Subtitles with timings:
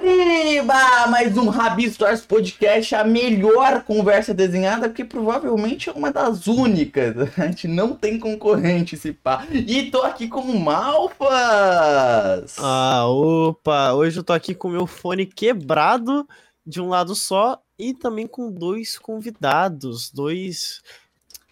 [0.00, 1.08] Arriba!
[1.08, 7.14] Mais um Rabi Stories Podcast, a melhor conversa desenhada, porque provavelmente é uma das únicas.
[7.38, 9.46] A gente não tem concorrente, esse pá.
[9.52, 12.56] E tô aqui com o Malfas!
[12.58, 13.92] Ah, opa!
[13.92, 16.26] Hoje eu tô aqui com o meu fone quebrado
[16.64, 20.10] de um lado só e também com dois convidados.
[20.10, 20.80] Dois.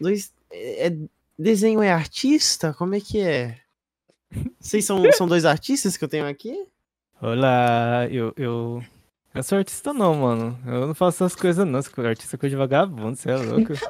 [0.00, 0.32] Dois.
[0.50, 0.90] É,
[1.38, 2.72] desenho é artista?
[2.72, 3.58] Como é que é?
[4.58, 6.66] Vocês são, são dois artistas que eu tenho aqui?
[7.20, 8.82] Olá, eu, eu.
[9.34, 10.58] Eu sou artista não, mano.
[10.64, 11.82] Eu não faço essas coisas não.
[11.82, 13.72] Sou artista é coisa de vagabundo, você é louco.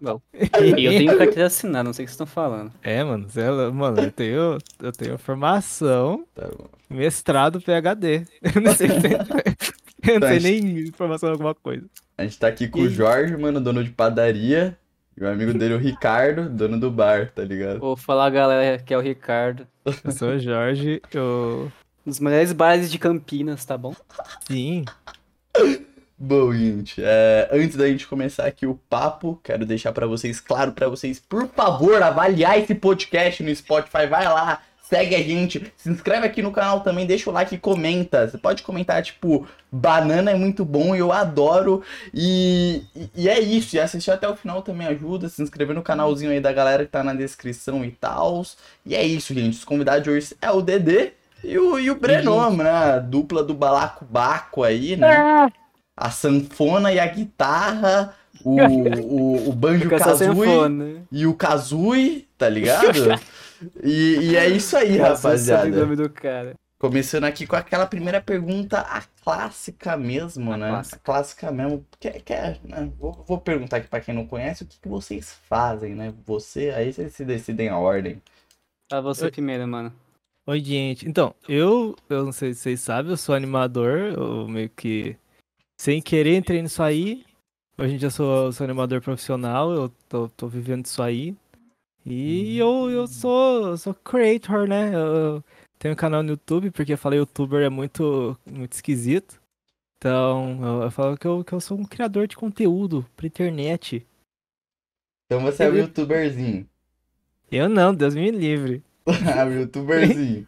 [0.00, 0.20] Não.
[0.34, 2.72] E eu tenho carteira assinada, não sei o que vocês estão falando.
[2.82, 3.76] É, mano, você é louco.
[3.76, 6.66] Mano, eu tenho, eu tenho formação, Tá bom.
[6.90, 8.24] mestrado PHD.
[8.52, 11.84] Eu não sei, eu não sei nem informação de alguma coisa.
[12.18, 14.76] A gente tá aqui com o Jorge, mano, dono de padaria.
[15.16, 17.78] E o amigo dele, o Ricardo, dono do bar, tá ligado?
[17.78, 19.68] Vou falar, galera, que é o Ricardo.
[19.84, 21.70] Eu sou o Jorge, eu.
[22.04, 23.94] Dos melhores bares de Campinas, tá bom?
[24.46, 24.84] Sim.
[26.18, 30.72] Bom, gente, é, antes da gente começar aqui o papo, quero deixar pra vocês claro
[30.72, 35.88] pra vocês, por favor, avaliar esse podcast no Spotify, vai lá, segue a gente, se
[35.88, 38.28] inscreve aqui no canal também, deixa o like e comenta.
[38.28, 41.82] Você pode comentar tipo, banana é muito bom, eu adoro.
[42.12, 45.82] E, e, e é isso, e assistir até o final também ajuda, se inscrever no
[45.82, 48.44] canalzinho aí da galera que tá na descrição e tal.
[48.84, 49.54] E é isso, gente.
[49.54, 51.12] Os convidados de hoje é o Dedê
[51.42, 52.70] e o, e o Breno, né?
[52.70, 55.50] A dupla do Balacobaco aí, né?
[55.96, 60.18] A sanfona e a guitarra, o, o, o banjo kazooie
[60.48, 61.06] sanfona.
[61.10, 63.20] e o kazooie, tá ligado?
[63.80, 65.80] E, e é isso aí, Nossa, eu sabia o rapaziada.
[65.82, 66.54] nome do cara.
[66.80, 70.68] Começando aqui com aquela primeira pergunta, a clássica mesmo, A né?
[70.68, 70.96] clássica.
[70.96, 71.86] A clássica mesmo.
[72.00, 72.90] Que, que é, né?
[72.98, 76.12] vou, vou perguntar aqui pra quem não conhece o que, que vocês fazem, né?
[76.26, 78.20] Você, aí vocês se decidem a ordem.
[78.90, 79.30] Fala você Oi.
[79.30, 79.92] primeiro, mano.
[80.46, 81.08] Oi, gente.
[81.08, 85.16] Então, eu, eu não sei se vocês sabem, eu sou animador, eu meio que
[85.80, 87.24] sem querer entrei nisso aí.
[87.78, 91.36] Hoje em dia eu sou, sou animador profissional, eu tô, tô vivendo isso aí.
[92.04, 94.92] E eu, eu sou, eu sou creator, né?
[94.92, 95.00] Eu,
[95.36, 95.44] eu
[95.78, 99.40] tenho um canal no YouTube, porque eu falei youtuber é muito, muito esquisito.
[99.98, 104.04] Então, eu, eu falo que eu, que eu sou um criador de conteúdo pra internet.
[105.26, 106.68] Então você é Eu- youtuberzinho.
[107.50, 108.82] Eu não, Deus me livre.
[109.36, 110.46] Ah, o youtuberzinho.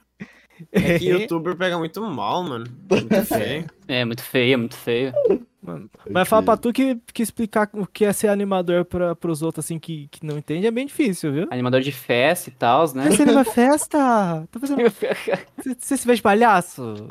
[0.71, 2.67] É que youtuber pega muito mal, mano.
[2.91, 3.67] Muito feio.
[3.89, 5.13] É, muito feio, muito feio.
[5.61, 9.41] Mano, Mas fala pra tu que, que explicar o que é ser animador pra, pros
[9.41, 11.47] outros assim que, que não entende é bem difícil, viu?
[11.51, 13.11] Animador de festa e tal, né?
[13.11, 14.47] Fazendo uma festa?
[14.51, 14.83] Tá fazendo...
[14.83, 17.09] Você, você se vê de palhaço?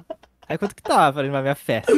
[0.47, 1.91] Aí quanto que tá pra animar minha festa?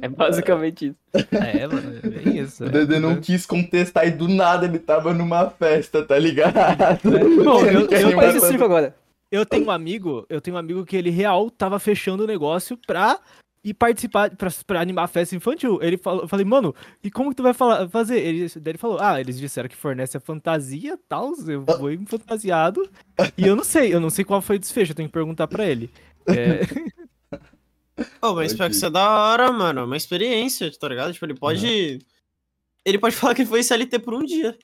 [0.00, 1.26] É basicamente isso.
[1.32, 2.64] É, mano, é bem isso.
[2.64, 2.70] O é.
[2.70, 6.54] Dedê não quis contestar e do nada ele tava numa festa, tá ligado?
[7.44, 8.94] Bom, Ele eu- eu todo- circo agora.
[9.30, 12.76] Eu tenho um amigo, eu tenho um amigo que ele real tava fechando o negócio
[12.86, 13.18] pra
[13.64, 15.78] ir participar, pra, pra animar a festa infantil.
[15.80, 18.18] Ele falou, eu falei, mano, e como que tu vai falar, fazer?
[18.18, 21.90] Ele, daí ele falou, ah, eles disseram que fornece a fantasia e tal, eu vou
[21.90, 22.86] ir fantasiado.
[23.38, 25.46] E eu não sei, eu não sei qual foi o desfecho, eu tenho que perguntar
[25.46, 25.90] pra ele.
[26.24, 26.60] É,
[28.20, 29.80] Ô, mas espero que isso é da hora, mano.
[29.80, 31.12] É uma experiência, tá ligado?
[31.12, 31.98] Tipo, ele pode.
[32.84, 34.56] Ele pode falar que foi CLT por um dia.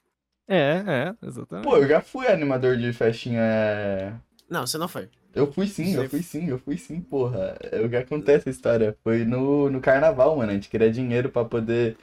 [0.46, 1.68] é, é, exatamente.
[1.68, 3.40] Pô, eu já fui animador de festinha.
[3.42, 4.12] é,
[4.48, 5.08] Não, você não foi.
[5.34, 7.56] Eu fui sim, eu Você- fui sim, eu fui sim, porra.
[7.70, 8.96] É o que acontece a história.
[9.04, 10.50] Foi no, no carnaval, mano.
[10.50, 11.96] A gente queria dinheiro pra poder,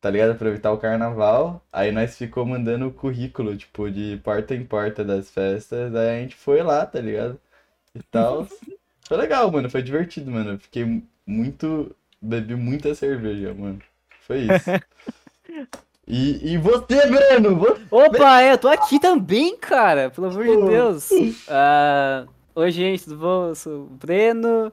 [0.00, 0.32] tá ligado?
[0.32, 1.66] Aproveitar o carnaval.
[1.72, 5.94] Aí nós ficou mandando o currículo, tipo, de porta em porta das festas.
[5.94, 7.40] Aí a gente foi lá, tá ligado?
[7.94, 8.46] E tal.
[9.08, 9.70] Foi legal, mano.
[9.70, 10.52] Foi divertido, mano.
[10.52, 11.94] Eu fiquei muito.
[12.20, 13.80] Bebi muita cerveja, mano.
[14.26, 14.70] Foi isso.
[16.10, 17.54] E, e você, Breno?
[17.56, 17.82] Você...
[17.90, 20.08] Opa, é, eu tô aqui também, cara.
[20.08, 21.08] Pelo amor de Deus.
[21.46, 23.48] Ah, Oi, gente, tudo bom?
[23.48, 24.72] Eu sou o Breno.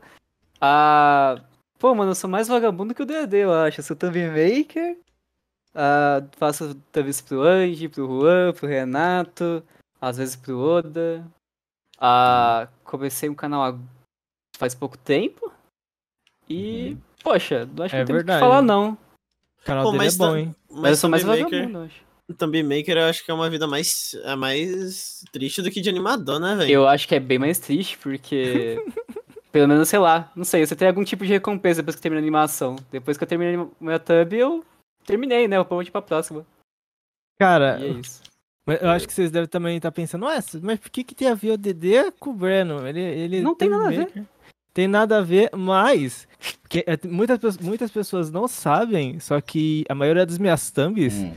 [0.62, 1.42] Ah,
[1.78, 3.82] Pô, mano, eu sou mais vagabundo que o Dedê, eu acho.
[3.82, 4.98] Eu sou thumb maker.
[5.74, 9.62] Ah, faço thumbs pro Anji, pro Juan, pro Renato.
[10.00, 11.26] Às vezes pro Oda.
[12.00, 13.78] Ah, comecei um canal há-
[14.58, 15.52] faz pouco tempo.
[16.50, 18.40] E, poxa, não acho que É não tem o que verdade.
[18.40, 18.94] falar, não.
[18.94, 20.56] O canal Pô, dele é mas bom, tá- hein?
[20.70, 22.06] Mas, eu sou mais Thumb Maker- vagabundo, acho.
[22.38, 25.90] Thumb Maker eu acho que é uma vida mais, é mais triste do que de
[25.90, 26.72] animador, né, velho?
[26.72, 28.76] Eu acho que é bem mais triste, porque.
[29.52, 32.20] pelo menos, sei lá, não sei, você tem algum tipo de recompensa depois que termina
[32.20, 32.76] a animação.
[32.92, 34.66] Depois que eu terminei meu thumb, eu
[35.06, 35.58] terminei, né?
[35.58, 36.46] Eu vou ir pra próxima.
[37.40, 38.22] Cara, E é isso.
[38.66, 41.28] mas eu acho que vocês devem também estar pensando, ué, mas por que que tem
[41.30, 42.86] a ver o DD com o Breno?
[42.88, 44.26] Ele, ele Não tem nada a ver.
[44.76, 46.28] Tem nada a ver, mas
[46.68, 51.32] que, é, muitas, muitas pessoas não sabem, só que a maioria das minhas thumbs Hum.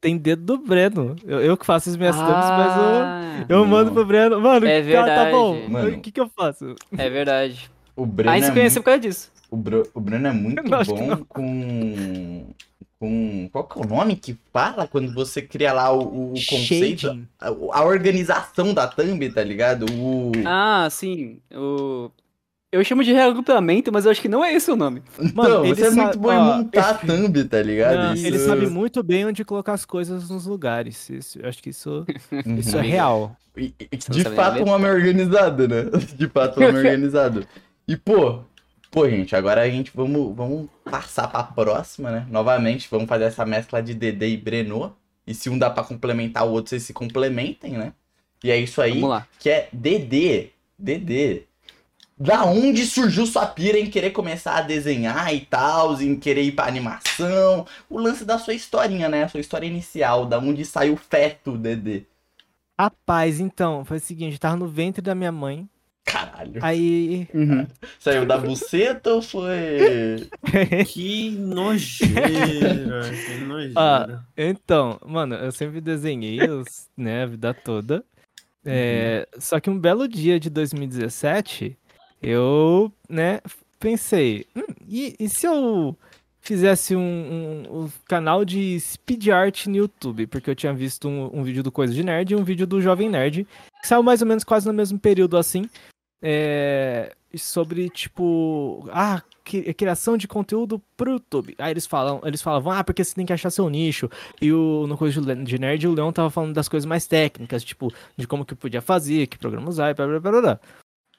[0.00, 1.16] tem dedo do Breno.
[1.26, 3.94] Eu, eu que faço as minhas thumbs, mas Ah, eu, eu mando Não.
[3.94, 4.40] pro Breno.
[4.40, 5.54] Mano, É tá, tá bom.
[5.54, 5.72] verdade.
[5.72, 5.88] Mano.
[5.96, 6.76] O que que eu faço?
[6.96, 7.68] É verdade.
[7.96, 9.28] O Breno Aí é se conheceu por causa disso.
[9.32, 11.24] muito- O, Bru- o Bruno é muito Eu bom não.
[11.24, 12.46] com.
[13.00, 13.48] com.
[13.52, 17.26] Qual que é o nome que fala quando você cria lá o, o conceito?
[17.40, 19.84] A, a organização da thumb, tá ligado?
[19.92, 20.30] O.
[20.46, 21.40] Ah, sim.
[21.52, 22.10] O...
[22.74, 25.02] Eu chamo de reagrupamento, mas eu acho que não é esse o nome.
[25.18, 27.96] então, Mano, ele você é muito bom em ó, montar a thumb, tá ligado?
[27.96, 31.08] Não, Isso- ele sabe muito bem onde colocar as coisas nos lugares.
[31.08, 32.56] Isso- eu acho que isso, Uhum.
[32.58, 33.36] isso é real.
[33.56, 35.84] E- e- não De fato, um homem organizado, né?
[36.16, 37.46] De fato, um homem organizado.
[37.86, 38.40] E, pô,
[38.90, 42.26] pô, gente, agora a gente vamos, vamos passar pra próxima, né?
[42.30, 44.94] Novamente, vamos fazer essa mescla de Dedê e Breno.
[45.26, 47.92] E se um dá pra complementar o outro, vocês se complementem, né?
[48.42, 49.26] E é isso aí, Vamos lá.
[49.38, 50.48] que é Dedê.
[50.78, 51.44] Dedê.
[52.16, 56.52] Da onde surgiu sua pira em querer começar a desenhar e tal, em querer ir
[56.52, 57.66] pra animação?
[57.90, 59.24] O lance da sua historinha, né?
[59.24, 62.02] A sua história inicial, da onde saiu o feto, Dedê.
[62.78, 65.68] Rapaz, então, foi o seguinte, eu tava no ventre da minha mãe.
[66.04, 66.60] Caralho.
[66.62, 67.26] Aí.
[67.34, 67.66] Uhum.
[67.98, 70.28] Saiu da buceta ou foi.
[70.86, 73.72] Que nojeira, que nojeira.
[73.76, 78.04] Ah, Então, mano, eu sempre desenhei, os- né, a vida toda.
[78.64, 81.76] É, Só que um belo dia de 2017,
[82.22, 83.40] eu, né,
[83.78, 85.96] pensei, "Hum, e, e se eu
[86.40, 90.26] fizesse um, um- um canal de speed art no YouTube?
[90.26, 92.80] Porque eu tinha visto um, um vídeo do Coisa de Nerd e um vídeo do
[92.80, 93.46] Jovem Nerd,
[93.80, 95.68] que saiu mais ou menos quase no mesmo período assim,
[96.22, 101.54] é, sobre, tipo, ah, cri- criação de conteúdo pro YouTube.
[101.58, 104.08] Aí eles falam, eles falavam, ah, porque você tem que achar seu nicho.
[104.40, 107.92] E o, no coisa de nerd, o Leão tava falando das coisas mais técnicas, tipo,
[108.16, 110.60] de como que podia fazer, que programa usar e blá blá blá blá.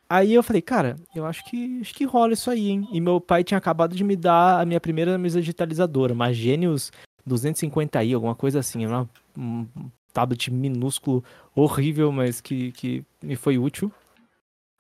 [0.10, 2.88] Aí eu falei, cara, eu acho que acho que rola isso aí, hein?
[2.92, 6.92] E meu pai tinha acabado de me dar a minha primeira mesa digitalizadora, uma Genius
[7.28, 9.66] 250i, alguma coisa assim, uma, um
[10.14, 11.24] tablet minúsculo,
[11.56, 13.92] horrível, mas que, que me foi útil.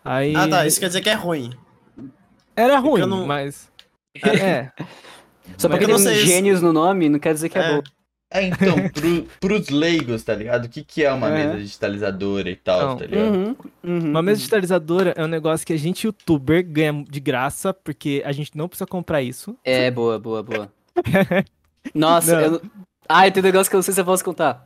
[0.04, 1.51] Aí Ah, tá, isso quer dizer que é ruim.
[2.56, 3.72] era ruim, eu não- mas
[4.24, 4.72] é.
[5.57, 7.75] Só Mas porque tem um gênios no nome, não quer dizer que é, É.
[7.75, 7.83] bom.
[8.31, 10.66] É, então, pro, pros leigos, tá ligado?
[10.66, 11.33] O que, que é uma Uhum.
[11.33, 12.98] mesa digitalizadora e tal, Não.
[12.98, 13.33] tá ligado?
[13.36, 14.39] Uhum, uhum, Uma mesa uhum.
[14.39, 18.68] digitalizadora é um negócio que a gente, youtuber, ganha de graça, porque a gente não
[18.68, 19.56] precisa comprar isso.
[19.63, 20.72] É, boa, boa, boa.
[21.94, 22.42] Nossa, Não.
[22.56, 22.62] eu.
[23.07, 24.66] Ah, tem um negócio que eu não sei se eu posso contar.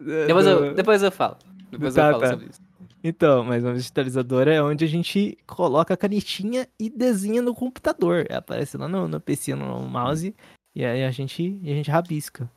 [0.00, 1.36] Depois eu, depois eu falo.
[1.70, 2.30] Depois Tá, eu falo tá.
[2.30, 2.60] sobre isso.
[3.04, 8.26] Então, mas uma digitalizadora é onde a gente coloca a canetinha e desenha no computador.
[8.30, 10.34] Aparece lá no, no PC, no mouse,
[10.74, 12.50] e aí a gente, a gente rabisca.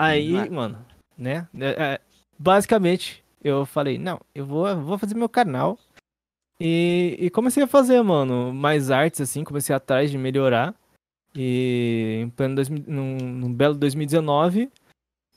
[0.00, 0.50] Aí, Ah.
[0.50, 0.78] mano,
[1.16, 1.46] né?
[1.58, 2.00] é- é,
[2.38, 5.78] basicamente, eu falei, não, eu vou, vou fazer meu canal.
[6.60, 10.74] E, e comecei a fazer, mano, mais artes, assim, comecei atrás de melhorar.
[11.34, 14.68] E em pleno 2000 num, num belo 2019,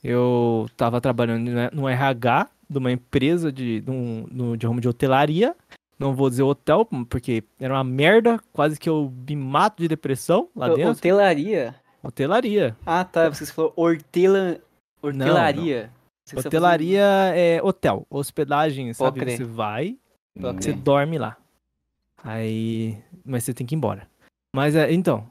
[0.02, 4.88] eu tava trabalhando né, no RH de uma empresa de, de, um, de ramo de
[4.88, 5.54] hotelaria.
[5.98, 10.48] Não vou dizer hotel, porque era uma merda, quase que eu me mato de depressão
[10.54, 10.90] lá dentro.
[10.90, 11.74] Hotelaria?
[12.04, 12.76] Hotelaria.
[12.84, 13.28] Ah, tá.
[13.28, 14.60] Você falou hortela...
[15.02, 15.90] hortelaria.
[16.26, 17.02] Que você Hotelaria
[17.34, 19.20] é hotel, hospedagem, sabe?
[19.20, 19.36] crer.
[19.36, 19.96] Você vai,
[20.40, 20.82] Pode você crer.
[20.82, 21.36] dorme lá.
[22.22, 22.96] Aí.
[23.24, 24.06] Mas você tem que ir embora.
[24.54, 25.26] Mas é, então.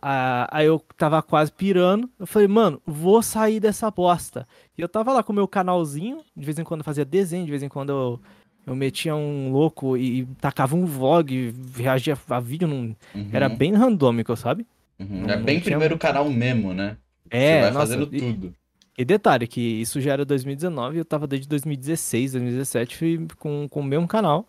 [0.00, 2.08] a- aí eu tava quase pirando.
[2.18, 4.46] Eu falei, mano, vou sair dessa bosta.
[4.76, 6.22] E eu tava lá com o meu canalzinho.
[6.36, 8.20] De vez em quando eu fazia desenho, de vez em quando eu,
[8.66, 12.68] eu metia um louco e, e tacava um vlog, reagia a vídeo.
[12.68, 14.66] Num, Uhum, Era bem randômico, sabe?
[14.98, 15.28] Uhum.
[15.28, 16.96] É bem tinha primeiro muito- canal mesmo, né?
[17.30, 18.54] É, Você vai nossa, fazendo e- tudo.
[18.98, 23.68] E detalhe, que isso já era 2019 e eu tava desde 2016, 2017 fui com,
[23.68, 24.46] com o mesmo canal.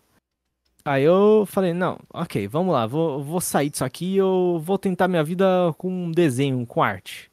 [0.84, 4.78] Aí eu falei, não, ok, vamos lá, vou, vou sair disso aqui e eu vou
[4.78, 5.44] tentar minha vida
[5.76, 7.30] com desenho, com arte.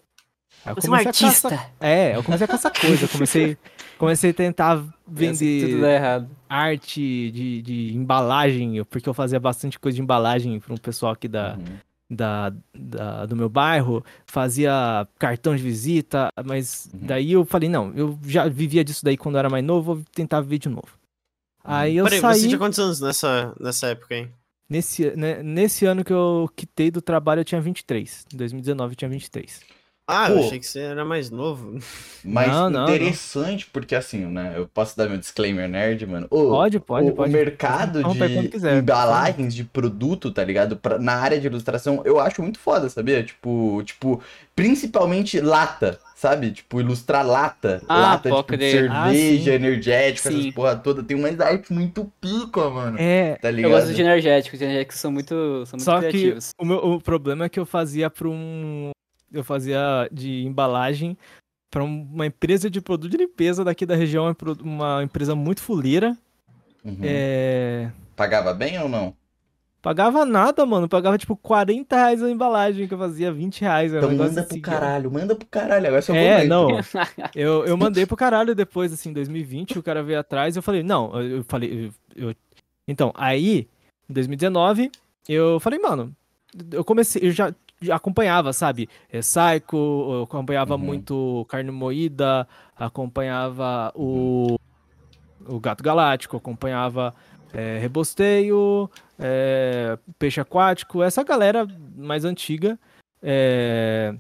[0.66, 1.50] Aí eu Você é um artista.
[1.52, 3.58] caçar- É, eu comecei a caçar coisa, eu comecei,
[3.98, 5.62] comecei a tentar Tudo vender
[6.50, 11.28] arte de, de embalagem, porque eu fazia bastante coisa de embalagem para um pessoal aqui
[11.30, 11.78] da, Uhum.
[12.10, 17.00] Da, da- do meu bairro, fazia cartão de visita, mas Uhum.
[17.08, 20.04] daí eu falei, não, eu já vivia disso daí quando eu era mais novo, vou
[20.14, 20.88] tentar viver de novo.
[21.64, 24.32] Aí eu Peraí, saí, você tinha quantos anos nessa, nessa época, hein?
[24.70, 28.96] nesse, né, nesse ano que eu quitei do trabalho eu tinha 23, em 2019 eu
[28.96, 29.62] tinha 23.
[30.08, 30.46] Ah, eu Pô.
[30.46, 31.80] achei que você era mais novo.
[32.24, 34.54] Mas Não, não, interessante, porque assim, né?
[34.56, 36.28] Eu posso dar meu disclaimer nerd, mano.
[36.30, 37.30] Ô, Pode, pode, o, pode.
[37.30, 38.18] o mercado quando
[38.50, 40.78] de embalagens de produto, tá ligado?
[40.78, 43.24] Pra- na área de ilustração, eu acho muito foda, sabia?
[43.24, 44.22] Tipo, tipo,
[44.56, 46.52] principalmente lata, sabe?
[46.52, 47.82] Tipo, ilustrar lata.
[47.88, 48.66] Ah, lata tipo, de.
[48.90, 49.56] Ah, cerveja, sim.
[49.56, 51.04] energética, essas porra toda.
[51.04, 52.98] Tem umas artes muito pica, mano.
[53.00, 53.72] É, Tá ligado?
[53.72, 54.62] Eu gosto de energéticos.
[54.62, 55.34] Energéticos são muito,
[55.66, 56.50] são muito Só que criativos.
[56.60, 58.92] o, meu, o problema é que eu fazia para um.
[59.38, 61.18] Eu fazia de embalagem
[61.70, 64.58] para uma empresa de produto de limpeza daqui da região, uma pro-
[65.04, 66.18] empresa muito fuleira.
[66.84, 66.98] Uhum.
[67.02, 69.14] É, Pagava bem ou não?
[69.82, 70.88] Pagava nada, mano.
[70.90, 73.94] Pagava tipo 40 reais a embalagem que eu fazia, 20 reais.
[73.94, 74.80] Um Então manda pro assim, cara.
[74.80, 75.86] caralho, manda pro caralho.
[75.88, 76.70] Agora só É, não.
[77.36, 80.82] Eu, eu mandei pro caralho depois, assim, em 2020, o cara veio atrás, eu falei,
[80.82, 82.34] não, eu, falei, eu,
[82.88, 83.68] então, aí,
[84.10, 84.90] em 2019,
[85.30, 86.16] eu falei, mano,
[86.72, 87.54] eu comecei, eu já
[87.92, 90.82] acompanhava, sabe, é, Psycho, eu acompanhava Uhum.
[90.82, 94.58] muito Carne Moída, acompanhava o,
[95.46, 97.14] o Gato Galáctico, acompanhava
[97.54, 98.90] é, Rebosteio,
[99.20, 102.80] é, Peixe Aquático, essa galera mais antiga,
[103.22, 104.16] é,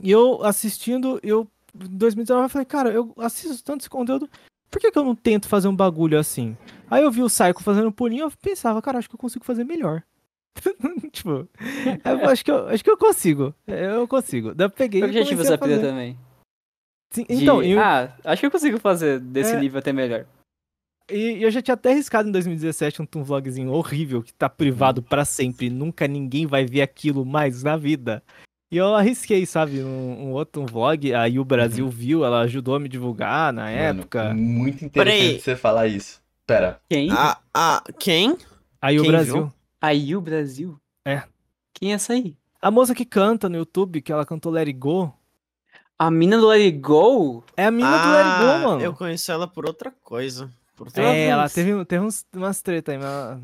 [0.00, 4.28] e eu assistindo, eu em 2019 eu falei, cara, eu assisto tanto esse conteúdo,
[4.70, 6.56] por que, que eu não tento fazer um bagulho assim?
[6.90, 9.64] Aí eu vi o Psycho fazendo pulinho, eu pensava, cara, acho que eu consigo fazer
[9.64, 10.02] melhor.
[11.12, 11.48] tipo,
[12.04, 13.54] eu acho que eu, acho que eu consigo.
[13.66, 14.54] Eu consigo.
[14.54, 16.18] Daí eu peguei O e objetivo essa pilha também.
[17.12, 19.60] Sim, De, então, eu, Ah, acho que eu consigo fazer desse É.
[19.60, 20.26] nível até melhor.
[21.10, 25.02] e eu já tinha até arriscado em 2017 um, um vlogzinho horrível que tá privado
[25.02, 28.22] pra sempre, nunca ninguém vai ver aquilo mais na vida.
[28.70, 32.74] E eu arrisquei, sabe, um, um outro um vlog, aí o Brasil viu, ela ajudou
[32.74, 34.34] a me divulgar na época.
[34.34, 35.40] Muito interessante Peraí.
[35.40, 36.20] você falar isso.
[36.46, 36.78] Pera.
[36.90, 37.10] Quem?
[37.10, 38.36] Ah, ah, quem?
[38.82, 39.34] Aí o Quem Brasil.
[39.34, 39.52] viu?
[39.80, 40.78] Aí o Brasil?
[41.06, 41.22] É.
[41.74, 42.36] Quem é essa aí?
[42.60, 45.14] A moça que canta no YouTube, que ela cantou Let It Go,
[45.98, 47.44] A mina do Let It Go?
[47.56, 48.80] é a mina do Let It Go, Ah, mano.
[48.82, 50.50] Eu conheço ela por outra coisa.
[50.76, 51.54] Por outra É, ela vez.
[51.54, 53.40] teve, teve uns, umas treta aí, mas.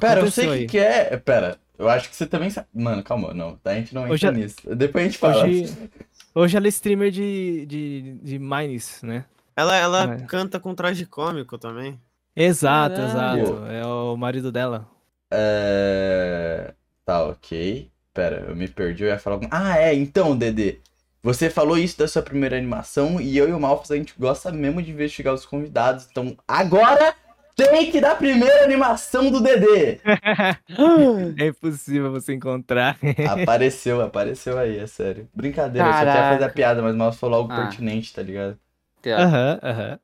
[0.00, 1.16] Pera, eu sei o que, que é.
[1.18, 2.66] Pera, eu acho que você também sabe.
[2.74, 3.58] Mano, calma, não.
[3.64, 4.56] A gente não entra Hoje- nisso.
[4.74, 5.44] Depois a gente fala.
[5.44, 5.90] Hoje,
[6.34, 9.24] hoje ela é streamer de, de, de Mines, né?
[9.56, 10.16] Ela, ela É.
[10.26, 12.00] canta com traje cômico também.
[12.34, 13.42] Exato, Caralho.
[13.42, 13.66] exato.
[13.66, 14.88] É o marido dela.
[15.32, 16.74] É...
[17.04, 17.90] Tá, ok.
[18.12, 19.50] Pera, eu me perdi, eu ia falar alguma...
[19.52, 20.78] Ah, é, então, Dedê.
[21.22, 24.52] Você falou isso da sua primeira animação e eu e o Malfas a gente gosta
[24.52, 26.06] mesmo de investigar os convidados.
[26.10, 27.14] Então, agora
[27.56, 30.00] tem que dar a primeira animação do Dedê.
[31.38, 32.98] É impossível você encontrar.
[33.26, 35.28] apareceu, apareceu aí, é sério.
[35.34, 36.34] Brincadeira, eu só queria Caraca.
[36.34, 37.56] fazer a piada, mas o Malfas falou algo Ah.
[37.56, 38.58] pertinente, tá ligado?
[39.06, 39.98] Aham, aham.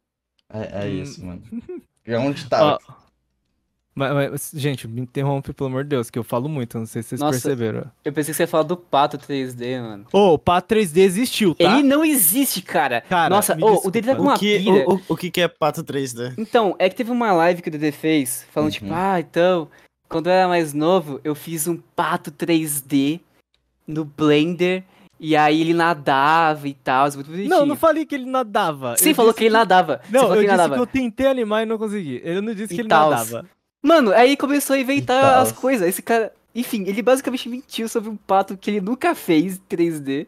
[0.53, 1.03] É, é Hum.
[1.03, 1.43] isso, mano.
[2.07, 2.63] E Onde tá?
[2.63, 2.79] Ó,
[3.95, 7.03] mas, mas, gente, me interrompe, pelo amor de Deus, que eu falo muito, não sei
[7.03, 7.33] se vocês Nossa.
[7.33, 7.91] perceberam.
[8.05, 10.07] Eu pensei que você ia falar do Pato 3D, mano.
[10.13, 11.65] Ô, o Pato 3D existiu, tá?
[11.65, 13.01] Ele não existe, cara.
[13.03, 13.91] Cara, Nossa, ô, o.
[13.91, 14.89] Dede tá com O uma que, pira.
[14.89, 16.35] o, o, o que que é pato 3D?
[16.39, 18.73] Então, é que teve uma live que o Dede fez, falando Uhum.
[18.75, 19.69] tipo, ah, então,
[20.09, 23.21] quando eu era mais novo, eu fiz um pato 3D
[23.87, 24.85] no Blender,
[25.19, 27.51] e aí ele nadava e tal, muito bonitinho.
[27.51, 28.97] Não, não falei que ele nadava.
[28.97, 30.01] Sim, falou que ele nadava.
[30.09, 30.75] Não, eu disse nadava.
[30.77, 32.21] que eu tentei animar e não consegui.
[32.25, 33.11] Eu não disse E que ele tals.
[33.33, 33.49] nadava.
[33.83, 35.89] Mano, aí começou a inventar as coisas.
[35.89, 36.33] Esse cara.
[36.55, 40.27] Enfim, ele basicamente mentiu sobre um pato que ele nunca fez em 3D.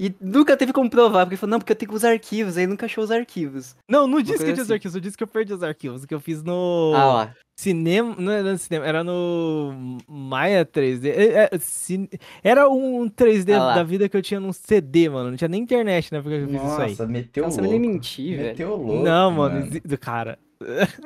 [0.00, 2.62] E nunca teve como provar, porque ele falou, não, porque eu tenho os arquivos, aí
[2.62, 3.74] ele nunca achou os arquivos.
[3.90, 4.74] Não, não disse que eu tinha os assim.
[4.74, 7.34] arquivos, eu disse que eu perdi os arquivos, que eu fiz no Ah lá.
[7.58, 11.08] cinema, não era no cinema, era no Maya 3D.
[11.08, 15.36] É, é, Era um 3D Ah da vida que eu tinha num CD, mano, não
[15.36, 16.90] tinha nem internet na época que eu fiz isso aí.
[16.90, 17.56] Nossa, meteu Não louco.
[17.64, 18.48] sabe nem mentir, velho.
[18.50, 19.02] Meteu louco.
[19.02, 20.38] não, mano, exi- cara.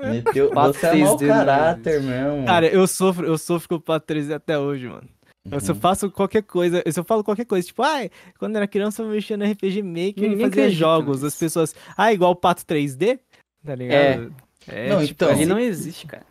[0.00, 0.50] Meteu...
[0.50, 2.46] Pato Você é mau 3D não caráter mesmo.
[2.46, 5.08] Cara, eu sofro, eu sofro com o Pato 3D até hoje, mano.
[5.50, 5.80] Eu, Se eu Uhum.
[5.80, 9.08] faço qualquer coisa, se eu falo qualquer coisa, tipo, ai, quando eu era criança eu
[9.08, 11.24] mexia no RPG Maker e fazia jogos.
[11.24, 13.18] As pessoas, ah, igual o Pato 3D?
[13.64, 14.32] Tá ligado?
[14.68, 16.24] É, Não, tipo, então- Ele não existe, cara.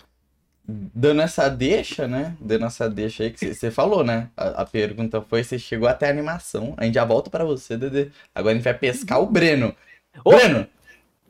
[0.66, 2.34] Dando essa deixa, né?
[2.40, 4.30] Dando essa deixa aí que você- você falou, né?
[4.38, 6.74] A, a pergunta foi se chegou até a animação.
[6.78, 8.10] A gente já volta pra você, Dedê.
[8.34, 9.76] Agora a gente vai pescar o Breno.
[10.24, 10.32] Ô!
[10.32, 10.66] Breno,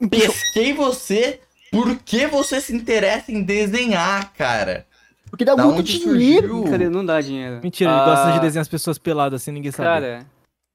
[0.10, 1.40] pesquei você
[1.72, 4.86] porque você se interessa em desenhar, cara.
[5.30, 6.50] Porque dá Da muito dinheiro.
[6.50, 6.64] surgiu?
[6.66, 7.62] Cara, não dá dinheiro.
[7.64, 9.88] Mentira, ele Ah, gosta de desenhar as pessoas peladas assim, ninguém sabe.
[9.88, 10.26] Cara.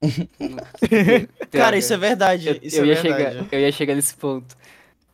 [1.53, 2.49] Cara, isso é verdade.
[2.49, 3.35] Eu, isso eu é ia verdade.
[3.37, 4.57] chegar, eu ia chegar nesse ponto.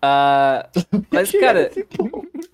[0.01, 0.69] Ah,
[1.11, 1.71] mas, cara.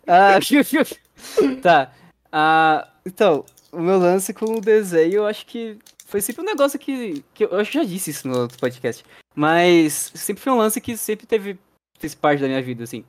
[0.06, 0.38] ah,
[1.62, 1.92] tá.
[2.30, 6.78] Ah, então, o meu lance com o desenho, eu acho que foi sempre um negócio
[6.78, 7.24] que.
[7.34, 9.04] que eu acho que já disse isso no outro podcast.
[9.34, 11.58] Mas sempre foi um lance que sempre teve.
[11.98, 13.04] fez parte da minha vida, assim.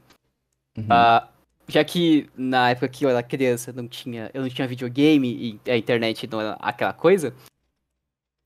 [0.79, 0.88] Uhum.
[0.89, 1.27] Ah,
[1.67, 5.71] já que na época que eu era criança não tinha, eu não tinha videogame e
[5.71, 7.33] a internet não era aquela coisa.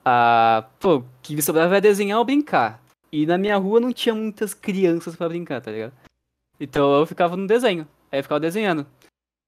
[0.03, 2.83] Ah, pô, o que me sobrava era desenhar ou brincar.
[3.11, 5.93] E na minha rua não tinha muitas crianças pra brincar, tá ligado?
[6.59, 7.87] Então eu ficava no desenho.
[8.11, 8.85] Aí eu ficava desenhando.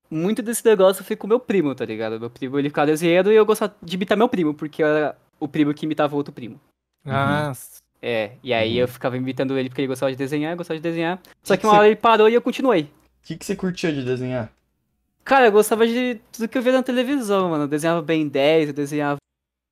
[0.09, 2.19] Muito desse negócio foi com meu primo, tá ligado?
[2.19, 5.17] Meu primo ele ficava desenhando e eu gostava de imitar meu primo, porque eu era
[5.39, 6.61] o primo que imitava outro primo.
[7.05, 7.51] Ah,
[8.01, 8.79] É, e aí Uhum.
[8.81, 11.19] eu ficava imitando ele porque ele gostava de desenhar, gostava de desenhar.
[11.43, 12.83] Só Que que uma que hora ele parou e eu continuei.
[12.83, 12.89] O
[13.27, 14.51] que, que você curtia de desenhar?
[15.23, 17.63] Cara, eu gostava de tudo que eu via na televisão, mano.
[17.63, 19.17] Eu desenhava Ben 10, eu desenhava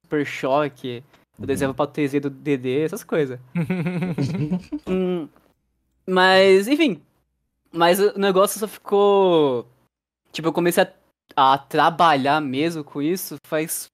[0.03, 1.03] Super Choque,
[1.39, 3.39] eu desenhava pra 3D do DD, essas coisas.
[4.88, 5.27] Hum,
[6.08, 7.01] mas, enfim.
[7.72, 9.68] Mas o negócio só ficou.
[10.32, 10.84] Tipo, eu comecei
[11.36, 13.88] a, a trabalhar mesmo com isso faz.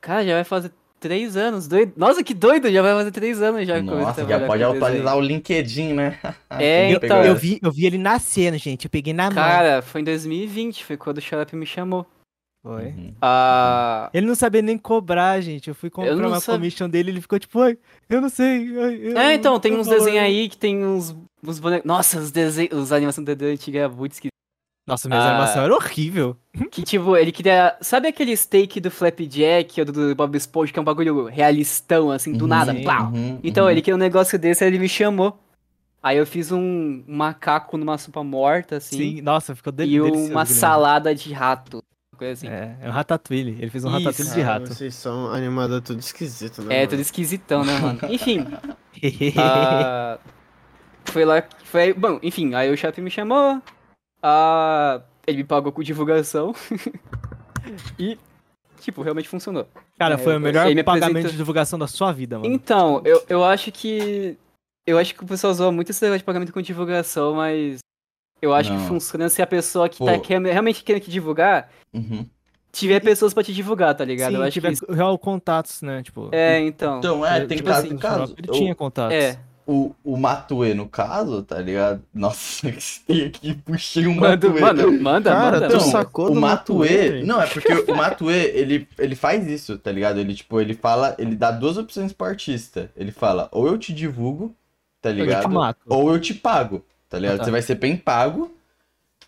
[0.00, 0.72] Cara, já vai fazer
[1.04, 1.68] três anos.
[1.68, 1.92] Doido.
[1.96, 2.70] Nossa, que doido!
[2.72, 3.76] Já vai fazer três anos já.
[3.76, 6.18] eu Nossa, já pode atualizar o LinkedIn, né?
[6.58, 8.86] É, então, Eu vi, eu vi ele nascendo, gente.
[8.86, 9.34] Eu peguei na mão.
[9.34, 12.06] Cara, foi em 2020, foi quando o Xarope me chamou.
[12.62, 12.86] Foi.
[12.86, 13.14] Uhum.
[13.20, 14.08] Ah.
[14.14, 15.68] Ele não sabia nem cobrar, gente.
[15.68, 17.76] Eu fui comprar não uma sab- commission dele ele ficou tipo, ai,
[18.08, 18.74] eu não sei.
[18.78, 21.14] ai, eu- É, então, tem eu uns desenhos aí que tem uns,
[21.46, 21.86] uns bonecos.
[21.86, 22.72] Nossa, os desenhos.
[22.72, 24.33] Os animações do desenho antigo é muito esquisito.
[24.86, 25.30] Nossa, minha Ah.
[25.30, 26.36] animação era horrível.
[26.70, 27.76] Que tipo, ele queria.
[27.80, 32.10] Sabe aquele steak do Flapjack ou do, do Bob Esponja, que é um bagulho realistão,
[32.10, 32.72] assim, do Uhum, nada?
[32.72, 32.82] sim.
[32.82, 33.06] Plau.
[33.06, 33.70] Uhum, Então, uhum.
[33.70, 35.38] ele queria um negócio desse, aí ele me chamou.
[36.02, 38.96] Aí eu fiz um macaco numa sopa morta, assim.
[39.16, 40.46] Sim, nossa, ficou de e delicioso, uma Guilherme.
[40.54, 41.78] salada de rato.
[42.12, 42.48] uma Coisa assim.
[42.48, 43.56] É, é um ratatouille.
[43.58, 44.74] Ele fez um Ih, ratatouille de cara, rato.
[44.74, 46.74] Vocês são animador tudo esquisito, né?
[46.74, 46.90] É, mano?
[46.90, 47.98] tudo esquisitão, né, mano?
[48.12, 48.46] Enfim.
[49.38, 50.18] ah,
[51.06, 51.40] foi lá.
[51.42, 53.60] que- Foi, aí- bom, enfim, aí o chefe me chamou.
[54.26, 56.54] Ah, ele me pagou com divulgação.
[57.98, 58.18] e,
[58.80, 59.66] tipo, realmente funcionou.
[59.98, 62.52] Cara, É, foi o eu- melhor me pagamento apresenta- de divulgação da sua vida, mano.
[62.52, 64.36] Então, eu, eu acho que.
[64.86, 67.78] Eu acho que o pessoal zoa muito esse negócio de pagamento com divulgação, mas.
[68.42, 68.80] Eu acho Não.
[68.80, 70.04] que funciona se a pessoa que Pô.
[70.06, 72.28] tá quer- realmente querendo te divulgar Uhum.
[72.70, 74.32] tiver pessoas pra te divulgar, tá ligado?
[74.32, 74.92] Sim, eu acho tiver que.
[74.92, 76.02] real contatos, né?
[76.02, 76.98] Tipo, É, então.
[76.98, 78.34] Então, é, tem tipo caso, assim, tem caso.
[78.36, 79.14] Ele tinha contatos.
[79.16, 79.38] É.
[79.66, 82.04] O, o Matue, no caso, tá ligado?
[82.12, 82.70] Nossa,
[83.06, 84.52] tem aqui, puxei um Manda, Matue.
[84.52, 85.66] manda, manda, Cara, manda.
[85.70, 87.22] tu Então, sacou o Matue, Matue?
[87.22, 90.18] não, é porque o Matue, ele, ele faz isso, tá ligado?
[90.20, 92.90] Ele, tipo, ele fala, ele dá duas opções pro artista.
[92.96, 94.54] Ele fala, ou eu te divulgo,
[95.00, 95.42] tá Eu ligado?
[95.42, 95.80] te mato.
[95.88, 97.36] Ou eu te pago, tá ligado?
[97.36, 97.44] Ah, tá.
[97.44, 98.54] Você vai ser bem pago,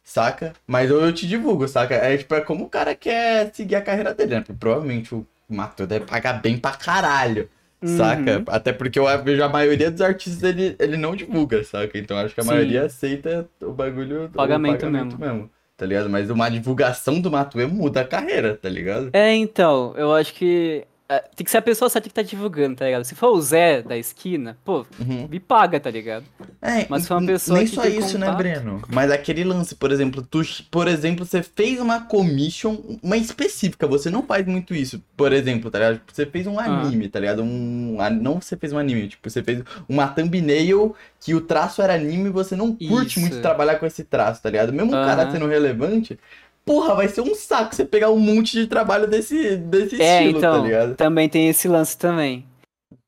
[0.05, 0.55] saca?
[0.67, 1.95] Mas ou eu te divulgo, saca?
[1.97, 4.41] É tipo, é como o cara quer seguir a carreira dele, né?
[4.41, 7.49] Porque provavelmente o Matue deve pagar bem pra caralho.
[7.83, 7.97] Uhum.
[7.97, 8.43] Saca?
[8.49, 11.99] Até porque eu vejo a maioria dos artistas ele, ele não divulga, saca?
[11.99, 12.51] Então acho que a Sim.
[12.51, 15.19] maioria aceita o bagulho o Pagamento mesmo.
[15.19, 15.51] mesmo.
[15.77, 16.09] Tá ligado?
[16.09, 19.11] Mas uma divulgação do Matue muda a carreira, tá ligado?
[19.13, 20.85] É, então, eu acho que.
[21.09, 23.05] É, tem que ser a pessoa certa que tá divulgando, tá ligado?
[23.05, 25.29] Se for o Zé da esquina, pô, Uhum.
[25.31, 26.25] me paga, tá ligado?
[26.61, 28.39] É, Mas foi uma pessoa nem que só tem isso, né, contato.
[28.39, 28.83] Breno?
[28.89, 30.41] Mas aquele lance, por exemplo, tu,
[30.71, 35.01] por exemplo, você fez uma commission, uma específica, você não faz muito isso.
[35.17, 36.01] Por exemplo, tá ligado?
[36.13, 36.65] Você fez um Ah.
[36.65, 37.43] anime, tá ligado?
[37.43, 41.95] Um, não você fez um anime, tipo, você fez uma thumbnail que o traço era
[41.95, 43.21] anime e você não curte Isso.
[43.21, 44.73] muito trabalhar com esse traço, tá ligado?
[44.73, 45.31] Mesmo o cara Aham.
[45.33, 46.19] sendo relevante,
[46.67, 50.39] porra, vai ser um saco você pegar um monte de trabalho desse, desse É, estilo,
[50.39, 50.97] então, tá ligado?
[50.97, 52.45] também tem esse lance também.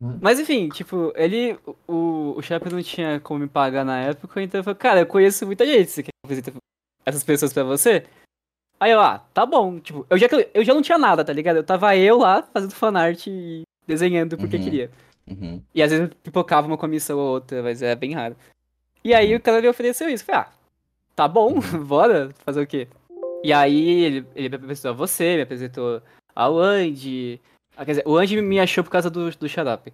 [0.01, 0.19] Uhum.
[0.23, 1.59] Mas enfim, tipo, ele.
[1.87, 5.07] O, o chefe não tinha como me pagar na época, então eu falei, cara, eu
[5.07, 6.53] conheço muita gente, você quer que eu apresente
[7.05, 8.05] essas pessoas pra você?
[8.81, 9.81] Aí eu, ah, tá bom.
[9.81, 11.57] Tipo, eu já, eu já não tinha nada, tá ligado?
[11.57, 14.63] Eu tava eu lá fazendo fanart e desenhando porque Uhum.
[14.63, 14.91] queria.
[15.29, 15.61] Uhum.
[15.75, 18.37] E às vezes pipocava uma comissão ou outra, mas é bem raro.
[19.05, 20.25] E aí o cara me ofereceu isso.
[20.25, 20.49] Falei, ah,
[21.17, 21.55] tá bom,
[21.87, 22.87] bora fazer o quê?
[23.43, 26.03] E aí ele, ele me apresentou a você, me apresentou
[26.35, 27.41] ao Andy.
[27.77, 29.93] Ah, quer dizer, o Andy me achou por causa do, do xarope.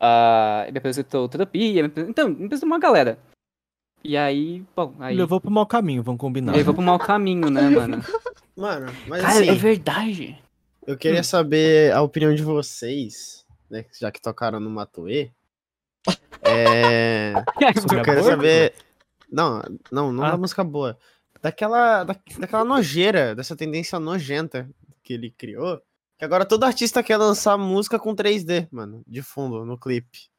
[0.00, 3.18] Ah, ele me apresentou terapia, me apres- então, me apresentou uma galera.
[4.04, 6.52] E aí, bom, aí Levou pro mau caminho, vamos combinar.
[6.56, 8.02] levou pro mau caminho, né, mano?
[8.56, 10.42] Mano, mas Cara, assim, é verdade.
[10.84, 13.84] eu queria saber a opinião de vocês, né?
[14.00, 15.30] Já que tocaram no Matue.
[16.42, 17.32] É.
[17.80, 18.36] Sobre Eu a quero porca?
[18.36, 18.74] saber.
[19.30, 20.32] Não, não, não Ah.
[20.32, 20.98] da música boa.
[21.42, 24.70] Daquela, da, daquela nojeira, dessa tendência nojenta
[25.02, 25.82] que ele criou.
[26.18, 30.30] Que agora todo artista quer lançar música com 3D, mano, de fundo, no clipe.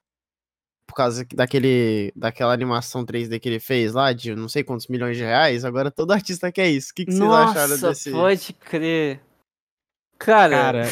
[0.87, 4.87] Por causa que- daquele, daquela animação 3D que ele fez lá, de não sei quantos
[4.87, 5.65] milhões de reais.
[5.65, 6.91] Agora todo artista quer isso.
[6.91, 8.11] O que, que vocês acharam Nossa, desse.
[8.11, 9.19] pode crer.
[10.17, 10.83] Cara, Cara,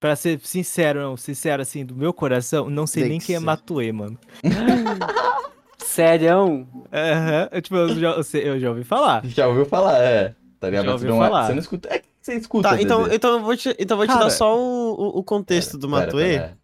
[0.00, 3.36] pra ser sincero, não, sincero assim, do meu coração, não sei Tem nem que quem
[3.36, 3.44] é ser.
[3.44, 4.18] Matue, mano.
[5.92, 6.66] sério.
[6.92, 9.24] Aham, eu, tipo, eu já, eu já ouvi falar.
[9.28, 10.34] Já ouviu falar, é.
[10.60, 10.84] Tá ligado?
[10.86, 11.46] Já você ouviu não, é- falar.
[11.46, 11.88] você não escuta.
[11.92, 12.68] É que você escuta.
[12.70, 15.24] Tá, então, então eu vou te, então eu vou te Cara, dar só o, o,
[15.24, 16.22] contexto do Pera, Matue.
[16.22, 16.58] pera,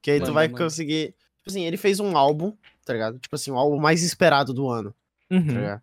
[0.00, 0.64] Que aí tu Manda, vai manda.
[0.64, 1.08] conseguir.
[1.38, 2.52] Tipo assim, ele fez um álbum,
[2.84, 3.18] tá ligado?
[3.18, 4.94] Tipo assim, o álbum mais esperado do ano,
[5.28, 5.42] tá Uhum.
[5.42, 5.82] ligado?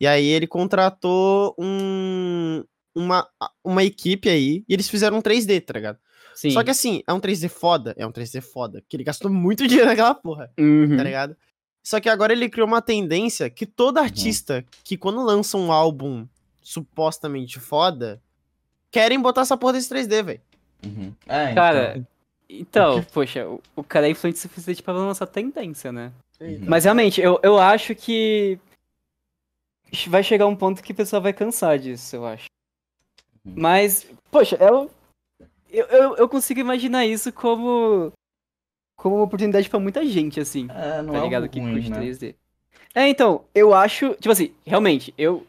[0.00, 2.64] E aí ele contratou um.
[2.94, 3.26] Uma,
[3.64, 5.96] uma equipe aí, e eles fizeram um 3D, tá ligado?
[6.34, 6.50] Sim.
[6.50, 9.64] Só que assim, é um 3D foda, é um 3D foda, que ele gastou muito
[9.68, 10.94] dinheiro naquela porra, Uhum.
[10.96, 11.34] tá ligado?
[11.82, 16.26] Só que agora ele criou uma tendência que todo artista que quando lança um álbum
[16.62, 18.22] supostamente foda,
[18.90, 20.40] querem botar essa porra desse 3D, velho.
[20.84, 21.12] Uhum.
[21.26, 21.54] É, então.
[21.54, 22.08] Cara,
[22.48, 26.12] então, poxa, o, o cara é influente o suficiente pra lançar tendência, né?
[26.40, 26.64] Uhum.
[26.66, 28.58] Mas realmente, eu, eu acho que
[30.08, 32.46] vai chegar um ponto que o pessoal vai cansar disso, eu acho.
[33.44, 33.54] Uhum.
[33.56, 34.90] Mas, poxa, eu,
[35.70, 38.12] eu, eu, eu consigo imaginar isso como,
[39.02, 40.68] como uma oportunidade pra muita gente, assim.
[40.70, 41.42] É, não tá é ligado?
[41.42, 41.98] algo Que ruim, curte né?
[42.00, 42.34] 3D.
[42.94, 45.44] É, então, eu acho, tipo assim, realmente, eu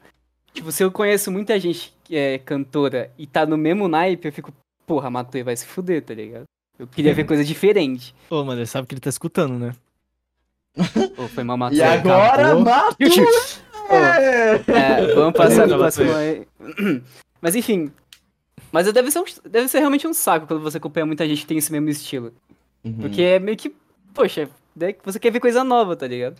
[0.53, 4.31] Tipo, se eu conheço muita gente que é cantora e tá no mesmo naipe, eu
[4.31, 4.53] fico,
[4.85, 6.43] porra, Matue vai se fuder, tá ligado?
[6.77, 8.13] Eu queria ver coisa diferente.
[8.29, 9.75] Ô, mano, ele sabe que ele tá escutando, né?
[11.15, 11.77] Pô, foi mal Matue.
[11.77, 12.97] E agora, mato!
[13.89, 16.47] É, vamos passar pro próximo aí.
[17.41, 17.91] Mas enfim.
[18.71, 21.47] Mas deve ser, um- deve ser realmente um saco quando você acompanha muita gente que
[21.47, 22.33] tem esse mesmo estilo.
[22.83, 22.93] Uhum.
[22.99, 23.73] Porque é meio que,
[24.13, 26.35] poxa, daí você quer ver coisa nova, tá ligado?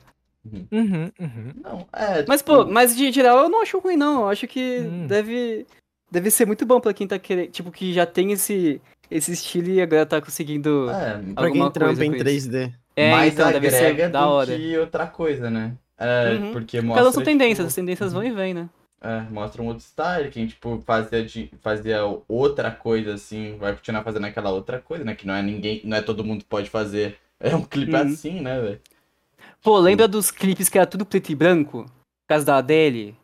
[0.46, 1.54] Uhum, uhum.
[1.64, 4.24] Não, é, Mas, tipo, pô, mas de geral eu não acho ruim, não.
[4.24, 5.08] Eu acho que Hum.
[5.08, 5.66] deve,
[6.12, 7.50] deve ser muito bom pra quem tá querendo.
[7.50, 10.90] Tipo, que já tem esse, esse estilo e agora tá conseguindo.
[10.90, 12.50] é, Pra quem alguma trampa em com isso.
[12.50, 12.74] 3D.
[12.96, 14.56] É, mais então deve agrega ser da hora.
[14.56, 15.74] que outra coisa, né?
[15.98, 16.38] É, Uhum.
[16.52, 18.70] porque Porque mostra, elas são tendências, tipo, as tendências vão e vêm, né?
[19.04, 24.02] É, mostra um outro style, quem, tipo, fazia, de, fazia outra coisa, assim, vai continuar
[24.02, 25.13] fazendo aquela outra coisa, né?
[25.13, 27.18] Que não é ninguém, não é todo mundo que pode fazer.
[27.46, 28.02] É um clipe Uhum.
[28.02, 28.80] assim, né, velho?
[29.62, 31.84] Pô, lembra dos clipes que era tudo preto e branco?
[31.84, 33.18] Por causa da Adele?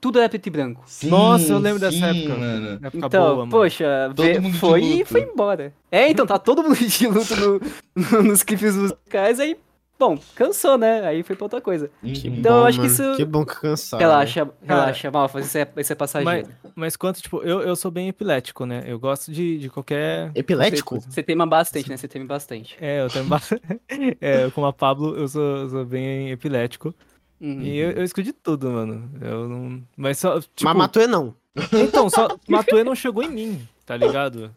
[0.00, 0.84] Tudo era preto e branco.
[0.86, 2.36] Sim, Nossa, eu lembro dessa sim, época.
[2.36, 2.78] mano.
[2.86, 3.50] Época Então, boa, mano.
[3.50, 5.74] poxa, vê- foi e foi embora.
[5.90, 7.60] É, então, tá todo mundo de luto no-
[7.96, 9.56] no- nos clipes musicais, aí,
[9.98, 11.06] bom, cansou, né?
[11.06, 11.90] Aí foi pra outra coisa.
[12.02, 12.36] Que Uhum.
[12.36, 14.00] Então, bom, eu acho que isso- Que bom que cansaram.
[14.00, 16.48] relaxa, relaxa, Malfa, isso é, isso é passageiro.
[16.74, 18.84] Mas quanto, tipo, eu, eu sou bem epilético, né?
[18.86, 20.30] Eu gosto de, de qualquer.
[20.34, 21.00] Epilético?
[21.00, 21.96] Você, você tema bastante, né?
[21.96, 22.76] Você teme bastante.
[22.80, 23.62] É, eu tenho bastante.
[24.20, 26.94] é, como a Pablo, eu sou, eu sou bem epilético.
[27.40, 27.60] Uhum.
[27.60, 28.04] E eu, eu
[28.42, 29.10] tudo, mano.
[29.20, 29.82] Eu não.
[29.96, 30.40] Mas só.
[30.40, 31.34] Tipo, Mas Matue não.
[31.72, 32.28] Então, só.
[32.48, 34.50] Matue não chegou em mim, tá ligado?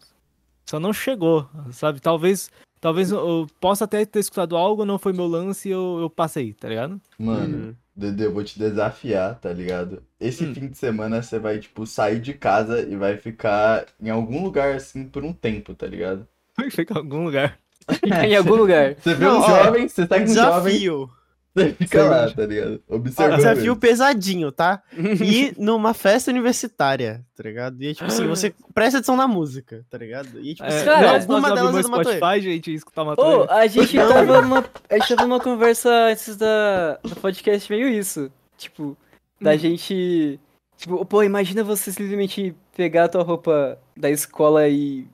[0.66, 2.00] Só não chegou, sabe?
[2.00, 2.52] Talvez.
[2.82, 6.54] Talvez eu- possa até ter escutado algo, não foi meu lance e eu, eu passei,
[6.54, 7.00] tá ligado?
[7.18, 7.76] Mano, Uhum.
[7.96, 10.02] Dedê, eu vou te desafiar, tá ligado?
[10.22, 10.54] Esse Hum.
[10.56, 14.74] fim de semana você vai, tipo, sair de casa e vai ficar em algum lugar,
[14.76, 16.26] assim, por um tempo, tá ligado?
[16.72, 17.60] Fica em algum lugar.
[18.26, 18.96] em algum lugar.
[18.96, 21.10] Você vê Não, um ó, jovem, você tá com um jovem, Desafio.
[21.56, 22.82] Você fica lá, tá ligado?
[22.90, 23.36] Ó, Observando.
[23.38, 23.80] desafio ele.
[23.80, 24.82] pesadinho, tá?
[25.24, 27.82] E numa festa universitária, tá ligado?
[27.84, 30.40] E tipo assim, você presta atenção na música, tá ligado?
[30.40, 31.88] E tipo É, assim, cara, não, uma posso abrir delas é do.
[31.88, 34.66] Spotify, gente, escutar uma Ô, a gente tava numa.
[34.90, 38.32] A gente tava numa conversa antes da, do podcast meio isso.
[38.58, 38.98] Tipo,
[39.42, 39.58] da Hum.
[39.58, 40.40] gente.
[40.78, 45.06] Tipo, pô, imagina você simplesmente pegar a tua roupa da escola e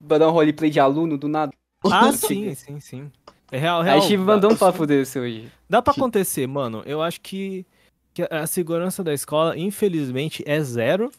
[0.00, 1.52] dar um roleplay de aluno do nada.
[1.84, 3.12] Ah, sim, sim, sim.
[3.50, 3.98] É real, real.
[3.98, 5.50] a gente mandou um papo desse hoje.
[5.68, 6.82] Dá pra acontecer, mano.
[6.84, 7.64] Eu acho que,
[8.12, 11.10] que a segurança da escola, infelizmente, é zero.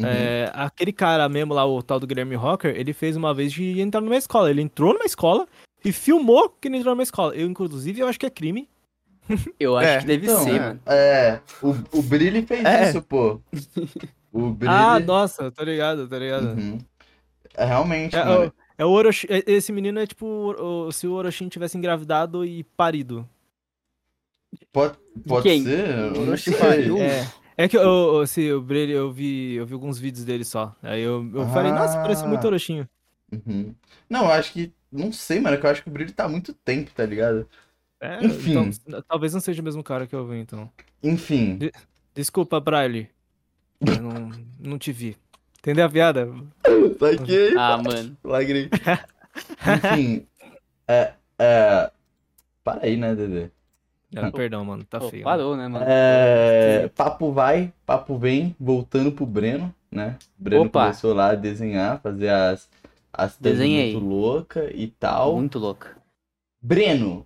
[0.00, 0.06] Uhum.
[0.06, 3.78] É, aquele cara mesmo lá, o tal do Guilherme Rocker, ele fez uma vez de
[3.80, 4.48] entrar numa escola.
[4.50, 5.46] Ele entrou numa escola
[5.84, 7.34] e filmou que ele entrou numa escola.
[7.34, 8.68] Eu, inclusive, eu acho que é crime.
[9.60, 10.58] Eu acho É, que deve Então, ser, é.
[10.58, 10.80] mano.
[10.86, 12.88] É, o, o Brilli fez É.
[12.88, 13.40] isso, pô.
[14.32, 14.74] O Brilli.
[14.74, 16.46] Ah, nossa, tô ligado, tô ligado.
[16.58, 16.78] Uhum.
[17.54, 18.46] É realmente, É, mano.
[18.46, 20.54] o, é o Orochi, é- esse menino é tipo
[20.92, 23.28] se o Orochin tivesse engravidado e parido.
[24.72, 25.62] Pode, pode quem?
[25.64, 25.88] ser?
[25.88, 26.58] Eu não Orochi sei.
[26.58, 26.98] pariu.
[26.98, 27.30] É.
[27.56, 30.74] É que eu, eu, se, o Brilho, eu vi, eu vi alguns vídeos dele só.
[30.82, 32.46] Aí eu, eu falei, nossa, parece muito Ah.
[32.46, 32.88] Orochinho.
[33.30, 33.74] Uhum.
[34.08, 34.72] Não, eu acho que.
[34.90, 37.46] Não sei, mano, que eu acho que o Brilli tá há muito tempo, tá ligado?
[38.00, 38.52] É, Enfim.
[38.86, 40.70] então, talvez não seja o mesmo cara que eu vi, então.
[41.02, 41.58] Enfim.
[42.14, 43.08] Desculpa, Briley.
[43.78, 45.16] Eu não, não te vi.
[45.60, 46.28] Entendeu a piada?
[46.98, 47.54] Saquei.
[47.56, 48.16] Ah, mano.
[48.24, 48.68] Lagrei.
[49.94, 50.26] Enfim.
[50.88, 51.12] É.
[51.38, 51.90] É.
[52.64, 53.48] Para aí, né, Dedê?
[54.16, 55.22] Ah, perdão, mano, tá Pô, feio.
[55.22, 55.84] parou, né, mano?
[55.88, 60.16] É, papo vai, papo vem, voltando pro Breno, né?
[60.38, 60.82] O Breno Opa.
[60.86, 62.68] começou lá a desenhar, fazer as,
[63.12, 63.92] as Desenhei.
[63.92, 65.36] muito louca e tal.
[65.36, 65.96] Muito louca.
[66.60, 67.24] Breno,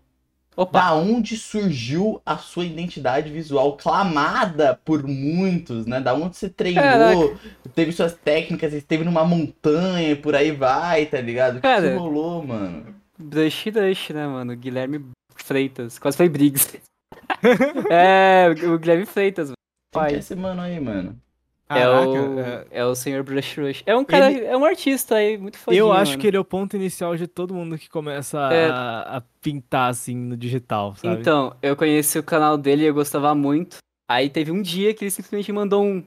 [0.57, 0.79] Opa!
[0.79, 6.01] da onde surgiu a sua identidade visual clamada por muitos, né?
[6.01, 7.39] Da onde você treinou, Caraca.
[7.75, 11.53] teve suas técnicas, esteve numa montanha por aí vai, tá ligado?
[11.53, 11.99] O que, que Cara.
[11.99, 12.95] rolou, mano?
[13.19, 14.57] Brush Rush, né, mano?
[14.57, 15.99] Guilherme Freitas.
[15.99, 16.81] Quase foi Briggs.
[17.91, 19.57] é, o Guilherme Freitas, mano.
[19.93, 20.19] Quem que é Pai.
[20.19, 21.21] esse mano aí, mano?
[21.69, 23.83] É Caraca, o, é, é o senhor Brush Rush.
[23.87, 26.21] É um cara, é um artista aí, muito fodinho, eu acho mano.
[26.21, 28.69] que ele é o ponto inicial de todo mundo que começa É.
[28.69, 31.21] a, a pintar assim no digital, sabe?
[31.21, 33.79] Então, eu conheci o canal dele e eu gostava muito.
[34.07, 36.05] Aí teve um dia que ele simplesmente mandou um...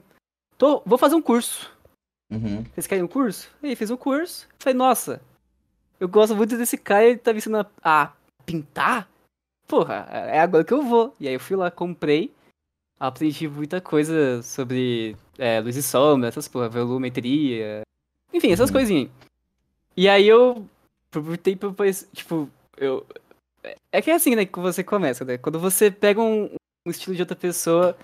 [0.56, 1.70] Tô, vou fazer um curso.
[2.30, 2.62] Uhum.
[2.74, 3.50] Vocês querem um curso?
[3.60, 4.46] Aí fez um curso.
[4.60, 5.20] Falei, nossa,
[5.98, 8.12] eu gosto muito desse cara e ele tá me ensinando a, a
[8.46, 9.08] pintar?
[9.66, 11.14] Porra, é agora que eu vou.
[11.18, 12.32] E aí eu fui lá, comprei.
[13.00, 17.82] Aprendi muita coisa sobre é, luz e sombra, essas porra, volumetria.
[18.32, 18.74] Enfim, essas Uhum.
[18.76, 19.10] coisinhas.
[19.96, 20.66] E aí eu
[21.08, 23.06] aproveitei pra, pra- tipo, eu...
[23.92, 25.36] É que é assim, né, que você começa, né?
[25.38, 26.44] Quando você pega um,
[26.86, 27.96] um estilo de outra pessoa,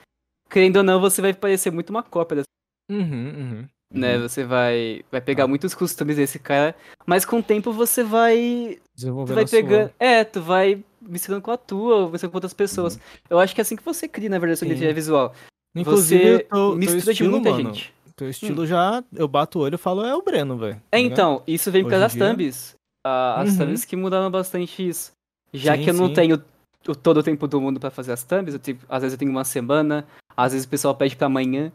[0.51, 2.47] querendo ou não, você vai parecer muito uma cópia dessa
[2.91, 3.69] Uhum, uhum.
[3.91, 4.19] né?
[4.19, 6.75] Você vai, vai pegar muitos costumes desse cara,
[7.07, 9.59] mas com o tempo você vai, tu Desenvolvendo vai a sua.
[9.59, 12.99] pegando, é, tu vai misturando com a tua, ou misturando com outras pessoas.
[13.31, 15.35] Eu acho que é assim que você cria, na verdade, sua identidade visual.
[15.75, 17.95] Inclusive, você teu mistura de estilo, muita mano, gente.
[18.17, 20.81] Teu estilo já, eu bato o olho e falo, é o Breno, velho.
[20.93, 22.77] É, então, isso vem por causa das thumbs.
[23.05, 23.67] Ah, as Uhum.
[23.67, 25.13] thumbs que mudaram bastante isso.
[25.53, 26.15] Já Sim, que eu não sim.
[26.15, 26.43] tenho
[26.89, 29.31] o, todo o tempo do mundo pra fazer as thumbs, tenho- às vezes eu tenho
[29.33, 30.07] uma semana,
[30.37, 31.73] às vezes o pessoal pede pra amanhã.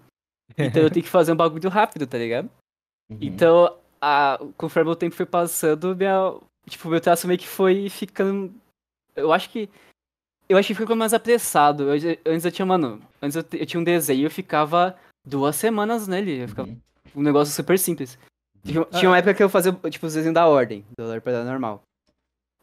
[0.58, 2.50] Então eu tenho que fazer um bagulho rápido, tá ligado?
[3.12, 3.18] Uhum.
[3.22, 6.34] Então, a, conforme o tempo foi passando, minha,
[6.68, 8.54] tipo, meu traço meio que foi ficando.
[9.16, 9.70] Eu acho que.
[10.50, 11.84] Eu acho que ficou mais apressado.
[11.94, 13.00] Eu antes eu tinha, mano.
[13.22, 16.42] Antes eu, eu tinha um desenho eu ficava duas semanas nele.
[16.44, 16.78] Eu ficava Uhum.
[17.16, 18.18] um negócio super simples.
[18.66, 21.84] Tinha, tinha uma época que eu fazia, tipo, os desenhos da ordem, do para normal.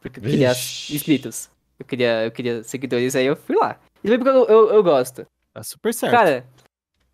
[0.00, 0.94] Porque eu queria Vixe.
[0.94, 1.48] inscritos.
[1.78, 3.78] Eu queria, eu queria seguidores, aí eu fui lá.
[4.02, 5.26] E porque eu, eu, eu gosto.
[5.54, 6.12] Tá super certo.
[6.12, 6.46] Cara,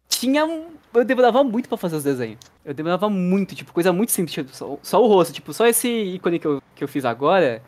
[0.09, 0.71] tinha um.
[0.95, 2.39] Eu demorava muito pra fazer os desenhos.
[2.65, 4.35] Eu demorava muito, tipo, coisa muito simples.
[4.35, 7.63] Tipo, só, só o rosto, tipo, só esse ícone que eu, que eu fiz agora.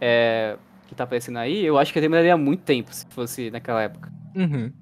[0.00, 0.56] É.
[0.88, 4.10] Que tá aparecendo aí, eu acho que demoraria muito tempo se fosse naquela época.
[4.34, 4.72] Uhum.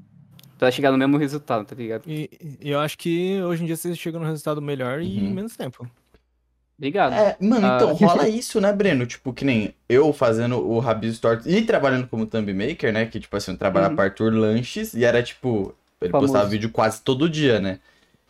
[0.59, 2.05] Pra chegar no mesmo resultado, tá ligado?
[2.07, 2.31] E,
[2.62, 5.35] e eu acho que hoje em dia você chega num resultado melhor e em Uhum.
[5.35, 5.87] menos tempo.
[6.79, 7.12] Obrigado.
[7.14, 7.77] É, mano, Ah.
[7.77, 9.07] então rola isso, né, Breno?
[9.07, 13.07] Tipo, que nem eu fazendo o Rabis Tortos e trabalhando como thumb maker, né?
[13.07, 13.97] Que, tipo assim, eu trabalhava Uhum.
[13.97, 16.33] para Arthur Lanches e era, tipo, ele Famoso.
[16.33, 17.81] postava vídeo quase todo dia, né?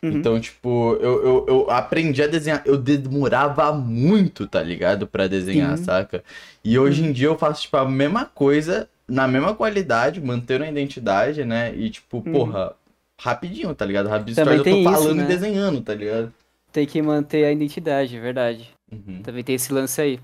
[0.07, 0.17] Uhum.
[0.17, 2.61] Então, tipo, eu, eu, eu aprendi a desenhar.
[2.65, 5.07] Eu demorava muito, tá ligado?
[5.07, 5.83] Pra desenhar, Sim.
[5.83, 6.23] saca?
[6.63, 10.69] E hoje em dia eu faço, tipo, a mesma coisa, na mesma qualidade, mantendo a
[10.69, 11.73] identidade, né?
[11.75, 12.73] E, tipo, porra,
[13.19, 14.09] rapidinho, tá ligado?
[14.09, 15.23] Também Stories eu tô isso, falando né?
[15.23, 16.33] e desenhando, tá ligado?
[16.71, 18.69] Tem que manter a identidade, é verdade.
[18.91, 19.21] Uhum.
[19.23, 20.19] Também tem esse lance aí.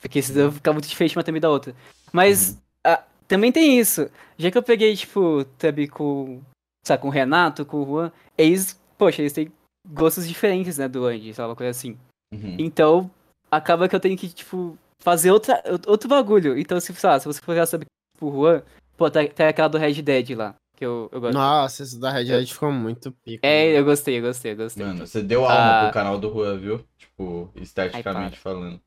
[0.00, 1.74] Porque senão fica muito diferente uma thumb da outra.
[2.12, 4.08] Mas ah, também tem isso.
[4.38, 6.40] Já que eu peguei, tipo, thumb com.
[6.84, 8.80] Sabe, com o Renato, com o Juan, eles.
[8.98, 9.52] Poxa, eles têm
[9.88, 11.48] gostos diferentes, né, do Andy, sabe?
[11.50, 11.98] Uma coisa assim.
[12.32, 12.56] Uhum.
[12.58, 13.10] Então,
[13.50, 16.58] acaba que eu tenho que, tipo, fazer outra, outro bagulho.
[16.58, 17.86] Então, se, sei lá, se você for já saber
[18.18, 18.62] pro Juan,
[18.96, 20.54] pô, tem, tem aquela do Red Dead lá.
[20.76, 21.32] Que eu, eu gosto.
[21.34, 23.40] Nossa, esse da Red Hat ficou muito pico.
[23.46, 23.76] É, mano.
[23.78, 24.84] eu gostei, eu gostei, eu gostei.
[24.84, 25.84] Mano, você deu alma Ah.
[25.84, 26.84] pro canal do Juan, viu?
[26.98, 28.80] Tipo, esteticamente Ai, falando.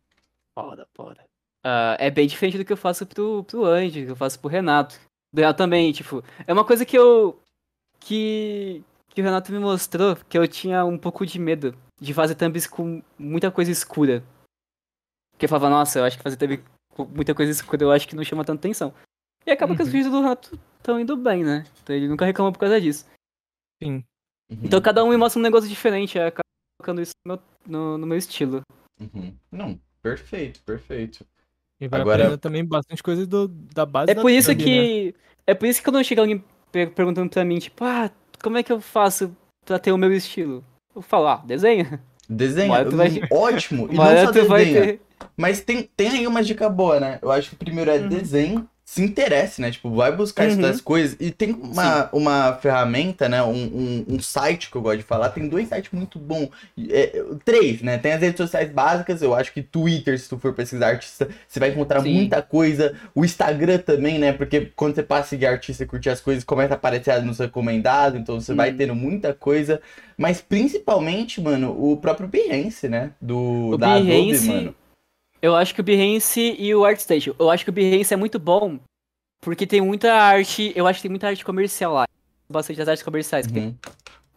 [0.53, 1.23] Foda, foda.
[1.65, 4.49] Ah, é bem diferente do que eu faço pro, pro Andy, que eu faço pro
[4.49, 4.99] Renato.
[5.33, 7.39] Do Renato também, tipo, é uma coisa que eu.
[7.99, 8.83] que.
[9.09, 12.67] Que o Renato me mostrou que eu tinha um pouco de medo de fazer thumbs
[12.67, 14.23] com muita coisa escura.
[15.31, 18.07] Porque eu falava, nossa, eu acho que fazer thumb com muita coisa escura eu acho
[18.07, 18.93] que não chama tanta atenção.
[19.45, 19.93] E acaba que os Uhum.
[19.93, 21.65] vídeos do Renato estão indo bem, né?
[21.81, 23.05] Então ele nunca reclama por causa disso.
[23.81, 24.03] Sim.
[24.51, 24.59] Uhum.
[24.63, 26.43] Então cada um me mostra um negócio diferente, aí eu acabo
[26.77, 28.61] colocando isso no meu, no, no meu estilo.
[28.99, 29.33] Uhum.
[29.51, 31.25] Não, perfeito, perfeito.
[31.79, 34.65] E vai Agora- também bastante coisa do, da base É da por isso thumb, né?
[34.65, 35.15] que.
[35.47, 38.63] É por isso que quando chega alguém per- perguntando pra mim, tipo, ah, como é
[38.63, 40.63] que eu faço pra ter o meu estilo?
[40.95, 42.01] Eu falo, ah, desenha.
[42.27, 43.87] Desenha, vai- hum, ótimo.
[43.91, 44.81] E não só desenha.
[44.81, 45.01] ter.
[45.35, 47.19] Mas tem, tem aí uma dica boa, né?
[47.21, 48.07] Eu acho que o primeiro é Uhum.
[48.07, 49.69] desenho, se interesse, né?
[49.69, 50.49] Tipo, vai buscar Uhum.
[50.49, 51.15] estudar as coisas.
[51.19, 53.43] E tem uma, uma ferramenta, né?
[53.43, 55.29] Um, um, um site que eu gosto de falar.
[55.29, 56.49] Tem dois sites muito bons.
[56.89, 57.99] É, três, né?
[57.99, 59.21] Tem as redes sociais básicas.
[59.21, 62.15] Eu acho que Twitter, se tu for pesquisar artista, você vai encontrar Sim.
[62.15, 62.95] muita coisa.
[63.13, 64.33] O Instagram também, né?
[64.33, 67.37] Porque quando você passa a seguir artista e curtir as coisas, começa a aparecer nos
[67.37, 68.19] recomendados.
[68.19, 69.79] Então você vai tendo muita coisa.
[70.17, 73.11] Mas principalmente, mano, o próprio Behance, né?
[73.21, 74.75] Do, O da Behance- Adobe, mano.
[75.41, 77.33] Eu acho que o Behance e o ArtStation.
[77.39, 78.79] Eu acho que o Behance é muito bom.
[79.41, 80.73] Porque tem muita arte.
[80.75, 82.05] Eu acho que tem muita arte comercial lá.
[82.49, 83.47] Bastante das artes comerciais.
[83.47, 83.75] que tem- Uhum.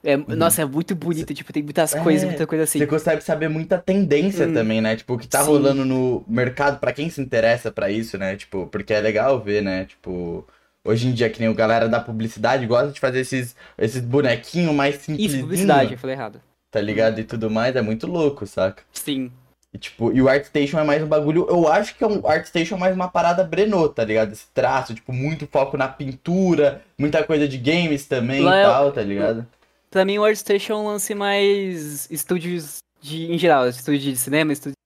[0.04, 1.34] é- Nossa, é muito bonito.
[1.34, 2.78] Tipo, tem muitas coisas, É, muita coisa assim.
[2.78, 4.54] Você consegue saber muita tendência Hum.
[4.54, 4.94] também, né?
[4.94, 5.46] Tipo, o que tá Sim.
[5.50, 8.36] rolando no mercado, pra quem se interessa pra isso, né?
[8.36, 9.86] Tipo, porque é legal ver, né?
[9.86, 10.46] Tipo,
[10.84, 14.72] hoje em dia, que nem o galera da publicidade gosta de fazer esses, esses bonequinhos
[14.74, 15.32] mais simples.
[15.32, 16.40] Isso, publicidade, eu falei errado.
[16.70, 17.18] Tá ligado?
[17.20, 18.82] E tudo mais, é muito louco, saca?
[18.92, 19.32] Sim.
[19.72, 21.46] E, tipo, e o ArtStation é mais um bagulho.
[21.48, 24.32] Eu acho que é um ArtStation é mais uma parada Breno, tá ligado?
[24.32, 28.64] Esse traço, tipo, muito foco na pintura, muita coisa de games também Lá e é-
[28.64, 29.46] tal, tá ligado?
[29.90, 34.52] Pra mim, o ArtStation é um lance mais estúdios de, em geral, estúdio de cinema,
[34.52, 34.76] estúdio...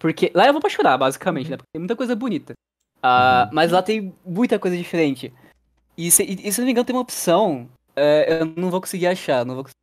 [0.00, 1.56] Porque lá eu vou pra chorar, basicamente, né?
[1.56, 2.54] Porque tem muita coisa bonita.
[3.02, 3.54] Ah, Uhum.
[3.54, 5.32] Mas lá tem muita coisa diferente.
[5.96, 9.06] E se, e, se não me engano, tem uma opção, é, eu não vou conseguir
[9.06, 9.81] achar, não vou conseguir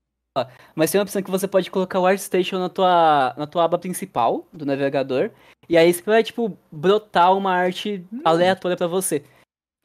[0.75, 3.77] mas tem uma opção que você pode colocar o ArtStation na tua, na tua aba
[3.77, 5.31] principal do navegador,
[5.67, 9.23] e aí você vai, tipo, brotar uma arte aleatória pra você.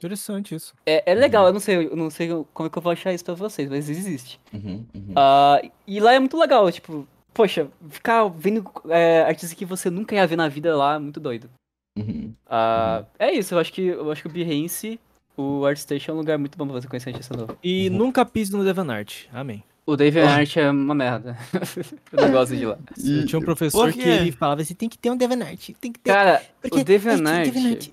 [0.00, 0.74] Interessante isso.
[0.84, 3.12] É, é legal, eu não sei, eu não sei como é que eu vou achar
[3.12, 4.40] isso pra vocês, mas existe.
[4.52, 5.14] Uhum, uhum.
[5.16, 10.14] Ah, e lá é muito legal, tipo, poxa, ficar vendo é, artistas que você nunca
[10.14, 11.48] ia ver na vida lá é muito doido.
[11.96, 12.32] uhum.
[12.46, 15.00] Ah, É isso, eu acho que eu acho que o Behance,
[15.36, 17.56] o ArtStation é um lugar muito bom pra você conhecer artista novo.
[17.62, 17.96] E Uhum.
[17.96, 19.26] nunca pise no DeviantArt.
[19.32, 19.62] Amém.
[19.86, 21.36] O DeviantArt é uma merda.
[22.12, 22.78] eu não gosto de lá.
[22.96, 26.00] Eu tinha um professor que ele falava assim, tem que ter um DeviantArt, tem que
[26.00, 26.10] ter...
[26.10, 27.90] Cara, Porque o DeviantArt, é DeviantArt-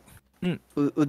[0.75, 1.06] o, o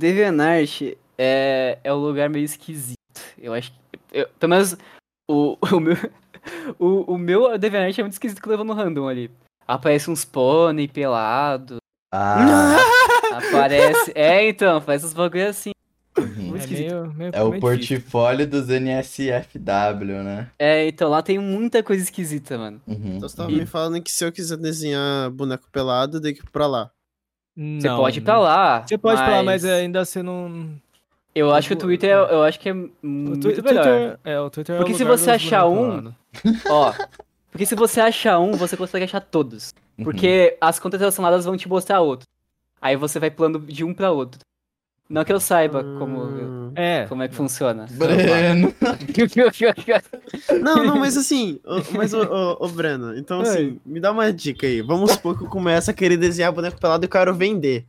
[1.19, 2.97] é, é um lugar meio esquisito.
[3.39, 3.99] Eu acho que.
[4.13, 4.77] eu- pelo menos
[5.31, 5.97] o, o meu.
[6.77, 9.31] O, o meu DeviantArt é muito esquisito que eu levo no random ali.
[9.65, 11.77] Aparece uns pônei pelado.
[12.13, 12.77] Ah,
[13.31, 14.11] Aparece.
[14.13, 15.71] é, então, faz uns bagulho assim.
[16.67, 16.77] Uhum.
[16.77, 17.97] É meio, meio, É o meio difícil.
[18.01, 20.49] portfólio dos NSFW, né?
[20.59, 22.81] É, então, lá tem muita coisa esquisita, mano.
[22.87, 23.17] Uhum.
[23.17, 26.35] Então você tava E- me falando que se eu quiser desenhar boneco pelado, eu tenho
[26.35, 26.91] que ir pra lá.
[27.57, 28.83] Você pode ir pra lá.
[28.87, 30.71] Você pode ir pra lá, mas ainda você não.
[31.35, 33.63] Eu acho que o Twitter, é- eu acho que é O muito melhor.
[33.63, 36.13] Twitter, é, o Twitter é o Porque se lugar você achar um.
[36.69, 36.93] Ó,
[37.51, 39.75] porque se você achar um, você consegue achar todos.
[39.99, 40.05] Uhum.
[40.05, 42.27] Porque as contas relacionadas vão te mostrar outro.
[42.81, 44.41] Aí você vai pulando de um pra outro.
[45.11, 46.73] Não que eu saiba como, Hum.
[46.75, 47.05] É.
[47.07, 47.87] como é que funciona.
[47.91, 48.73] Breno.
[50.63, 54.33] Não, não, mas assim, ô- mas ô, ô, ô, Breno, então assim, me dá uma
[54.33, 54.81] dica aí.
[54.81, 57.85] Vamos supor que eu começo a querer desenhar boneco pelado e eu quero vender.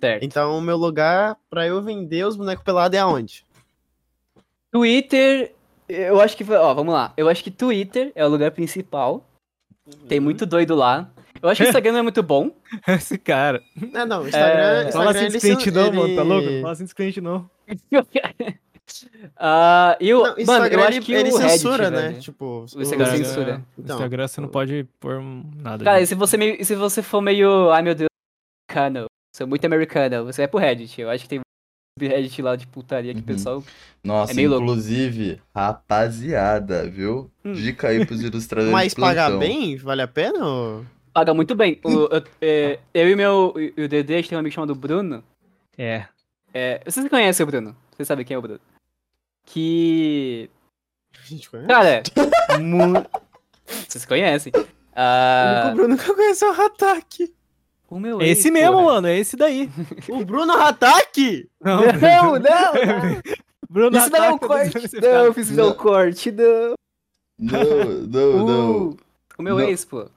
[0.00, 0.22] certo.
[0.24, 3.44] Então o meu lugar pra eu vender os bonecos pelados é aonde?
[4.70, 5.52] Twitter,
[5.88, 6.44] eu acho que.
[6.52, 7.12] Ó, vamos lá.
[7.16, 9.24] Eu acho que Twitter é o lugar principal.
[10.08, 11.08] Tem muito doido lá.
[11.46, 12.50] Eu acho que o Instagram não é muito bom.
[12.88, 13.62] Esse cara.
[13.94, 16.14] É, não, o Instagram, É, Fala Instagram assim ele desse cliente se- não, mano.
[16.14, 16.48] Tá ele- louco?
[16.60, 17.50] Fala assim desse cliente não.
[19.36, 22.02] Ah, eu, Não, o mano, Instagram eu acho ele, que ele o Reddit, censura, né?
[22.08, 22.20] velho.
[22.20, 23.58] Tipo, O Instagram o- censura.
[23.58, 25.20] No Então, Instagram você não pode pôr
[25.56, 25.84] nada.
[25.84, 26.10] Cara, e disso.
[26.10, 27.70] se você, meio, se você for meio.
[27.70, 28.08] Ai meu Deus,
[28.70, 29.06] americano.
[29.34, 30.24] Sou muito americano.
[30.26, 31.00] Você vai pro Reddit.
[31.00, 31.42] Eu acho que tem um
[32.08, 33.26] Reddit lá de putaria que o Uhum.
[33.26, 33.64] pessoal.
[34.04, 34.64] Nossa, É meio louco.
[34.64, 37.28] inclusive, rapaziada, viu?
[37.44, 37.52] Hum.
[37.54, 40.46] Dica aí pros ilustradores Mas de pagar bem, vale a pena?
[40.46, 40.86] Ou...
[41.16, 41.80] Paga muito bem.
[41.82, 43.54] O- eu, é, eu e meu.
[43.56, 45.24] E o Dedê, a gente tem um amigo chamado Bruno.
[45.78, 46.04] É.
[46.52, 47.74] É, vocês conhecem o Bruno?
[47.90, 48.60] Vocês sabem quem é o Bruno?
[49.46, 50.50] Que.
[51.18, 51.68] A gente conhece?
[51.68, 52.02] Cara,
[52.60, 53.02] mu...
[53.88, 54.52] Vocês conhecem.
[54.54, 57.34] O Ah, único Bruno que eu conheço é o Hatak.
[57.88, 59.10] o meu É ex, esse mesmo, porra.
[59.10, 59.70] é esse daí.
[60.10, 61.48] O Bruno Hatak?
[61.62, 63.22] Não, Não, não, não.
[63.70, 64.78] Bruno Isso não é um corte.
[65.00, 66.74] Não, fiz não corte, não.
[67.38, 68.88] Não, não, não.
[68.90, 68.96] Uh,
[69.38, 69.64] o meu Não.
[69.68, 70.08] ex, pô.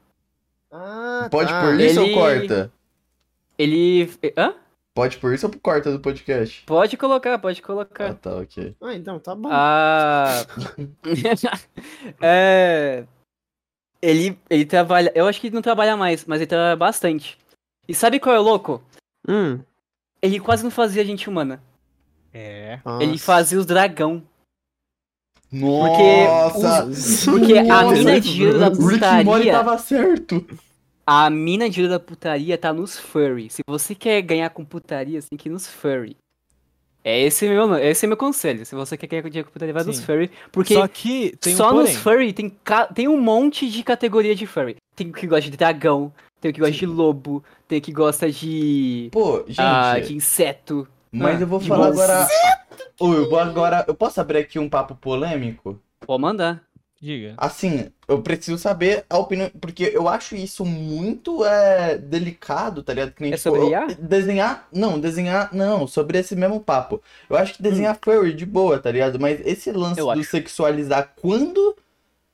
[0.71, 1.61] Ah, Pode tá.
[1.61, 2.71] por isso Ele- ou corta?
[3.57, 4.11] Ele.
[4.37, 4.53] Hã?
[4.93, 6.63] Pode por isso ou corta do podcast?
[6.65, 8.13] Pode colocar, pode Ah, colocar.
[8.15, 8.75] tá, ok.
[8.81, 9.49] Ah, então, tá bom.
[9.51, 10.45] Ah.
[12.21, 13.05] é.
[14.01, 15.11] Ele, ele trabalha.
[15.15, 17.37] Eu acho que ele não trabalha mais, mas ele trabalha bastante.
[17.87, 18.81] E sabe qual é o louco?
[19.27, 19.59] Hum.
[20.21, 21.61] Ele quase não fazia gente humana.
[22.33, 22.79] É.
[22.99, 23.23] Ele Nossa.
[23.23, 24.23] fazia os dragão.
[25.51, 26.87] Nossa!
[27.25, 29.51] Porque a Nossa, mina de giro da Rick Mori putaria.
[29.51, 30.45] tava certo.
[31.05, 33.49] A mina de giro da putaria tá nos furry.
[33.49, 36.15] Se você quer ganhar com putaria, você tem que ir nos furry.
[37.03, 38.65] É esse meu, esse é meu conselho.
[38.65, 40.03] Se você quer ganhar com dinheiro com putaria, vai nos Sim.
[40.03, 40.29] furry.
[40.51, 42.55] Porque Só que tem só um nos furry tem,
[42.93, 44.75] tem um monte de categoria de furry.
[44.95, 47.91] Tem o que gosta de dragão, tem o que gosta de lobo, tem o que
[47.91, 49.09] gosta de.
[49.11, 50.87] Pô, gente, ah, de inseto.
[51.11, 52.27] Mas ah, eu vou falar agora.
[52.99, 53.85] Ô, eu vou agora.
[53.87, 55.79] Eu posso abrir aqui um papo polêmico?
[56.05, 56.63] Pode mandar.
[57.01, 57.33] Diga.
[57.37, 63.13] Assim, eu preciso saber a opinião, porque eu acho isso muito é, delicado, tá ligado?
[63.13, 63.87] Que nem, É tipo, sobre IA?
[63.97, 67.01] Desenhar, não, desenhar, não, sobre esse mesmo papo.
[67.29, 69.17] Eu acho que desenhar furry de boa, tá ligado?
[69.17, 70.23] Mas esse lance Eu do acho.
[70.25, 71.73] sexualizar, quando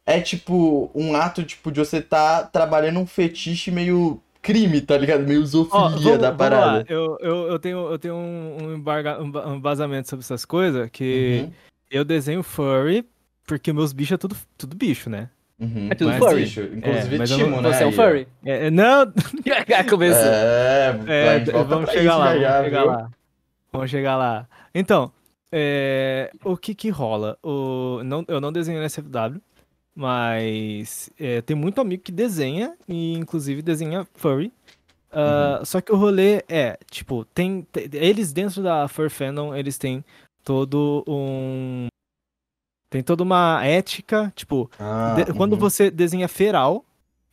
[0.06, 5.24] é tipo um ato, tipo, de você tá trabalhando um fetiche meio crime, tá ligado?
[5.28, 6.66] Meio zoofilia vamos- da parada.
[6.78, 6.84] lá.
[6.88, 10.90] Eu, eu, eu tenho, eu tenho um, um, embarga, um ba- embasamento sobre essas coisas,
[10.92, 11.52] que Uhum,
[11.90, 13.06] eu desenho furry
[13.48, 15.30] porque meus bichos é tudo, tudo bicho, né?
[15.60, 15.88] uhum.
[15.92, 16.42] É tudo Mas, furry.
[16.44, 17.74] Bicho, Inclusive, É, mas eu Timo, não- né?
[17.74, 18.28] Você é um furry?
[18.46, 19.06] É, é, não,
[19.90, 20.32] Começou.
[20.32, 22.92] É, É, vamos chegar isso lá, já vamos já, chegar viu?
[22.92, 23.10] lá.
[23.72, 24.48] Vamos chegar lá.
[24.74, 25.12] Então,
[25.52, 27.38] é, o que que rola?
[27.44, 29.40] O, não, eu não desenho no SFW,
[29.96, 34.52] mas é, tem muito amigo que desenha, e inclusive desenha furry.
[35.12, 39.78] Ah, Só que o rolê é, tipo, tem, te- eles dentro da Fur Fandom, eles
[39.78, 40.04] têm
[40.44, 41.88] todo um...
[42.90, 45.60] Tem toda uma ética, tipo, Ah, de- quando uhum.
[45.60, 46.84] você desenha feral,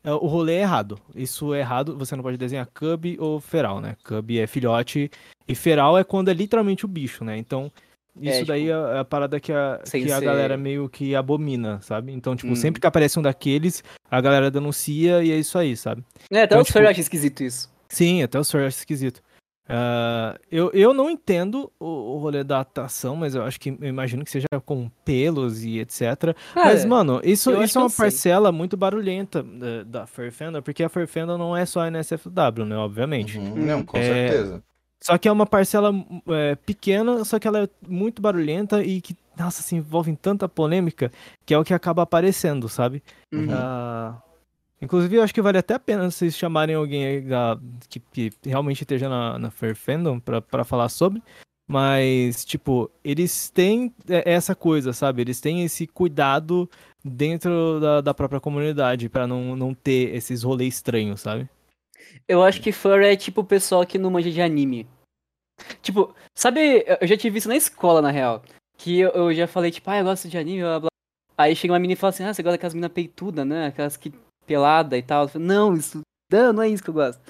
[0.04, 0.98] é, o rolê é errado.
[1.14, 3.96] Isso é errado, você não pode desenhar cub ou feral, né?
[4.04, 5.10] Cub é filhote
[5.46, 7.36] e feral é quando é literalmente o bicho, né?
[7.36, 7.70] Então,
[8.20, 11.80] isso tipo, daí é a parada que a, que a ser- galera meio que abomina,
[11.80, 12.12] sabe?
[12.12, 12.56] Então, tipo, Hum.
[12.56, 16.04] sempre que aparece um daqueles, a galera denuncia e é isso aí, sabe?
[16.30, 17.70] É, até Então, os tipo- acham esquisito isso.
[17.88, 18.58] Sim, até o Sr.
[18.66, 19.20] acha esquisito.
[19.68, 23.88] Ah, eu, eu não entendo o, o rolê da atração, mas eu acho que eu
[23.88, 26.00] imagino que seja com pelos e etc.
[26.54, 28.04] Mas, Cara, mano, isso, eu isso é uma sei.
[28.04, 31.86] parcela muito barulhenta da, da Fur Fandom, porque a Fur Fandom não é só a
[31.88, 32.76] NSFW, né?
[32.76, 33.38] Obviamente.
[33.38, 34.62] Uhum, Não, com É, certeza.
[35.02, 35.92] Só que é uma parcela
[36.28, 40.48] é, pequena, só que ela é muito barulhenta e que, nossa, se envolve em tanta
[40.48, 41.10] polêmica
[41.44, 43.02] que é o que acaba aparecendo, sabe?
[43.32, 43.48] Uhum.
[43.50, 44.22] Ah,
[44.80, 48.82] inclusive, eu acho que vale até a pena vocês chamarem alguém da- que, que realmente
[48.82, 51.22] esteja na, na Fair Fandom pra, pra falar sobre.
[51.66, 55.22] Mas, tipo, eles têm é, essa coisa, sabe?
[55.22, 56.68] Eles têm esse cuidado
[57.04, 61.48] dentro da, da própria comunidade pra não, não ter esses rolês estranhos, sabe?
[62.28, 64.86] Eu acho que furry é tipo o pessoal que não manja de anime.
[65.80, 68.42] Tipo, sabe, eu já tive isso na escola, na real.
[68.78, 70.88] Que eu, eu já falei, tipo, ah, eu gosto de anime, blá blá.
[71.38, 73.66] Aí chega uma menina e fala assim, ah, você gosta daquelas meninas peitudas, né?
[73.66, 74.12] Aquelas que
[74.46, 75.24] pelada e tal.
[75.24, 76.00] Eu falo, não, isso.
[76.32, 77.20] Não, não é isso que eu gosto.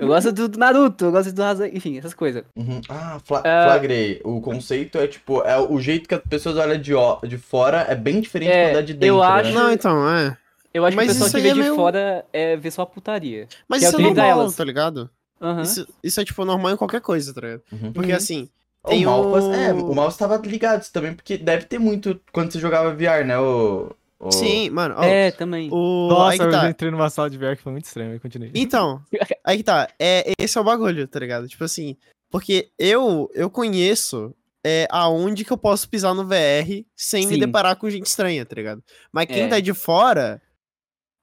[0.00, 2.42] Eu gosto do, do Naruto, eu gosto do Hazan, enfim, essas coisas.
[2.56, 2.80] Uhum.
[2.88, 3.64] Ah, fla Ah.
[3.66, 4.20] flagrei.
[4.24, 7.82] O conceito é tipo, é o jeito que as pessoas olham de, ó, de fora
[7.88, 9.22] é bem diferente É, quando é de eu dentro.
[9.22, 9.54] acho- Né?
[9.54, 10.36] Não, então, é.
[10.72, 12.56] Eu acho Mas que o pessoal isso que aí vê é de meio- fora é
[12.56, 13.48] ver só a putaria.
[13.68, 14.56] Mas Que é isso o é dá normal, elas.
[14.56, 15.10] tá ligado?
[15.40, 15.62] Aham.
[15.62, 17.62] Isso, isso é, tipo, normal em qualquer coisa, tá ligado?
[17.72, 17.92] Uhum.
[17.92, 18.16] Porque Uhum.
[18.16, 18.48] assim,
[18.84, 19.52] O tem mouse, o...
[19.54, 23.38] é, o mouse tava ligado também, porque deve ter muito quando você jogava VR, né?
[23.38, 23.90] O,
[24.20, 24.30] o...
[24.30, 25.68] Sim, mano, ó, É, também.
[25.72, 26.08] o...
[26.08, 26.68] Nossa, eu tá.
[26.70, 28.52] entrei numa sala de VR que foi muito estranho, mas continue.
[28.54, 29.02] Então,
[29.44, 29.88] aí que tá.
[29.98, 31.48] É, esse é o bagulho, tá ligado?
[31.48, 31.96] Tipo assim,
[32.30, 37.40] porque eu, eu conheço é, aonde que eu posso pisar no VR sem me Sim.
[37.40, 38.82] deparar com gente estranha, tá ligado?
[39.10, 39.48] Mas quem É.
[39.48, 40.40] tá de fora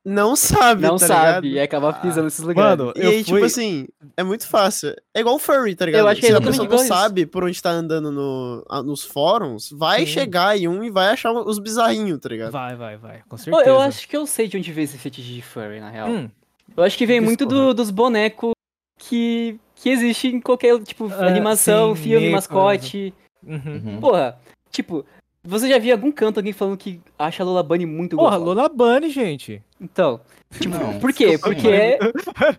[0.10, 1.55] não sabe, Não tá sabe, ligado?
[1.58, 2.78] e acaba pisando nesses lugares.
[2.80, 3.34] Mano, E eu aí, fui...
[3.34, 4.95] tipo assim, é muito fácil.
[5.14, 6.08] É igual o furry, tá ligado?
[6.08, 9.03] acho que é Se a pessoa não sabe por onde tá andando no, a- nos
[9.03, 10.05] fóruns, vai Sim.
[10.14, 12.51] chegar em um e vai achar os bizarrinhos, tá ligado?
[12.51, 13.68] Vai, vai, vai, com certeza.
[13.70, 16.08] eu acho que eu sei de onde veio esse fetiche de furry, na real.
[16.10, 16.30] Hum,
[16.78, 18.51] Eu acho que vem muito do- dos bonecos
[18.97, 23.14] que, que existe em qualquer, tipo, Ah, animação, sim, filme, mascote.
[23.45, 23.82] uhum.
[23.86, 23.99] Uhum.
[23.99, 24.39] Porra,
[24.72, 25.05] tipo,
[25.47, 28.55] você já viu algum canto alguém falando que acha a Lola Bunny muito Porra, gostosa?
[28.55, 29.61] Lola Bunny, gente.
[29.79, 30.19] Então,
[30.59, 31.37] tipo, Não, por quê?
[31.37, 31.99] Porque é...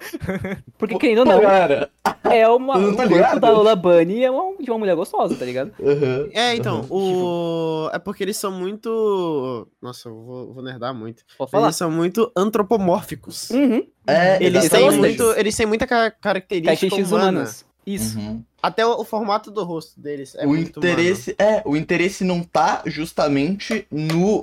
[0.79, 1.91] Porque, querendo ou não, cara.
[2.25, 2.79] é uma...
[2.79, 5.73] Não O tá corpo da Lola Bunny é uma, de uma mulher gostosa, tá ligado?
[5.81, 6.29] Uhum.
[6.33, 7.87] É, então, Uhum.
[7.87, 7.91] o...
[7.93, 9.67] É porque eles são muito...
[9.83, 11.25] Nossa, eu vou, vou nerdar muito.
[11.37, 11.67] Pode falar.
[11.67, 13.51] Eles são muito antropomórficos.
[13.51, 13.85] Uhum.
[14.07, 17.31] É, Eles têm, muito, eles têm muita ca- característica Características humana.
[17.31, 17.68] humanas.
[17.95, 18.19] Isso.
[18.19, 18.43] Uhum.
[18.63, 22.43] Até o, o formato do rosto deles é o muito interesse é o interesse não
[22.43, 24.43] tá justamente no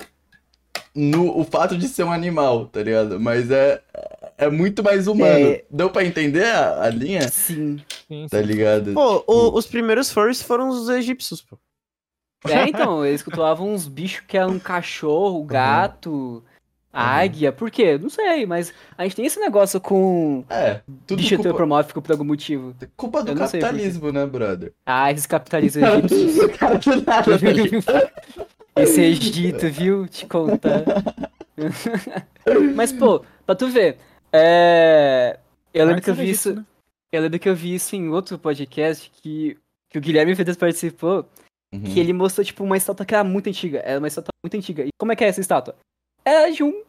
[0.94, 3.82] no o fato de ser um animal tá ligado mas é
[4.38, 5.64] é muito mais humano É.
[5.70, 7.78] deu pra entender a, a linha Sim.
[8.08, 9.22] Sim, tá ligado humano.
[9.26, 11.58] Pô, o- os primeiros furries foram os egípcios, pô.
[12.46, 16.44] É, então, eles cultuavam uns bichos que eram um cachorro, gato,
[16.96, 17.52] águia.
[17.52, 17.98] Por quê?
[17.98, 22.12] Não sei, mas a gente tem esse negócio com é tudo bicho culpa, antropomórfico por
[22.12, 22.74] algum motivo.
[22.96, 26.46] culpa do capitalismo né brother Ah, esses capitalistas egípcios.
[28.76, 30.06] Esse Egito, viu?
[30.06, 30.84] Te contar.
[32.74, 33.96] Mas, pô, pra tu ver,
[34.30, 35.38] é...
[35.72, 36.54] eu lembro que eu vi isso.
[36.54, 36.64] né?
[37.10, 39.56] Eu lembro que eu vi isso em outro podcast que,
[39.88, 41.26] que o Guilherme Freitas participou,
[41.74, 41.82] Uhum.
[41.82, 43.80] que ele mostrou, tipo, uma estátua que era muito antiga.
[43.80, 44.84] Era uma estátua muito antiga.
[44.84, 45.74] E como é que é essa estátua?
[46.26, 46.82] Era de um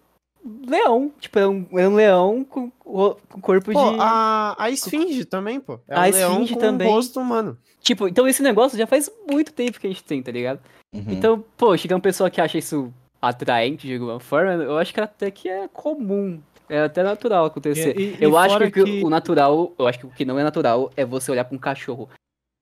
[0.65, 1.11] leão.
[1.19, 3.97] Tipo, era um, era um leão com, com corpo Pô, de.
[3.99, 5.79] a, a esfinge também, pô.
[5.88, 6.88] É A um leão esfinge com também.
[6.88, 7.57] um rosto humano.
[7.81, 10.59] Tipo, então esse negócio já faz muito tempo que a gente tem, tá ligado?
[10.93, 11.05] Uhum.
[11.09, 14.99] Então, pô, chega uma pessoa que acha isso atraente de alguma forma, eu acho que
[15.01, 16.39] até que é comum.
[16.69, 17.97] É até natural acontecer.
[17.97, 20.38] E- e- eu e acho que, que- o natural, eu acho que o que não
[20.38, 22.09] é natural é você olhar pra um cachorro.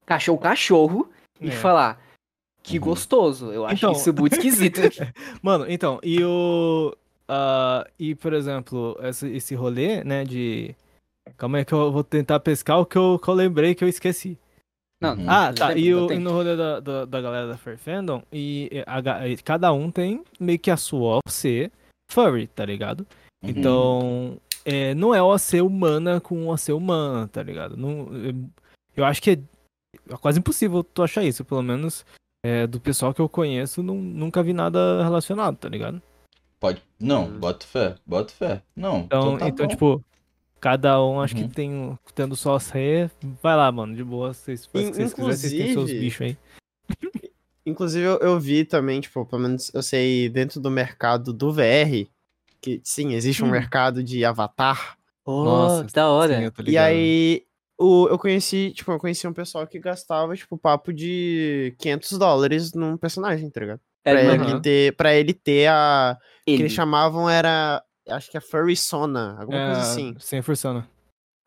[0.05, 1.09] Cachorro, cachorro,
[1.41, 1.51] e É.
[1.51, 1.99] falar.
[2.65, 2.83] Que Uhum.
[2.85, 3.51] gostoso.
[3.51, 4.79] Eu acho Então- isso muito esquisito.
[5.41, 6.95] Mano, então, e o.
[7.27, 10.75] ah, e, por exemplo, esse, esse rolê, né, de.
[11.37, 13.87] Calma aí que eu vou tentar pescar o que eu, que eu lembrei que eu
[13.87, 14.37] esqueci.
[15.01, 15.25] Não, Uhum.
[15.27, 15.75] Ah, tá.
[15.75, 19.35] E, o, e no rolê da, da, da galera da Fur Fandom, e, a e
[19.37, 21.71] cada um tem meio que a sua OC
[22.11, 23.01] furry, tá ligado?
[23.43, 23.49] Uhum.
[23.49, 27.75] Então, é, não é OC humana com OC humana, tá ligado?
[27.75, 28.49] Não, eu-
[28.95, 29.33] eu acho que é,
[30.13, 32.05] é quase impossível tu achar isso, pelo menos
[32.45, 36.01] é, do pessoal que eu conheço, não, nunca vi nada relacionado, tá ligado?
[36.59, 37.39] pode não Uhum.
[37.39, 39.71] bota fé bota fé não Então, tá então bom.
[39.71, 40.03] tipo,
[40.59, 41.47] cada um acho Uhum.
[41.47, 43.09] que tem, um- tendo só OC,
[43.43, 46.37] vai lá, mano, de boa, vocês, In- vocês quiserem, vocês têm seus inclusive- bichos aí.
[47.65, 52.07] Inclusive, eu, eu vi também, tipo, pelo menos eu sei dentro do mercado do VR,
[52.61, 53.51] que sim, existe um Hum.
[53.51, 54.97] mercado de avatar.
[55.25, 56.37] Oh, Nossa, que da hora.
[56.39, 57.43] Sim, E aí,
[57.79, 62.73] o, eu conheci, tipo, eu conheci um pessoal que gastava, tipo, papo de 500 dólares
[62.73, 63.79] num personagem, tá ligado?
[64.03, 64.49] Pra, É, Aham.
[64.51, 66.17] ele ter, pra ele ter a.
[66.45, 66.63] que ele.
[66.63, 67.83] eles chamavam era.
[68.07, 70.15] Acho que a Furry-sona, alguma coisa É, assim.
[70.19, 70.85] Sem forçando.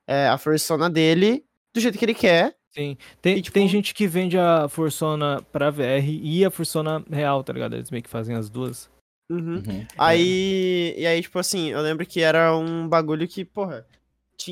[0.08, 2.56] É, a Furry-sona dele, do jeito que ele quer.
[2.74, 2.96] Sim.
[3.22, 7.42] Tem, E, tipo- tem gente que vende a Fursona pra VR e a Fursona real,
[7.44, 7.74] tá ligado?
[7.76, 8.90] Eles meio que fazem as duas.
[9.30, 9.56] Uhum.
[9.56, 9.86] Uhum.
[9.96, 13.86] Aí, e aí, tipo assim, eu lembro que era um bagulho que, porra,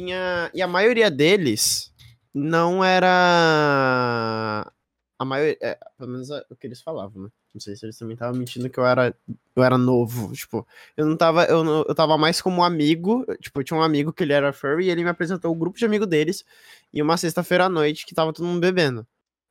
[0.01, 0.51] tinha.
[0.55, 1.93] E a maioria deles
[2.35, 4.71] não era.
[5.19, 5.57] A maioria.
[5.63, 7.29] É, pelo menos é o que eles falavam, né?
[7.55, 9.15] Não sei se eles também estavam mentindo que eu era,
[9.55, 10.31] eu era novo.
[10.35, 10.67] Tipo,
[10.97, 11.45] eu não tava.
[11.45, 13.25] Eu, não- eu tava mais como amigo.
[13.41, 15.79] Tipo, eu tinha um amigo que ele era furry e ele me apresentou o grupo
[15.79, 16.45] de amigo deles.
[16.93, 19.07] E uma sexta-feira à noite que tava todo mundo bebendo.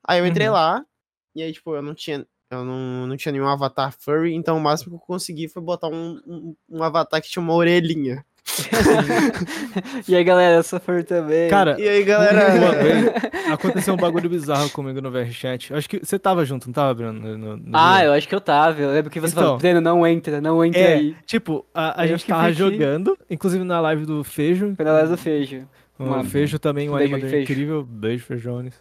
[0.07, 0.53] Aí eu entrei Uhum.
[0.53, 0.85] lá,
[1.33, 2.25] e aí, tipo, eu não tinha.
[2.51, 5.87] Eu não, não tinha nenhum avatar furry, então o máximo que eu consegui foi botar
[5.87, 8.23] um, um, um avatar que tinha uma orelhinha.
[10.08, 11.49] E aí, galera, essa for também.
[11.49, 12.84] Cara, E aí, uma galera.
[12.84, 13.06] vez
[13.51, 15.74] aconteceu um bagulho bizarro comigo no VRChat.
[15.74, 17.38] Acho que você tava junto, não tava, Bruno?
[17.38, 18.06] No, no- Ah, dia?
[18.08, 18.80] eu acho que eu tava.
[18.82, 19.43] Eu lembro que você Então.
[19.43, 21.16] falou, Breno, não entra, não entra É, aí.
[21.26, 24.74] Tipo, a, a Eu gente tava jogando, inclusive na live do Fejo.
[24.76, 25.68] Foi na hora do feijão.
[25.97, 27.43] O Uma- Fejo também, um um animador Fejo.
[27.43, 27.84] incrível.
[27.84, 28.74] Beijo, Fejones.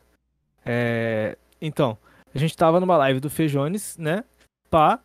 [0.66, 1.97] É, então,
[2.35, 4.25] a gente tava numa live do Fejones, né?
[4.70, 4.99] Pá.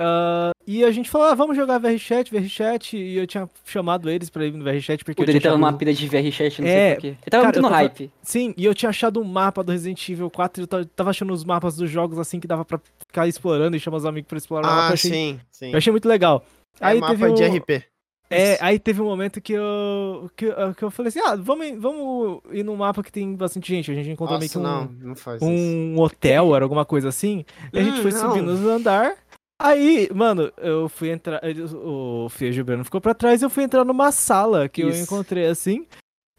[0.00, 2.96] Ah, e a gente falou, ah, vamos jogar VRChat, VRChat.
[2.96, 5.60] E eu tinha chamado eles pra ir no VRChat porque tinha tava achado...
[5.60, 7.06] numa pilha de VRChat, não É, sei porquê.
[7.08, 8.10] Ele tava cara, muito no tava- hype.
[8.22, 11.10] Sim, e eu tinha achado um mapa do Resident Evil 4 e eu ta- tava
[11.10, 14.28] achando os mapas dos jogos assim que dava pra ficar explorando e chamar os amigos
[14.28, 14.80] pra explorar mapa.
[14.82, 15.70] Ah, achei, sim, sim.
[15.72, 16.44] eu achei muito legal.
[16.80, 17.84] É Aí mapa teve de um- RP.
[18.28, 21.64] É, aí teve um momento que eu, que, eu- que eu falei assim, ah, vamos,
[21.64, 23.88] ir- vamos ir num mapa que tem bastante gente.
[23.88, 25.48] A gente encontrou meio que Nossa, um, não, não
[25.94, 27.44] um hotel, era alguma coisa assim.
[27.72, 28.20] E a gente Hum, foi não.
[28.20, 29.14] subindo nos andar.
[29.58, 31.40] Aí, mano, eu fui entrar.
[31.74, 35.02] O Feijão Breno ficou pra trás e eu fui entrar numa sala que eu Isso.
[35.02, 35.86] encontrei assim.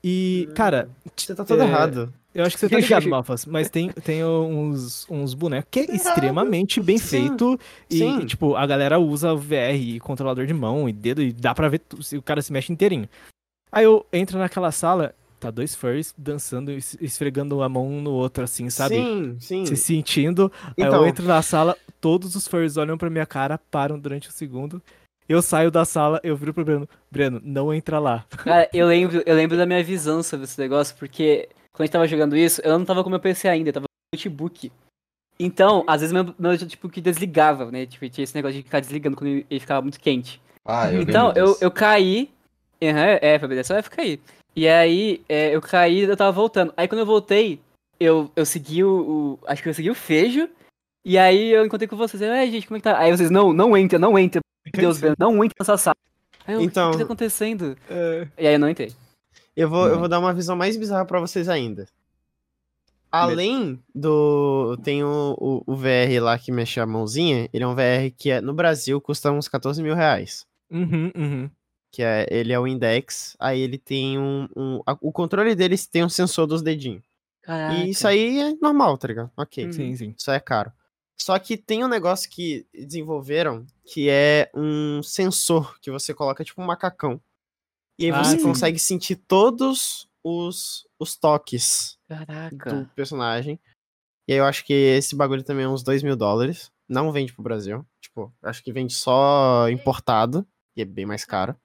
[0.04, 2.14] E, cara, Você tá todo é, errado.
[2.34, 5.96] eu acho que você tá ligado, Malfas, mas tem, tem uns, uns bonecos que é
[5.96, 7.60] extremamente bem Sim, feito.
[7.90, 8.26] E, sim.
[8.26, 11.68] tipo, a galera usa o VR e controlador de mão e dedo e dá pra
[11.68, 11.82] ver
[12.14, 13.10] o cara se mexe inteirinho.
[13.72, 18.02] Aí eu entro naquela sala, tá dois furries dançando, e es- esfregando a mão um
[18.02, 18.96] no outro, assim, sabe?
[19.04, 19.66] Sim, sim.
[19.66, 20.52] Se sentindo.
[20.66, 24.28] Aí Então, eu entro na sala, todos os furries olham pra minha cara, param durante
[24.30, 24.82] um segundo.
[25.30, 26.90] Eu saio da sala, eu viro pro Breno.
[27.12, 28.26] Breno, não entra lá.
[28.44, 31.94] Cara, eu lembro, eu lembro da minha visão sobre esse negócio, porque quando a gente
[31.94, 34.72] tava jogando isso, eu não tava com meu PC ainda, eu tava com o notebook.
[35.40, 37.86] Então, às vezes meu, meu notebook desligava, né?
[37.86, 40.42] Tipo, tinha esse negócio de ficar desligando quando ele ficava muito quente.
[40.66, 42.32] Ah, eu então, lembro eu, eu caí.
[42.82, 44.20] Aham, é, Fabrício, só vai ficar aí.
[44.58, 46.74] E aí, é, eu caí e eu tava voltando.
[46.76, 47.60] Aí quando eu voltei,
[48.00, 50.50] eu, eu segui o, o- Acho que eu segui o Fejo.
[51.06, 52.20] E aí eu encontrei com vocês.
[52.24, 52.98] É, gente, como é que tá?
[52.98, 54.42] Aí vocês, não, não entra, não entra.
[54.66, 55.96] Meu Deus, Breno, não entra nessa sala.
[56.48, 57.78] Aí eu, Então- o que, que tá acontecendo?
[58.38, 58.92] E aí eu não entrei.
[59.56, 61.86] Eu vou, eu vou dar uma visão mais bizarra pra vocês ainda.
[63.12, 64.78] Além do.
[64.84, 67.48] Tem o, o, o VR lá que mexe a mãozinha.
[67.54, 70.46] Ele é um VR que é, no Brasil custa uns 14 mil reais.
[70.70, 71.50] Uhum, uhum.
[71.92, 73.36] Que é, ele é o Index.
[73.40, 74.48] Aí ele tem um.
[74.56, 77.04] um- a- o controle dele tem um sensor dos dedinhos.
[77.42, 77.76] Caraca.
[77.76, 79.32] E isso aí é normal, tá ligado?
[79.38, 79.66] Ok.
[79.68, 79.72] Hum.
[79.72, 80.16] Sim, sim.
[80.18, 80.72] Isso é caro.
[81.20, 86.62] Só que tem um negócio que desenvolveram que é um sensor que você coloca tipo
[86.62, 87.20] um macacão.
[87.98, 88.44] E aí Ah, você sim.
[88.44, 92.72] consegue sentir todos os, os toques Caraca.
[92.76, 93.60] do personagem.
[94.28, 96.70] E aí eu acho que esse bagulho também é uns 2 mil dólares.
[96.88, 97.84] Não vende pro Brasil.
[98.02, 100.46] Tipo, acho que vende só importado.
[100.76, 101.56] E é bem mais caro.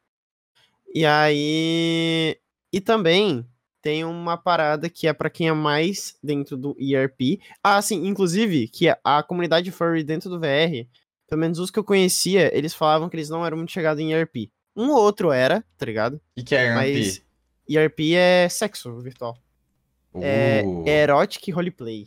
[0.94, 2.36] E aí.
[2.72, 3.46] E também
[3.82, 7.40] tem uma parada que é pra quem é mais dentro do ERP.
[7.62, 10.88] Ah, sim, inclusive, que a- a comunidade furry dentro do VR,
[11.28, 14.12] pelo menos os que eu conhecia, eles falavam que eles não eram muito chegados em
[14.12, 14.50] ERP.
[14.76, 16.20] Um ou outro era, tá ligado?
[16.38, 16.74] O que, é ERP?
[16.76, 17.22] Mas
[17.68, 19.36] ERP é sexo virtual.
[20.14, 22.06] É, Uh, é erotic roleplay.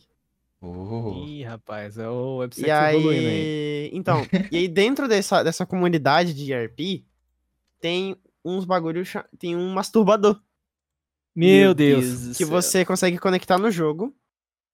[0.62, 1.26] uh.
[1.28, 3.36] Ih, rapaz, é o website E evoluindo aí.
[3.36, 7.04] aí, então, e aí dentro dessa, dessa comunidade de ERP,
[7.82, 8.16] tem
[8.46, 10.40] uns bagulho, cha- tem um masturbador.
[11.36, 12.22] Meu Deus.
[12.22, 12.48] do que céu.
[12.48, 14.16] você consegue conectar no jogo.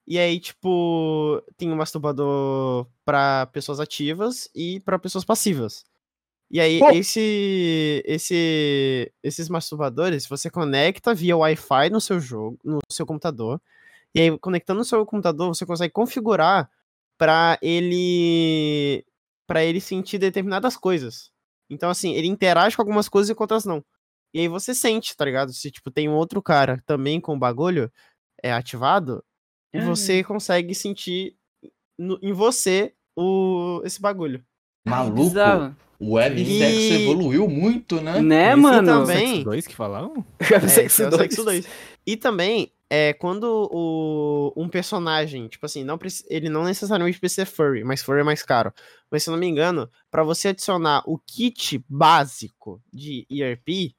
[0.08, 5.86] E aí, tipo, tem um masturbador pra pessoas ativas e pra pessoas passivas.
[6.50, 6.90] E aí, Pô.
[6.92, 13.62] esse, esse, esses masturbadores, você conecta via Wi-Fi no seu jogo, no seu computador.
[14.14, 16.70] E aí, conectando no seu computador, você consegue configurar
[17.18, 19.06] pra ele
[19.48, 21.31] para ele sentir determinadas coisas.
[21.72, 23.84] Então, assim, ele interage com algumas coisas e com outras não.
[24.34, 25.54] E aí você sente, tá ligado?
[25.54, 27.92] Se, tipo, tem um outro cara também com o bagulho
[28.44, 29.24] é, ativado,
[29.74, 29.80] Ah.
[29.86, 31.36] você consegue sentir
[31.98, 34.44] no- em você o, esse bagulho.
[34.88, 35.76] Maluco, Bizarro.
[36.00, 38.20] o websexo E- evoluiu muito, né?
[38.22, 38.88] Né, E mano?
[39.02, 40.26] também- Sexo 2 que falavam?
[40.40, 41.12] É, Sexo esse é.
[41.18, 41.68] Sexo 2.
[42.06, 45.98] E também, é, quando o, um personagem, tipo assim, não,
[46.30, 48.74] ele não necessariamente precisa ser furry, mas furry é mais caro.
[49.10, 53.96] Mas se eu não me engano, pra você adicionar o kit básico de ERP,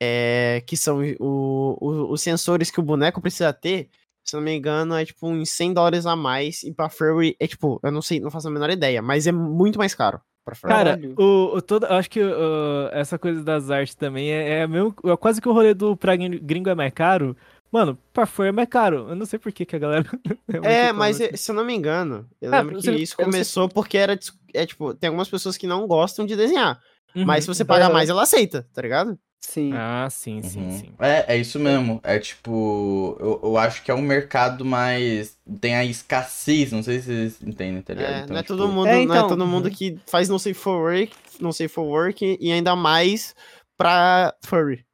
[0.00, 3.90] é, que são o- o- os sensores que o boneco precisa ter,
[4.24, 6.62] se eu não me engano, é tipo uns 100 dólares a mais.
[6.62, 9.32] E pra furry é tipo, eu não sei, não faço a menor ideia, mas é
[9.32, 10.72] muito mais caro pra furry.
[10.72, 11.14] Cara, Caralho.
[11.18, 14.94] o, o todo, eu acho que uh, essa coisa das artes também é, é, mesmo,
[15.04, 17.36] é quase que o rolê do pra gringo é mais caro.
[17.70, 19.08] Mano, pra fora é mais caro.
[19.10, 20.08] Eu não sei por que, que a galera.
[20.64, 23.68] É, mas eh, se eu não me engano, eu Ah, lembro que você- isso começou
[23.68, 24.18] porque era,
[24.54, 26.80] é tipo, tem algumas pessoas que não gostam de desenhar,
[27.14, 27.24] Uhum.
[27.26, 27.92] mas se você pagar Aham.
[27.92, 29.18] mais, ela aceita, tá ligado?
[29.40, 29.72] Sim.
[29.74, 30.70] Ah, sim, sim, Uhum.
[30.70, 30.88] sim.
[30.98, 32.00] É, é isso mesmo.
[32.02, 35.36] É tipo, eu, eu acho que é um mercado mais.
[35.60, 38.12] Tem a escassez, não sei se vocês entendem, tá ligado?
[38.14, 39.70] É, Então, não é tipo, todo mundo, É, não é então, todo mundo uhum.
[39.74, 43.34] que faz não sei for work, não sei for work e ainda mais
[43.76, 44.84] pra furry.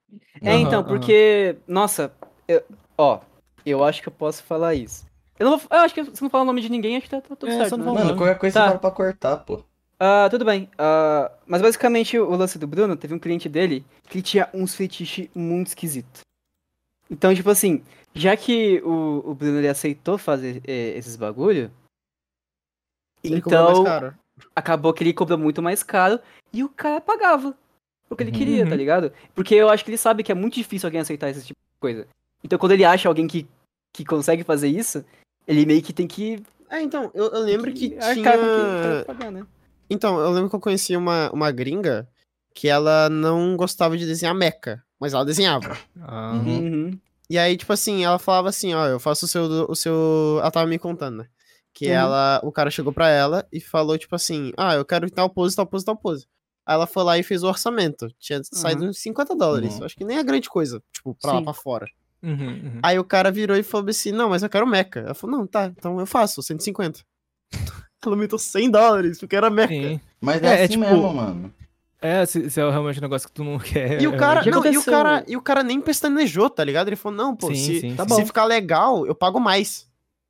[0.42, 2.12] É, Aham, então, porque, nossa,
[2.48, 2.64] eu-
[2.98, 3.20] ó,
[3.64, 5.06] eu acho que eu posso falar isso.
[5.38, 7.10] Eu não vou, eu acho que se não falar o nome de ninguém, acho que
[7.10, 7.76] tá, tá tudo É, certo.
[7.76, 8.04] não né?
[8.04, 8.60] Mano, qualquer coisa Tá.
[8.62, 9.62] você fala pra cortar, pô.
[9.98, 10.68] Ah, tudo bem.
[10.78, 15.28] Ah, mas basicamente o lance do Bruno, teve um cliente dele que tinha uns fetiches
[15.34, 16.20] muito esquisitos.
[17.10, 17.82] Então, tipo assim,
[18.14, 21.70] já que o, o Bruno ele aceitou fazer eh, esses bagulho,
[23.22, 24.14] Ele então caro.
[24.54, 26.18] acabou que ele cobrou muito mais caro
[26.52, 27.56] e o cara pagava
[28.10, 28.38] o que ele Uhum.
[28.38, 28.76] queria, tá Uhum.
[28.76, 29.12] ligado?
[29.34, 31.80] Porque eu acho que ele sabe que é muito difícil alguém aceitar esse tipo de
[31.80, 32.06] coisa.
[32.44, 33.46] Então quando ele acha alguém que,
[33.92, 35.04] que consegue fazer isso,
[35.46, 39.00] ele meio que tem que, É, então, eu, eu lembro que arcar tinha...
[39.00, 39.46] que pagar, né?
[39.88, 42.08] Então, eu lembro que eu conheci uma, uma gringa
[42.54, 45.76] que ela não gostava de desenhar mecha, mas ela desenhava.
[46.00, 46.58] Ah, Uhum.
[46.58, 46.98] Uhum.
[47.28, 50.38] E aí, tipo assim, ela falava assim, ó, eu faço o seu, o seu...
[50.40, 51.26] Ela tava me contando, né?
[51.72, 51.92] Que Uhum.
[51.94, 55.56] ela, o cara chegou pra ela e falou, tipo assim, ah, eu quero tal pose,
[55.56, 56.26] tal pose, tal pose.
[56.66, 58.08] Aí ela foi lá e fez o orçamento.
[58.18, 59.74] Tinha saído uns 50 dólares.
[59.74, 59.80] Uhum.
[59.80, 61.44] Eu acho que nem é grande coisa, tipo, pra lá Sim.
[61.44, 61.86] pra fora.
[62.24, 62.80] Uhum, uhum.
[62.82, 64.98] Aí o cara virou e falou assim, não, mas eu quero mecha.
[65.00, 67.00] Ela falou, não, tá, então eu faço, 150.
[68.04, 69.68] ela aumentou 100 dólares, porque era mecha.
[69.68, 70.00] Sim.
[70.20, 71.54] Mas é, É, é assim tipo- mesmo, mano.
[72.00, 74.00] É, se, se é realmente um negócio que tu não quer.
[74.02, 76.88] E o é, cara, não, e o cara, e o cara nem pestanejou, tá ligado?
[76.88, 78.08] Ele falou, não, pô, Sim, se, sim, tá sim.
[78.10, 78.16] bom.
[78.16, 79.86] se ficar legal, eu pago mais.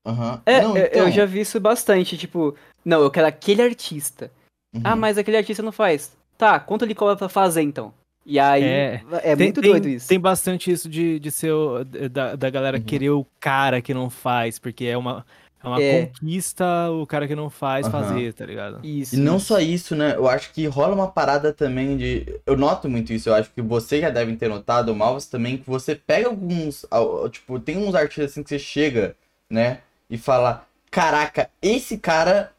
[0.07, 0.41] Aham.
[0.47, 4.31] É, Não, eu- então, eu já vi isso bastante, tipo, não, eu quero aquele artista.
[4.73, 4.83] uhum.
[4.85, 6.13] Ah, mas aquele artista não faz.
[6.39, 7.93] Tá, quanto ele cobra pra fazer então?
[8.27, 9.01] E aí, É.
[9.23, 10.09] é, tem, muito tem- doido isso.
[10.09, 11.53] Tem bastante isso de, de ser.
[11.53, 12.83] o- Da, da galera Uhum.
[12.85, 15.27] querer o cara que não faz, porque é uma,
[15.63, 16.07] é uma É.
[16.07, 17.93] conquista o cara que não faz Aham.
[18.03, 18.81] fazer, tá ligado?
[18.83, 19.15] Isso.
[19.15, 19.47] E não isso.
[19.47, 20.15] só isso, né?
[20.17, 22.41] Eu acho que rola uma parada também de.
[22.47, 25.59] Eu noto muito isso, eu acho que vocês já devem ter notado, o Malvas também,
[25.59, 26.87] que você pega alguns.
[27.31, 29.15] Tipo, tem uns artistas assim que você chega,
[29.51, 29.81] né?
[30.09, 32.53] E fala: Caraca, esse cara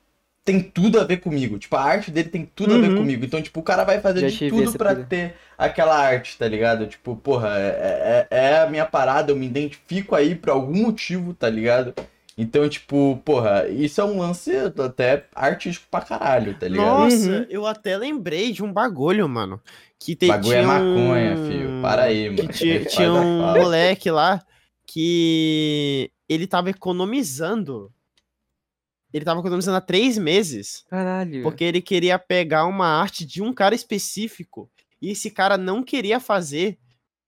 [0.46, 1.58] tem tudo a ver comigo.
[1.58, 2.98] Tipo, a arte dele tem tudo a ver Uhum.
[2.98, 3.26] comigo.
[3.26, 4.96] Então, tipo, o cara vai fazer Já de tudo pira.
[4.96, 6.86] ter aquela arte, tá ligado?
[6.86, 11.34] Tipo, porra, é, é, é a minha parada, eu me identifico aí por algum motivo,
[11.34, 11.94] tá ligado?
[12.38, 17.00] Então, tipo, porra, isso é um lance até artístico pra caralho, tá ligado?
[17.00, 17.46] Nossa, Uhum.
[17.50, 19.60] eu até lembrei de um bagulho, mano.
[19.98, 21.82] Que te, Bagulho tinha é maconha, um- filho.
[21.82, 22.38] Para aí, mano.
[22.38, 24.42] Que tinha, tinha um moleque lá
[24.86, 27.92] que ele tava economizando.
[29.16, 30.84] Ele tava economizando há três meses.
[30.90, 31.42] Caralho.
[31.42, 34.70] Porque ele queria pegar uma arte de um cara específico.
[35.02, 36.78] E esse cara não queria fazer.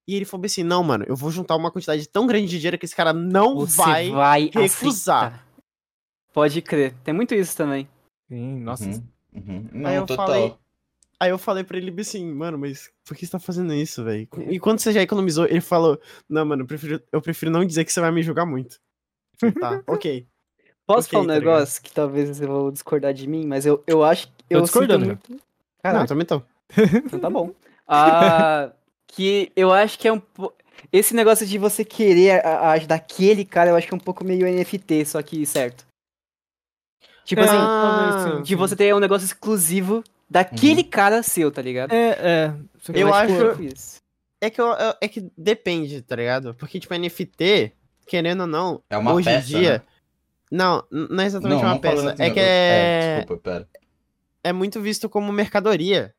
[0.05, 2.77] E ele falou assim: não, mano, eu vou juntar uma quantidade tão grande de dinheiro
[2.77, 4.09] que esse cara não Você vai.
[4.11, 5.27] vai, recusar.
[5.27, 5.47] aceitar.
[6.33, 6.93] Pode crer.
[7.05, 7.87] Tem muito isso também.
[8.27, 8.83] Sim, nossa.
[8.89, 9.69] Uhum, uhum.
[9.71, 10.27] Não, Aí eu total.
[10.27, 10.55] falei-
[11.19, 14.27] Aí eu falei pra ele assim, mano, mas por que você tá fazendo isso, velho?
[14.49, 17.85] E quando você já economizou, ele falou: Não, mano, eu prefiro, eu prefiro não dizer
[17.85, 18.77] que você vai me julgar muito.
[19.59, 20.27] Tá, ok.
[20.87, 23.83] Posso Ok, falar um tá negócio que talvez vocês vão discordar de mim, mas eu,
[23.85, 24.33] eu acho que.
[24.33, 25.31] Tô Eu discordando, sinto muito...
[25.33, 25.39] Não,
[25.83, 26.41] Caraca, também tô.
[27.05, 27.51] então tá bom.
[27.87, 28.71] Ah,
[29.07, 30.21] que eu acho que é um
[30.91, 34.23] Esse negócio de você querer a arte daquele cara, eu acho que é um pouco
[34.23, 35.85] meio NFT, só que certo.
[37.25, 41.91] Tipo É, assim, sim, de você ter um negócio exclusivo daquele cara seu, tá ligado?
[41.93, 42.53] É, é.
[42.93, 43.97] Eu acho acho- isso.
[44.41, 46.53] É que, eu- é que depende, tá ligado?
[46.55, 47.73] Porque, tipo, NFT,
[48.05, 49.79] querendo ou não, É uma hoje em dia.
[49.79, 49.81] né?
[50.51, 52.11] Não, não é exatamente Não, uma peça.
[52.11, 53.67] assim, É que eu- é, desculpa, pera.
[54.43, 56.11] é muito visto como mercadoria,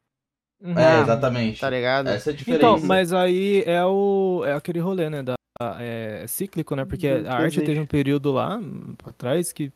[0.60, 0.76] Uhum.
[0.76, 1.60] É, Ah, exatamente.
[1.60, 2.08] tá ligado?
[2.08, 2.64] Essa é a diferença.
[2.64, 5.34] Então, mas aí é o é aquele rolê, né, da
[5.80, 6.84] é cíclico, né?
[6.84, 9.72] Porque Uhum, a arte teve um período lá hum, pra trás que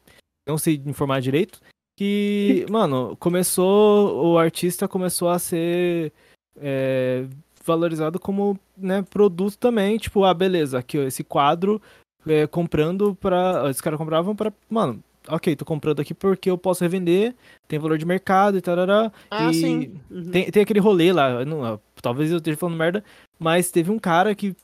[0.47, 1.61] não sei informar direito,
[1.97, 6.13] que, mano, começou o artista começou a ser
[6.57, 7.27] é,
[7.65, 11.81] valorizado como, né, produto também, tipo, ah, beleza, aqui ó, esse quadro
[12.27, 13.65] é, comprando pra.
[13.69, 14.53] Os caras compravam pra.
[14.69, 17.35] Mano, ok, tô comprando aqui porque eu posso revender,
[17.69, 19.13] tem valor de mercado e tarará.
[19.31, 20.01] Ah, e sim.
[20.11, 20.31] Uhum.
[20.31, 23.05] tem, tem aquele rolê lá, eu não- talvez eu esteja falando merda,
[23.39, 24.55] mas teve um cara que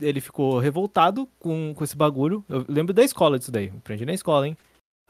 [0.00, 2.44] ele ficou revoltado com, com esse bagulho.
[2.48, 4.56] Eu lembro da escola disso daí, aprendi na escola, hein?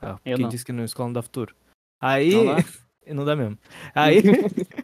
[0.01, 0.51] Ah, Eu quem não.
[0.51, 1.55] disse que na escola não dá futuro?
[2.01, 2.33] Aí.
[2.35, 2.57] Não dá?
[3.15, 3.59] não dá mesmo.
[3.95, 4.23] Aí,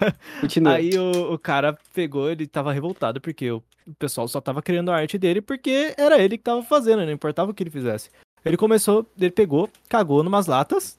[0.40, 0.74] Continua.
[0.74, 4.90] aí o, o cara pegou, ele tava revoltado porque o, o pessoal só tava criando
[4.90, 8.10] a arte dele porque era ele que tava fazendo, não importava o que ele fizesse.
[8.44, 10.98] Ele começou, ele pegou, cagou numas latas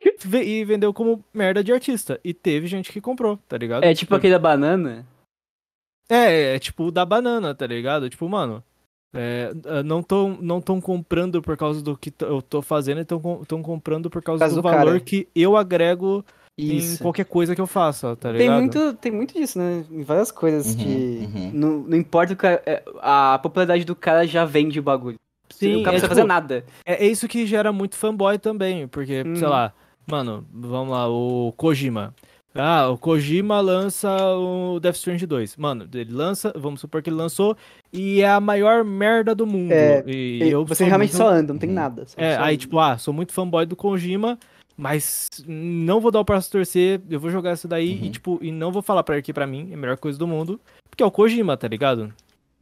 [0.00, 2.20] e vendeu como merda de artista.
[2.22, 3.84] E teve gente que comprou, tá ligado?
[3.84, 5.06] É tipo aquele da banana.
[6.08, 8.08] É, é tipo o da banana, tá ligado?
[8.08, 8.62] Tipo, mano,
[9.12, 13.62] é, é, não tão não tão comprando por causa do que eu tô fazendo, estão
[13.62, 15.00] comprando por causa, Por causa do do valor cara.
[15.00, 16.24] que eu agrego
[16.58, 17.02] em Isso.
[17.02, 18.58] qualquer coisa que eu faça, tá Tem ligado?
[18.58, 19.84] muito, tem muito disso, né?
[19.90, 20.88] Em várias coisas Uhum, que.
[21.34, 21.50] uhum.
[21.54, 22.60] Não, não importa o cara.
[22.66, 25.16] é, A popularidade do cara já vende o bagulho.
[25.50, 26.64] Sim, o cara é não precisa tipo- fazer nada.
[26.84, 29.48] É, é isso que gera muito fanboy também, porque, sei Uhum.
[29.50, 29.72] lá,
[30.06, 32.14] mano, vamos lá, o Kojima.
[32.54, 35.56] Ah, o Kojima lança o Death Stranding 2.
[35.56, 37.56] Mano, ele lança, vamos supor que ele lançou,
[37.92, 39.70] e é a maior merda do mundo.
[39.70, 42.04] É, e E eu você realmente muito- só anda, não tem nada.
[42.16, 42.56] É, aí anda.
[42.56, 44.38] tipo, ah, sou muito fanboy do Kojima,
[44.78, 48.10] mas não vou dar o a torcer, eu vou jogar isso daí e Uhum.
[48.12, 50.26] tipo, e não vou falar pra ele que pra mim é a melhor coisa do
[50.26, 52.14] mundo, porque é o Kojima, tá ligado?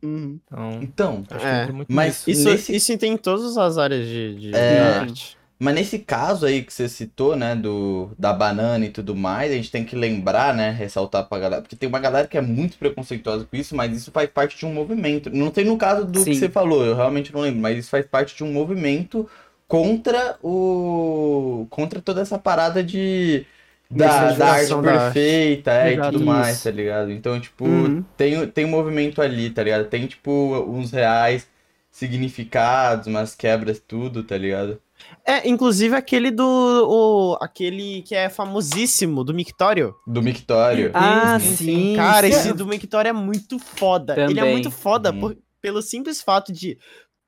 [0.02, 0.38] Uhum.
[0.50, 2.26] Então, Então, acho que É, mas.
[2.26, 4.80] Isso, Nesse- isso tem em todas as áreas de, de É.
[5.00, 5.36] arte.
[5.58, 9.54] Mas nesse caso aí que você citou, né, do, da banana e tudo mais, a
[9.54, 12.76] gente tem que lembrar, né, ressaltar pra galera, porque tem uma galera que é muito
[12.76, 15.30] preconceituosa com isso, mas isso faz parte de um movimento.
[15.30, 16.34] Não tem no caso do que Sim.
[16.34, 19.26] você falou, eu realmente não lembro, mas isso faz parte de um movimento
[19.68, 23.44] contra o contra toda essa parada de
[23.90, 24.82] da, da arte da arte.
[25.14, 27.10] perfeita, é, e tudo mais, tá ligado?
[27.12, 28.04] Então, tipo, Uhum.
[28.16, 29.86] tem, tem um movimento ali, tá ligado?
[29.86, 30.30] Tem, tipo,
[30.68, 31.46] uns reais
[31.90, 34.80] significados, umas quebras, tudo, tá ligado?
[35.24, 36.42] É, inclusive aquele do.
[36.44, 39.94] O, aquele que é famosíssimo, do Mictório.
[40.06, 40.90] Do Mictório.
[40.94, 41.94] Ah, sim, sim.
[41.96, 42.32] Cara, sim.
[42.32, 44.14] esse do Mictório é muito foda.
[44.14, 44.52] Ele é Também.
[44.52, 45.20] muito foda Uhum.
[45.20, 46.78] por- pelo simples fato de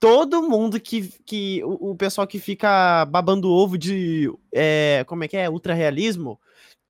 [0.00, 1.08] todo mundo que.
[1.24, 4.30] que o, o pessoal que fica babando ovo de.
[4.54, 5.48] é, como é que é?
[5.50, 6.38] Ultra-realismo.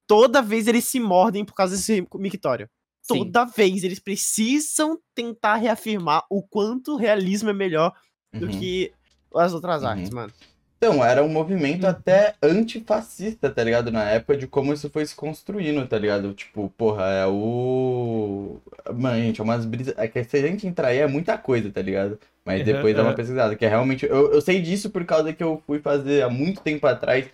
[0.07, 2.69] Toda vez eles se mordem por causa desse Mictório.
[3.03, 3.25] Sim.
[3.25, 7.95] Toda vez eles precisam tentar reafirmar o quanto o realismo é melhor
[8.33, 8.59] do Uhum.
[8.59, 8.93] que
[9.35, 9.89] as outras Uhum.
[9.89, 10.33] artes, mano.
[10.79, 13.91] Então, era um movimento até antifascista, tá ligado?
[13.91, 16.33] Na época de como isso foi se construindo, tá ligado?
[16.35, 18.61] Tipo, porra, é o.
[18.95, 19.95] Mano, gente, é umas brisas.
[19.99, 22.19] É que se a gente entrar aí é muita coisa, tá ligado?
[22.45, 23.15] Mas depois dá uma É.
[23.15, 24.07] pesquisada, que é realmente.
[24.07, 27.27] Eu, eu sei disso por causa que eu fui fazer há muito tempo atrás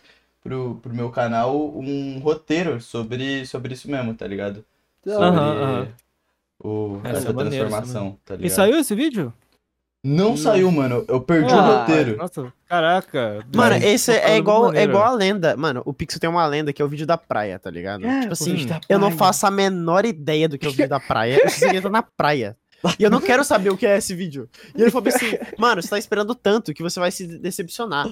[0.43, 4.65] pro, pro meu canal um roteiro sobre, sobre isso mesmo, tá ligado?
[5.05, 5.89] Sobre aham.
[6.63, 8.47] O, Essa essa é transformação, tá ligado?
[8.47, 9.33] E saiu esse vídeo?
[10.05, 11.03] Não saiu, mano.
[11.09, 12.17] Eu perdi o Ah, roteiro.
[12.19, 13.45] Nossa, caraca.
[13.55, 15.57] Mano, Mas- esse é igual, é igual a lenda.
[15.57, 18.05] Mano, o Pixel tem uma lenda que é o vídeo da praia, tá ligado?
[18.07, 20.89] É, tipo o assim, eu não faço a menor ideia do que é o vídeo
[20.91, 21.41] da praia.
[21.43, 22.55] Eu sei que tá na praia.
[22.99, 24.47] E eu não quero saber o que é esse vídeo.
[24.77, 28.07] E ele falou assim, mano, você tá esperando tanto que você vai se decepcionar.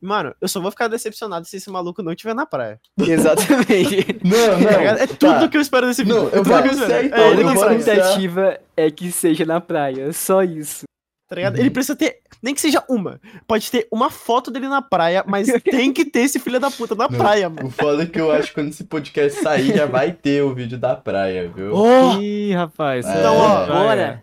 [0.00, 2.78] Mano, eu só vou ficar decepcionado se esse maluco não estiver na praia.
[3.00, 4.20] Exatamente.
[4.22, 4.80] Não, Tá não.
[5.02, 5.48] É tudo tá.
[5.48, 6.16] que eu espero desse vídeo.
[6.16, 7.96] Não, eu É tudo vou É, eu A vou única praia, anunciar.
[7.96, 10.84] expectativa é que seja na praia, só isso.
[11.28, 11.58] Tá ligado?
[11.58, 13.20] Ele precisa ter, nem que seja uma.
[13.46, 16.94] Pode ter uma foto dele na praia, mas tem que ter esse filho da puta
[16.94, 17.18] na Não.
[17.18, 17.68] praia, mano.
[17.68, 20.54] O foda é que eu acho que quando esse podcast sair já vai ter o
[20.54, 21.74] vídeo da praia, viu?
[21.74, 22.18] Oh!
[22.18, 23.04] Ih, rapaz.
[23.06, 23.18] É.
[23.18, 23.80] Então, ó, praia.
[23.80, 24.22] bora.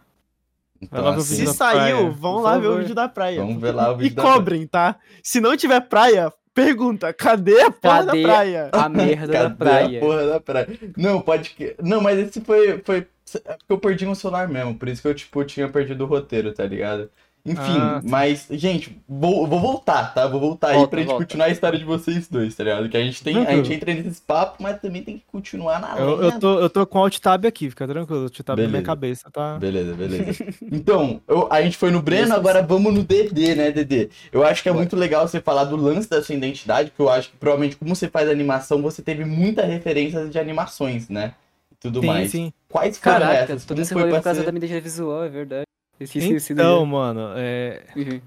[0.82, 2.80] Então, assim, Se saiu, praia, vão por lá ver o favor.
[2.82, 3.40] vídeo da praia.
[3.40, 4.98] Vamos ver lá o E vídeo da cobrem, tá?
[5.24, 8.70] Se não tiver praia, pergunta, cadê a porra Cadê da praia?
[8.72, 9.98] A merda Cadê da praia.
[9.98, 10.68] a porra da praia?
[10.98, 11.76] Não, pode que.
[11.84, 12.82] Não, mas esse foi.
[12.84, 13.08] foi...
[13.44, 16.08] É porque eu perdi no celular mesmo, por isso que eu, tipo, tinha perdido o
[16.08, 17.10] roteiro, tá ligado?
[17.48, 18.10] Enfim, Ah, sim.
[18.10, 20.26] mas, gente, vou, vou voltar, tá?
[20.28, 21.24] Vou voltar aí Volta, pra gente volta.
[21.26, 22.90] continuar a história de vocês dois, tá ligado?
[22.90, 23.38] Que a gente tem.
[23.46, 26.60] A gente entra nesses papos, mas também tem que continuar na Eu, linha eu, tô,
[26.60, 28.24] eu tô com alt tab aqui, fica tranquilo.
[28.24, 28.86] Alt tab na minha Beleza.
[28.86, 29.60] cabeça, tá?
[29.60, 30.44] Beleza, beleza.
[30.72, 32.34] Então, eu- a gente foi no Breno, Isso.
[32.34, 34.10] agora vamos no DD, né, DD?
[34.32, 37.10] Eu acho que é muito legal você falar do lance da sua identidade, porque eu
[37.10, 41.34] acho que provavelmente como você faz animação, você teve muita referência de animações, né?
[41.72, 42.32] E tudo sim, mais.
[42.32, 42.52] sim.
[42.68, 43.66] Quais foram Caraca, essas?
[43.66, 45.66] Como esse foi por causa da minha identidade visual, é verdade.
[46.00, 48.22] Esqueci Então, mano, é, Uhum.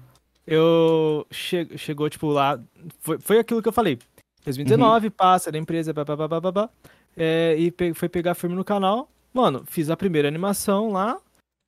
[0.47, 2.59] eu che- chegou, tipo, lá.
[2.99, 3.99] Foi, foi aquilo que eu falei.
[4.43, 6.03] 2019, passa da empresa, pá,
[7.17, 9.09] é, e pe- foi pegar firme no canal.
[9.33, 11.19] Mano, fiz a primeira animação lá.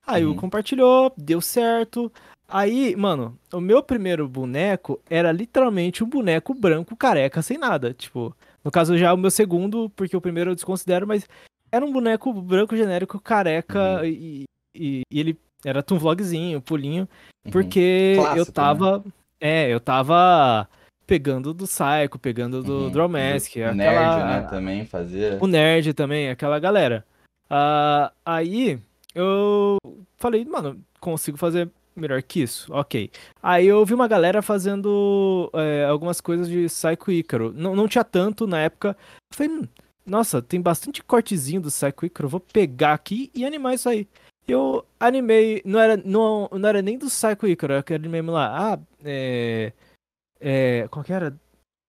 [0.06, 0.32] Aí Uhum.
[0.32, 2.10] o compartilhou, deu certo.
[2.48, 7.94] Aí, mano, o meu primeiro boneco era literalmente um boneco branco careca sem nada.
[7.94, 8.34] Tipo,
[8.64, 11.26] no caso já o meu segundo, porque o primeiro eu desconsidero, mas
[11.70, 14.04] era um boneco branco genérico careca Uhum.
[14.06, 14.44] e,
[14.74, 17.08] e- e ele era um vlogzinho, pulinho.
[17.44, 17.50] Uhum.
[17.52, 19.04] Porque eu Clássico, tava.
[19.40, 20.68] É, eu tava
[21.06, 22.90] pegando do Psycho, pegando do Uhum.
[22.90, 25.38] Draw Mask, O aquela, Nerd, né, também fazia.
[25.40, 27.04] o Nerd também, aquela galera.
[27.50, 28.78] Ah, aí
[29.14, 29.76] eu
[30.16, 32.72] falei, mano, consigo fazer melhor que isso?
[32.72, 33.10] Ok.
[33.42, 37.52] Aí eu vi uma galera fazendo é, algumas coisas de Psycho Ícaro.
[37.54, 38.96] Não, não tinha tanto na época.
[39.30, 39.68] Eu falei, "Hum,
[40.06, 44.08] nossa, tem bastante cortezinho do Psycho Ícaro, vou pegar aqui e animar isso aí.
[44.46, 48.74] Eu animei, não era, não, não era nem do Psycho Ícaro, era aquele meme lá,
[48.74, 49.72] ah, é,
[50.40, 51.34] é, qual que era?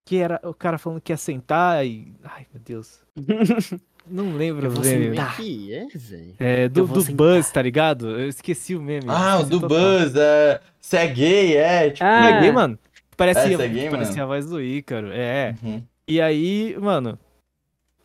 [0.06, 3.00] Que era o cara falando que ia sentar e, ai meu Deus,
[4.06, 5.18] não lembro Eu o meme.
[5.18, 6.36] aqui, é, velho.
[6.40, 7.16] É, do, Eu do sentar.
[7.16, 8.10] Buzz, tá ligado?
[8.10, 9.06] Eu esqueci o meme.
[9.08, 9.70] Ah, o do total.
[9.80, 10.62] Buzz, é.
[10.80, 11.90] Você é gay, é.
[11.90, 12.04] Tipo.
[12.06, 12.78] Ah, É gay, mano?
[13.18, 14.24] Parecia, Essa é gay, parecia mano?
[14.24, 15.56] a voz do Ícaro, é.
[15.64, 15.82] Uhum.
[16.08, 17.18] E aí, mano,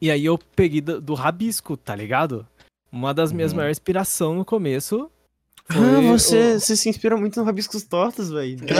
[0.00, 2.46] E aí eu peguei do, do rabisco, tá ligado?
[2.90, 3.56] Uma das minhas Uhum.
[3.58, 5.10] maiores inspirações no começo.
[5.68, 8.58] Ah, você, o- você se inspira muito no Rabiscos Tortos, velho.
[8.68, 8.78] É.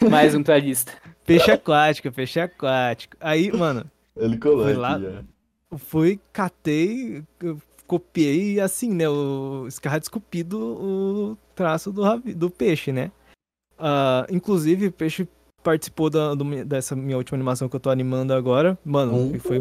[0.08, 0.92] Mais um pra lista.
[1.24, 3.16] Peixe aquático, peixe aquático.
[3.20, 3.84] Aí, mano,
[4.16, 5.00] Ele colou Foi aqui, lá?
[5.78, 7.22] fui, catei,
[7.86, 9.08] copiei assim, né?
[9.08, 13.10] O escarrado esculpido o traço do, rabi- do peixe, né?
[13.78, 15.26] Ah, inclusive, o peixe
[15.62, 18.78] participou da, do dessa minha última animação que eu tô animando agora.
[18.84, 19.58] Mano, e foi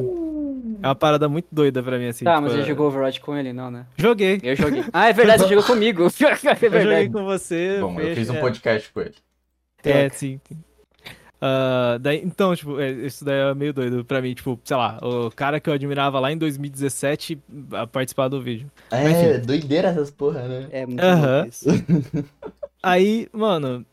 [0.82, 2.26] é uma parada muito doida pra mim, assim.
[2.26, 3.53] Tá, tipo, mas você é- jogou Overwatch com ele?
[3.53, 3.86] Não, né?
[3.97, 4.39] Joguei.
[4.43, 4.84] Eu joguei.
[4.93, 6.03] Ah, é verdade, você jogou comigo.
[6.20, 7.10] É Eu joguei verdade.
[7.10, 7.80] com você.
[7.82, 8.39] Bom, eu peixe, fiz um é.
[8.39, 9.16] podcast com ele.
[9.84, 10.16] É, Troca.
[10.16, 10.39] sim.
[11.41, 14.34] Ah, daí, então, tipo, é, isso daí é meio doido pra mim.
[14.34, 17.39] Tipo, sei lá, o cara que eu admirava lá em 2017
[17.72, 18.70] a participar do vídeo.
[18.91, 20.68] É, doideira essas porra, né?
[20.72, 21.70] É muito louco isso.
[22.84, 23.86] Aí, mano,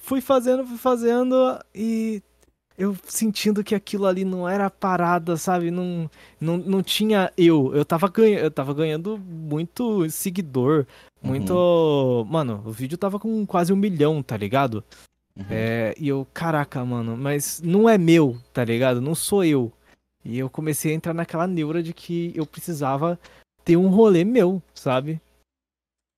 [0.00, 2.22] fui fazendo, fui fazendo e
[2.76, 5.70] eu sentindo que aquilo ali não era parada, sabe?
[5.70, 6.10] Não,
[6.40, 7.74] não, não tinha eu.
[7.74, 10.86] Eu tava, ganha, eu tava ganhando muito seguidor,
[11.22, 12.26] muito.
[12.28, 14.82] Mano, o vídeo tava com quase um milhão, tá ligado?
[15.36, 15.46] Uhum.
[15.50, 19.00] É, e eu, caraca, mano, mas não é meu, tá ligado?
[19.00, 19.72] Não sou eu.
[20.24, 23.18] E eu comecei a entrar naquela neura de que eu precisava
[23.64, 25.20] ter um rolê meu, sabe?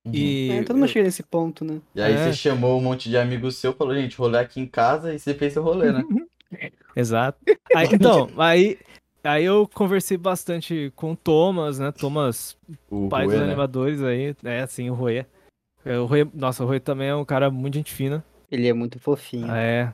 [0.06, 0.12] Uhum.
[0.14, 0.50] E.
[0.52, 1.80] É, todo mundo chega nesse ponto, né?
[1.94, 2.24] E aí É.
[2.24, 5.34] você chamou um monte de amigos seu, falou, gente, rolê aqui em casa e você
[5.34, 6.02] fez seu rolê, né?
[6.94, 7.38] Exato.
[7.74, 8.78] Aí, então, aí,
[9.22, 11.92] aí eu conversei bastante com o Thomas, né?
[11.92, 12.56] Thomas,
[12.90, 13.42] O pai dos né?
[13.44, 14.34] animadores aí.
[14.42, 15.26] É, assim, o Roê.
[15.84, 18.24] É, O Roê, nossa, o Roê também é um cara muito gente fina.
[18.50, 19.50] Ele é muito fofinho.
[19.52, 19.92] É.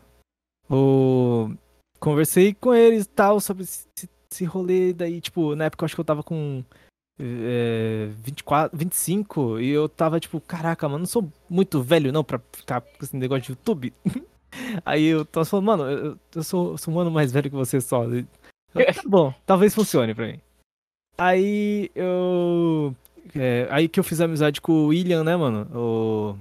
[0.71, 1.51] O...
[1.99, 3.89] Conversei com eles e tal sobre esse,
[4.31, 6.63] esse rolê daí, tipo, na época eu acho que eu tava com
[7.21, 12.41] é, 24, 25 e eu tava tipo, caraca, mano, não sou muito velho não pra
[12.53, 13.93] ficar com esse negócio de YouTube.
[14.85, 17.81] Aí eu tava falando, mano, eu, eu sou, sou um ano mais velho que você
[17.81, 18.05] só.
[18.05, 18.25] Eu,
[18.75, 20.41] tá bom, talvez funcione pra mim.
[21.19, 22.95] Aí eu.
[23.35, 25.69] é, aí que eu fiz amizade com o William, né, mano?
[25.77, 26.39] O.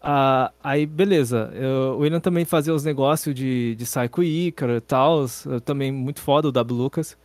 [0.00, 1.50] Ah, aí, beleza.
[1.54, 5.26] Eu- o William também fazia os negócios de, de Psycho Ícaro e tal.
[5.46, 7.18] eu Também muito foda, o W Lucas.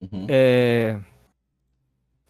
[0.00, 0.26] Uhum.
[0.28, 0.98] É...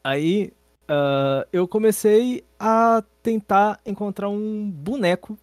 [0.03, 0.53] Aí
[0.93, 5.39] ah, eu comecei a tentar encontrar um boneco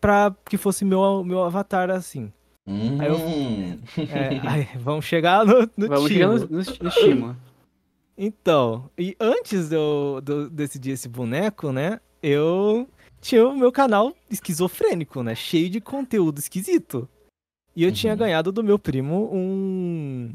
[0.00, 2.32] pra que fosse meu, meu avatar assim.
[2.66, 2.98] Hum.
[3.00, 3.18] Aí eu-
[4.04, 6.38] É, aí, vamos chegar no, no Vamos timo.
[6.38, 7.36] chegar no, no, Shima.
[8.16, 12.00] Então, e antes de eu, de eu decidir esse boneco, né?
[12.22, 12.88] Eu
[13.20, 15.34] tinha o meu canal esquizofrênico, né?
[15.34, 17.08] Cheio de conteúdo esquisito.
[17.76, 18.18] E eu tinha Uhum.
[18.18, 20.34] ganhado do meu primo um.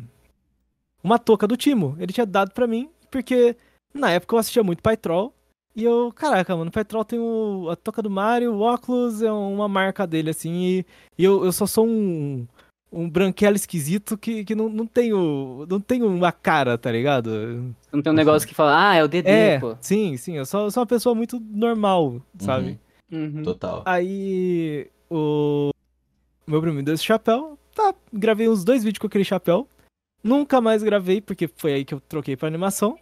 [1.04, 1.98] Uma touca do Timo.
[2.00, 3.56] Ele tinha dado pra mim, porque
[3.94, 5.34] na época eu assistia muito Pytrol.
[5.76, 9.32] E eu, caraca, mano, o Pytrol tem o, a touca do Mario, o óculos é
[9.32, 10.54] uma marca dele, assim.
[10.54, 10.86] E,
[11.18, 12.46] e eu, eu só sou um.
[12.96, 15.66] Um branquelo esquisito que, que não, não tenho.
[15.68, 17.74] Não tenho uma cara, tá ligado?
[17.92, 19.76] Não tem um negócio que fala, ah, é o Dedê, É, pô.
[19.82, 20.38] sim, sim.
[20.38, 22.80] Eu sou, sou uma pessoa muito normal, sabe?
[23.12, 23.42] Uhum.
[23.42, 23.82] Total.
[23.84, 25.72] Aí o
[26.46, 27.58] meu primo me deu esse chapéu.
[27.74, 29.68] Tá, gravei uns dois vídeos com aquele chapéu.
[30.24, 32.96] Nunca mais gravei, porque foi aí que eu troquei pra animação.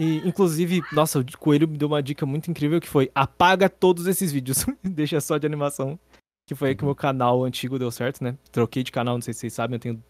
[0.00, 4.06] E, inclusive, nossa, o Coelho me deu uma dica muito incrível que foi apaga todos
[4.06, 4.64] esses vídeos.
[4.82, 5.98] Deixa só de animação.
[6.46, 8.34] Que foi aí que o meu canal antigo deu certo, né?
[8.50, 10.02] Troquei de canal, não sei se vocês sabem, eu tenho.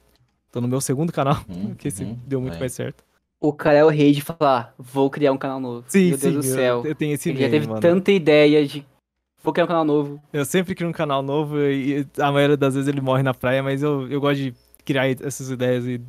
[0.52, 2.60] Tô no meu segundo canal, Uhum, que esse uhum, deu muito vai.
[2.60, 3.04] mais certo.
[3.40, 5.84] O cara é o rei de falar, vou criar um canal novo.
[5.88, 6.82] Sim, Meu sim, Deus do eu- céu.
[6.86, 7.80] Eu, tenho esse Ele já teve mano.
[7.80, 8.86] tanta ideia de,
[9.42, 10.22] vou criar um canal novo.
[10.32, 13.62] Eu sempre crio um canal novo e a maioria das vezes ele morre na praia,
[13.62, 16.00] mas eu, eu gosto de criar essas ideias e.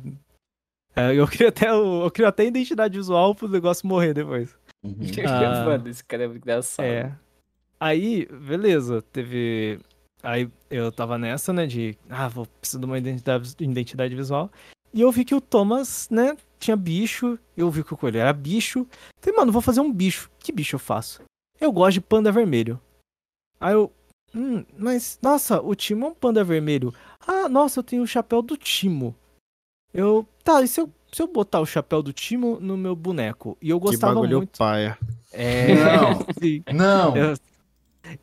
[0.94, 4.54] É, eu crio até o, eu crio até identidade visual pro negócio morrer depois.
[4.84, 4.96] Uhum.
[5.26, 5.64] Ah.
[5.64, 6.84] Mano, esse cara é muito engraçado.
[6.84, 7.16] É.
[7.80, 9.80] Aí, beleza, teve.
[10.22, 11.96] Aí eu tava nessa, né, de.
[12.08, 14.50] Ah, vou precisar de uma identidade, identidade visual.
[14.94, 17.38] E eu vi que o Thomas, né, tinha bicho.
[17.56, 18.86] Eu vi que o coelho era bicho.
[19.20, 20.30] Falei, mano, vou fazer um bicho.
[20.38, 21.22] Que bicho eu faço?
[21.60, 22.80] Eu gosto de panda vermelho.
[23.58, 23.92] Aí eu.
[24.34, 26.92] Hum, mas, nossa, o Timo é um panda vermelho.
[27.26, 29.14] Ah, nossa, eu tenho o chapéu do Timo.
[29.92, 30.26] Eu.
[30.44, 33.56] Tá, e se eu, se eu botar o chapéu do Timo no meu boneco?
[33.60, 34.58] E eu Que gostava bagulho muito.
[34.58, 34.98] paia.
[35.32, 35.74] É.
[35.74, 36.18] Não.
[36.40, 36.62] sim.
[36.72, 37.16] Não!
[37.16, 37.36] Eu-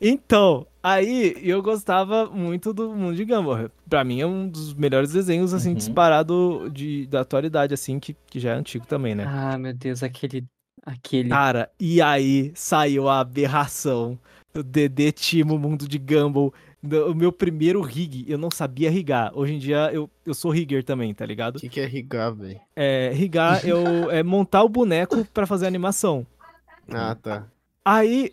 [0.00, 3.70] Então, aí eu gostava muito do Mundo de Gumball.
[3.88, 5.74] Pra mim é um dos melhores desenhos, assim, Uhum.
[5.74, 9.24] disparado de, da atualidade, assim, que, que já é antigo também, né?
[9.26, 10.44] Ah, meu Deus, aquele.
[10.84, 11.28] Aquele.
[11.30, 14.18] Cara, e aí saiu a aberração.
[14.54, 16.52] O DD Timo Mundo de Gumball.
[16.82, 19.32] O meu primeiro rig, eu não sabia rigar.
[19.36, 21.56] Hoje em dia eu, eu sou rigger também, tá ligado?
[21.56, 22.58] O que, que é rigar, velho?
[22.74, 26.26] É, rigar eu, é montar o boneco pra fazer animação.
[26.90, 27.46] Ah, tá.
[27.84, 28.32] Aí,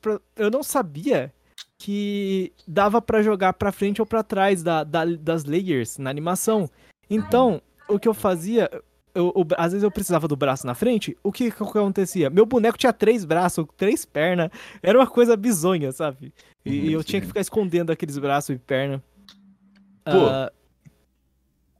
[0.00, 1.32] pra- eu não sabia
[1.76, 6.68] que dava pra jogar pra frente ou pra trás da, da- das layers na animação.
[7.10, 8.68] Então, o que eu fazia,
[9.14, 12.28] eu- eu- às vezes eu precisava do braço na frente, o que, que acontecia?
[12.30, 14.50] Meu boneco tinha três braços, três pernas,
[14.82, 16.32] era uma coisa bizonha, sabe?
[16.64, 19.02] E, eu tinha que ficar escondendo aqueles braços e perna.
[20.04, 20.26] Pô.
[20.26, 20.52] Ah,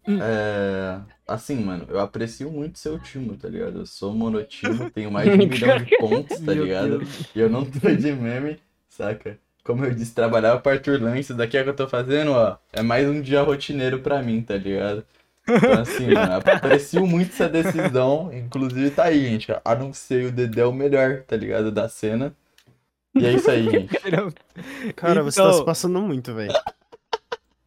[0.07, 1.01] É.
[1.27, 3.81] Assim, mano, eu aprecio muito seu time, tá ligado?
[3.81, 6.99] Eu sou monotimo, tenho mais de um milhão de pontos, tá ligado?
[6.99, 7.21] Deus.
[7.35, 8.59] E eu não tô de meme,
[8.89, 9.39] saca?
[9.63, 12.57] Como eu disse, trabalhava pra Turlan, isso daqui é que eu tô fazendo, ó.
[12.73, 15.05] É mais um dia rotineiro pra mim, tá ligado?
[15.47, 18.31] Então, assim, mano, aprecio muito essa decisão.
[18.33, 19.49] Inclusive, tá aí, gente.
[19.63, 21.71] Anunciei o Dedé o melhor, tá ligado?
[21.71, 22.35] Da cena.
[23.15, 23.95] E é isso aí, gente.
[24.97, 26.53] Cara, você tá Então- se passando muito, velho.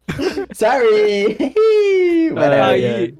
[0.54, 1.36] Sorry!
[2.36, 3.18] Aí, Aí,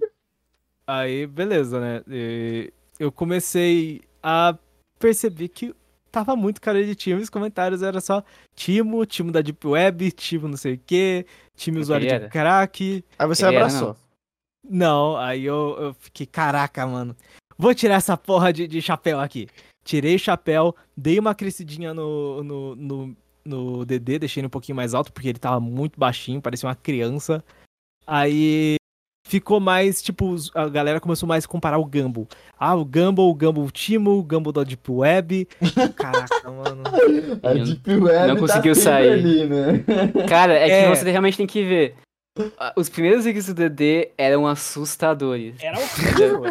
[0.86, 2.02] aí, beleza, né?
[2.08, 4.56] E eu comecei a
[4.98, 5.74] perceber que
[6.10, 7.20] tava muito cara de time.
[7.22, 8.22] Os comentários eram só
[8.54, 12.28] Timo, time da Deep Web, time não sei o quê, time usuário de era.
[12.28, 13.04] crack.
[13.18, 13.96] Aí você Ele era, abraçou.
[14.68, 17.16] Não, aí eu, eu fiquei, caraca, mano.
[17.58, 19.48] Vou tirar essa porra de, de chapéu aqui.
[19.84, 24.76] Tirei o chapéu, dei uma crescidinha no, no, no, no DD, deixei ele um pouquinho
[24.76, 27.42] mais alto, porque ele tava muito baixinho, parecia uma criança.
[28.06, 28.76] Aí
[29.26, 32.28] ficou mais, tipo, a galera começou mais a comparar o Gumball.
[32.58, 35.48] Ah, o Gumball, o Gumball Timo, o Gumball da Deep Web.
[35.96, 36.82] Caraca, mano.
[37.42, 39.12] a Deep Web Não tá conseguiu sair.
[39.12, 39.84] ali, né?
[40.28, 40.88] Cara, é que É.
[40.94, 41.94] você realmente tem que ver.
[42.58, 45.54] Ah, Os primeiros vídeos do DD eram assustadores.
[45.62, 46.42] Era horrível.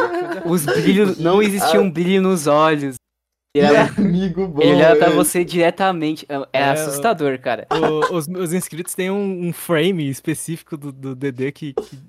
[0.45, 2.95] Os brilhos, não existia um brilho nos olhos.
[3.54, 4.62] Ele, era- amigo bom.
[4.62, 5.16] ele olhava pra esse.
[5.16, 6.26] você diretamente.
[6.30, 7.68] É, é É, assustador, cara.
[7.72, 11.99] O- os meus inscritos têm um, um frame específico do, do DD que, que,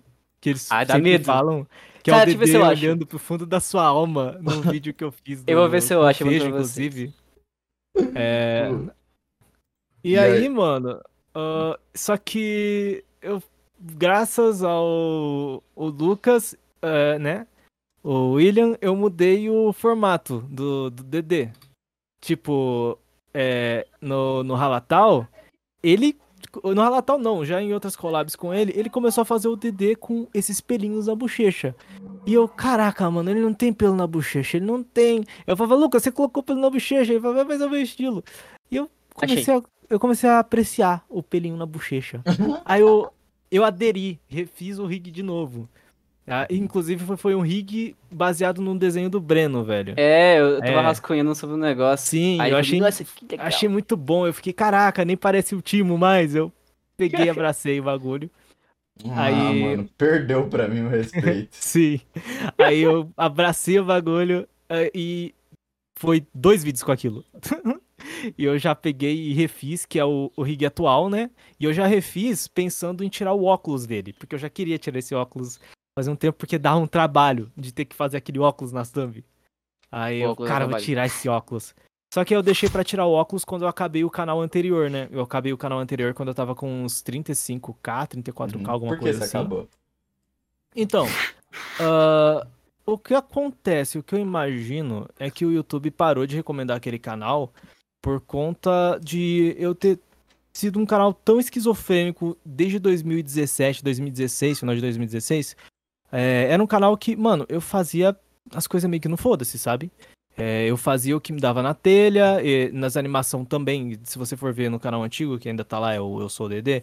[0.40, 1.24] que eles Ah, dá medo.
[1.24, 1.66] falam.
[2.02, 2.82] Que Cara, é o deixa eu ver DD se eu acho.
[2.82, 5.42] olhando pro fundo da sua alma no vídeo que eu fiz.
[5.46, 6.46] Eu do- vou ver se eu acho, eu você.
[6.48, 7.12] inclusive.
[8.16, 8.70] É,
[10.04, 10.48] e E aí, aí?
[10.48, 11.00] mano,
[11.34, 13.42] ah, só que eu,
[13.78, 17.46] graças ao o Lucas, eh, né,
[18.02, 21.50] o William, eu mudei o formato do, do DD.
[22.20, 22.98] Tipo,
[23.32, 25.26] é, no, no Halatal,
[25.82, 26.18] ele,
[26.62, 29.96] no Halatal não, já em outras collabs com ele, ele começou a fazer o DD
[29.96, 31.74] com esses pelinhos na bochecha.
[32.26, 35.24] E eu, caraca, mano, ele não tem pelo na bochecha, ele não tem.
[35.46, 38.24] Eu falava, Lucas, você colocou pelo na bochecha, ele falava, mas é o meu estilo.
[38.70, 42.22] E eu comecei, a, eu comecei a apreciar o pelinho na bochecha.
[42.64, 43.12] Aí eu,
[43.50, 45.68] eu aderi, refiz o rig de novo.
[46.26, 49.94] Ah, inclusive foi, um rig baseado num desenho do Breno, velho.
[49.96, 50.80] É, eu tava É.
[50.80, 52.08] rascunhando sobre o negócio.
[52.10, 52.80] Sim, Aí eu achei,
[53.38, 54.26] achei muito bom.
[54.26, 56.34] Eu fiquei, caraca, nem parece o Timo mais.
[56.34, 56.52] Eu
[56.96, 58.30] peguei e abracei o bagulho.
[59.10, 61.48] Ah, Aí- mano, perdeu pra mim o respeito.
[61.56, 62.00] Sim.
[62.56, 65.34] Aí eu abracei o bagulho eh, e
[65.98, 67.24] foi dois vídeos com aquilo.
[68.38, 71.30] e eu já peguei e refiz, que é o, o rig atual, né?
[71.58, 74.98] E eu já refiz pensando em tirar o óculos dele, porque eu já queria tirar
[75.00, 75.58] esse óculos
[75.94, 79.24] faz um tempo, porque dá um trabalho de ter que fazer aquele óculos nas thumb.
[79.90, 81.74] Aí O eu, dá cara, vou tirar esse óculos.
[82.12, 85.08] Só que eu deixei pra tirar o óculos quando eu acabei o canal anterior, né?
[85.10, 89.04] Eu acabei o canal anterior quando eu tava com uns 35k, 34k, alguma Por que
[89.04, 89.38] coisa você assim.
[89.38, 89.68] acabou?
[90.76, 91.06] Então,
[91.80, 92.46] ah,
[92.84, 96.98] o que acontece, o que eu imagino é que o YouTube parou de recomendar aquele
[96.98, 97.52] canal
[98.02, 99.98] por conta de eu ter
[100.52, 105.56] sido um canal tão esquizofrênico desde 2017, 2016, final de 2016.
[106.12, 108.16] É, era um canal que, mano, eu fazia
[108.54, 109.90] as coisas meio que no foda-se, sabe?
[110.36, 112.38] É, eu fazia o que me dava na telha,
[112.72, 116.00] nas animação também, se você for ver no canal antigo, que ainda tá lá, é
[116.00, 116.82] o Eu Sou o DD,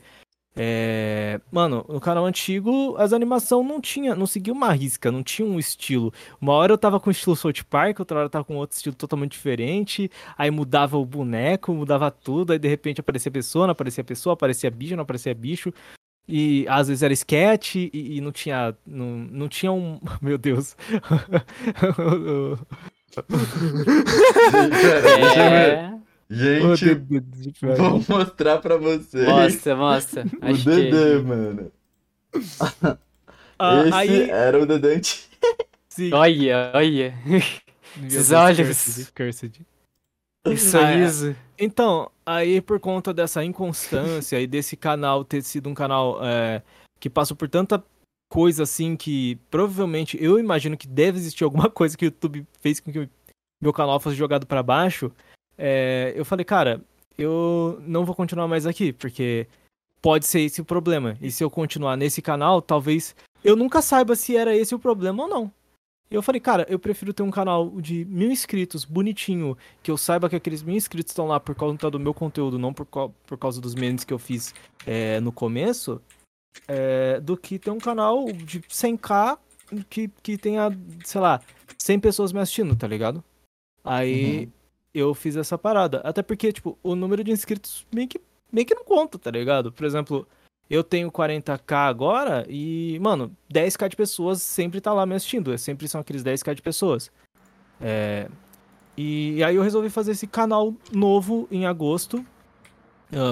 [0.56, 5.48] é, Mano, no canal antigo, as animação não tinha, não seguia uma risca, não tinha
[5.48, 6.14] um estilo.
[6.42, 8.76] Uma hora eu tava com o estilo South Park, outra hora eu tava com outro
[8.76, 10.12] estilo totalmente diferente.
[10.38, 14.70] Aí mudava o boneco, mudava tudo, aí de repente aparecia pessoa, não aparecia pessoa, aparecia
[14.70, 15.72] bicho, não aparecia bicho.
[16.32, 18.76] E às vezes era sketch e, e não tinha.
[18.86, 20.00] Não, não tinha um.
[20.22, 20.78] Meu Deus.
[25.36, 26.00] É.
[26.30, 26.94] Gente,
[27.76, 30.26] vou mostrar pra vocês Mostra, mostra.
[30.44, 31.72] o Dedê, mano.
[33.58, 35.22] Ah, Esse aí, era o Dedê sim.
[35.90, 36.14] que.
[36.14, 37.18] Olha, olha.
[38.06, 38.58] Esses Deus, olhos.
[38.58, 39.62] Cursed, cursed.
[40.46, 41.36] Que sorriso.
[41.58, 46.62] Então, aí por conta dessa inconstância e desse canal ter sido um canal é,
[47.00, 47.84] que passou por tanta
[48.30, 52.80] coisa assim que provavelmente eu imagino que deve existir alguma coisa que o YouTube fez
[52.80, 53.10] com que
[53.60, 55.12] meu canal fosse jogado pra baixo.
[55.58, 56.82] é, eu falei, cara,
[57.18, 59.48] eu não vou continuar mais aqui, porque
[60.02, 61.18] pode ser esse o problema.
[61.22, 65.24] E se eu continuar nesse canal, talvez eu nunca saiba se era esse o problema
[65.24, 65.52] ou não.
[66.12, 69.98] E eu falei, cara, eu prefiro ter um canal de mil inscritos, bonitinho, que eu
[69.98, 73.38] saiba que aqueles mil inscritos estão lá por causa do meu conteúdo, não por, por
[73.38, 74.54] causa dos memes que eu fiz
[74.88, 76.02] é, no começo,
[76.68, 79.38] é, do que ter um canal de 100k
[79.88, 81.42] que, que tenha, sei lá,
[81.78, 83.24] 100 pessoas me assistindo, tá ligado?
[83.84, 84.52] Aí uhum.
[84.94, 86.00] eu fiz essa parada.
[86.00, 88.20] Até porque, tipo, o número de inscritos meio que,
[88.52, 89.72] meio que não conta, tá ligado?
[89.72, 90.28] Por exemplo,
[90.70, 95.58] eu tenho 40k agora e, mano, 10k de pessoas sempre tá lá me assistindo.
[95.58, 97.12] Sempre são aqueles 10k de pessoas.
[97.82, 98.30] É...
[98.96, 102.24] E, aí eu resolvi fazer esse canal novo em agosto.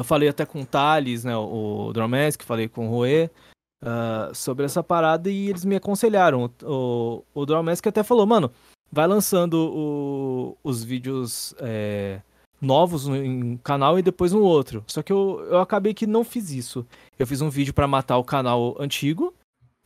[0.06, 3.30] Falei até com o Thales, né, o, Dromesk, falei com o Roê
[3.84, 6.52] uh, sobre essa parada e eles me aconselharam.
[6.64, 8.52] O, o, o até falou, mano,
[8.92, 12.22] vai lançando o, os vídeos é,
[12.60, 14.84] novos em canal e depois no outro.
[14.88, 16.86] Só que eu, eu acabei que não fiz isso.
[17.18, 19.34] Eu fiz um vídeo para matar o canal antigo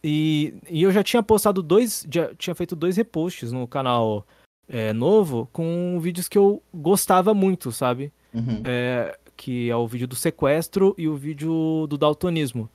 [0.03, 4.26] e, e eu já tinha postado dois, já tinha feito dois reposts no canal
[4.67, 8.11] é, novo com vídeos que eu gostava muito, sabe?
[8.34, 8.63] Uhum.
[8.65, 12.69] É, que é o vídeo do sequestro e o vídeo do daltonismo.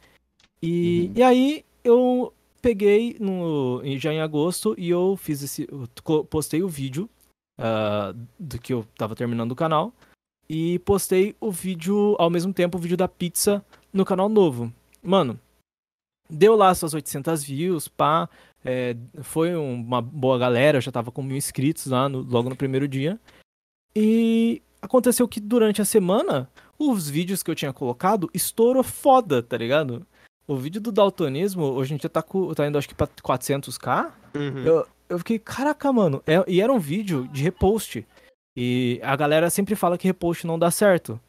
[0.63, 1.13] E, uhum.
[1.17, 5.69] e aí eu peguei no, já em agosto e eu fiz esse.
[5.71, 5.89] Eu
[6.25, 7.09] postei o vídeo
[7.59, 9.93] uh, do que eu tava terminando o canal.
[10.49, 14.73] E postei o vídeo, ao mesmo tempo, o vídeo da pizza no canal novo.
[15.03, 15.39] Mano,
[16.31, 18.29] deu lá suas 800 views, pá.
[18.65, 22.57] É, foi uma boa galera, eu já tava com mil inscritos lá no, logo no
[22.57, 23.19] primeiro dia.
[23.95, 26.49] E aconteceu que durante a semana,
[26.79, 30.07] os vídeos que eu tinha colocado estourou foda, tá ligado?
[30.47, 34.13] O vídeo do daltonismo, hoje em dia tá, tá indo acho que pra 400k.
[34.35, 34.65] Uhum.
[34.65, 36.23] Eu, eu fiquei, caraca, mano.
[36.27, 38.07] É, e era um vídeo de repost.
[38.57, 41.21] E a galera sempre fala que repost não dá certo.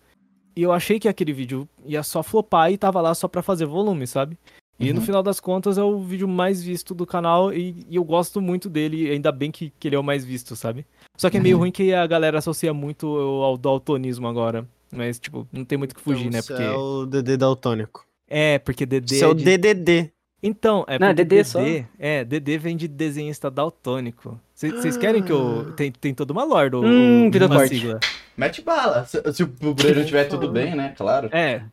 [0.55, 3.65] E eu achei que aquele vídeo ia só flopar e tava lá só pra fazer
[3.65, 4.37] volume, sabe?
[4.79, 4.95] E uhum.
[4.95, 8.39] no final das contas é o vídeo mais visto do canal e, e eu gosto
[8.39, 10.85] muito dele, ainda bem que, que, ele é o mais visto, sabe?
[11.17, 11.63] Só que é meio uhum.
[11.63, 14.67] ruim que a galera associa muito ao daltonismo agora.
[14.91, 16.41] Mas, tipo, não tem muito o que fugir, então, né?
[16.41, 16.63] Porque...
[16.63, 18.05] é o DD daltônico.
[18.27, 19.15] É, porque DD.
[19.15, 19.43] Isso é, é o de...
[19.57, 20.11] DDD.
[20.41, 21.59] Então, é Não, DD, só.
[21.97, 24.39] É, DD vem de desenhista daltônico.
[24.53, 25.73] Vocês querem que eu.
[25.75, 26.81] Tem, tem toda uma lore do.
[26.81, 27.75] Hum, vida forte.
[27.75, 27.99] Sigla.
[28.35, 29.05] Mete bala.
[29.05, 30.93] Se, se o Breno tiver tudo bem, né?
[30.95, 31.29] Claro.
[31.31, 31.63] É.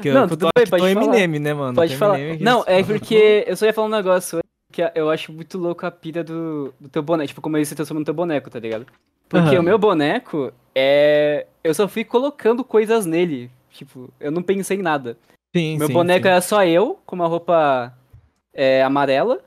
[0.00, 0.90] Que não, eu, tudo bem, pode falar.
[0.90, 1.74] Eminem, né, mano?
[1.74, 2.18] Pode falar.
[2.40, 4.40] Não, é porque eu só ia falar um negócio
[4.70, 7.28] que eu acho muito louco a pira do, do teu boneco.
[7.28, 8.86] Tipo, como ele se transforma no teu boneco, tá ligado?
[9.28, 9.60] Porque uhum.
[9.60, 11.46] o meu boneco é.
[11.64, 13.50] Eu só fui colocando coisas nele.
[13.70, 15.16] Tipo, eu não pensei em nada.
[15.54, 16.28] Sim, meu sim, boneco sim.
[16.28, 17.92] era só eu, com uma roupa
[18.52, 19.42] é, amarela.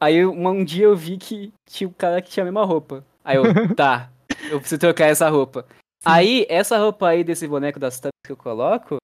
[0.00, 3.04] Aí um, um, dia eu vi que tinha um cara que tinha a mesma roupa.
[3.24, 3.42] Aí eu,
[3.76, 4.10] tá,
[4.50, 5.64] eu preciso trocar essa roupa.
[6.02, 6.10] Sim.
[6.10, 8.96] Aí, essa roupa aí desse boneco das tampas que eu coloco,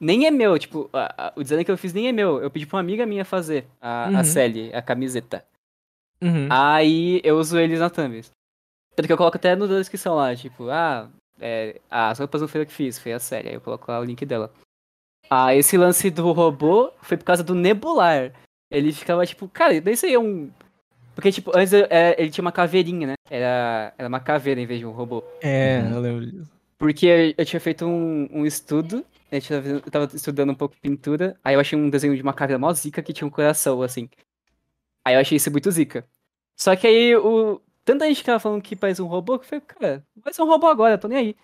[0.00, 2.40] nem é meu, tipo, a, a, o design que eu fiz nem é meu.
[2.40, 4.18] Eu pedi pra uma amiga minha fazer a, uhum.
[4.18, 5.44] a Sally, a camiseta.
[6.22, 6.48] Uhum.
[6.50, 8.30] Aí eu uso eles na thumbs.
[8.94, 12.62] Tanto que eu coloco até na descrição lá, tipo, ah, é, as roupas não foi
[12.62, 13.48] eu que fiz, foi a Sally.
[13.48, 14.50] Aí eu coloco lá o link dela.
[15.28, 18.32] Ah, esse lance do robô foi por causa do Nebular.
[18.70, 20.50] Ele ficava tipo, cara, isso aí é um.
[21.14, 23.14] Porque, tipo, antes é, ele tinha uma caveirinha, né?
[23.30, 25.24] Era, era uma caveira em vez de um robô.
[25.40, 25.94] É, uhum.
[25.94, 26.50] eu lembro disso.
[26.78, 31.60] Porque eu tinha feito um, um estudo, eu tava estudando um pouco pintura, aí eu
[31.60, 34.10] achei um desenho de uma caveira mó zica que tinha um coração, assim.
[35.04, 36.06] Aí eu achei isso muito zica.
[36.54, 37.60] Só que aí o.
[37.84, 40.42] Tanta gente que tava falando que faz um robô, que eu falei, cara, vai ser
[40.42, 41.36] um robô agora, tô nem aí.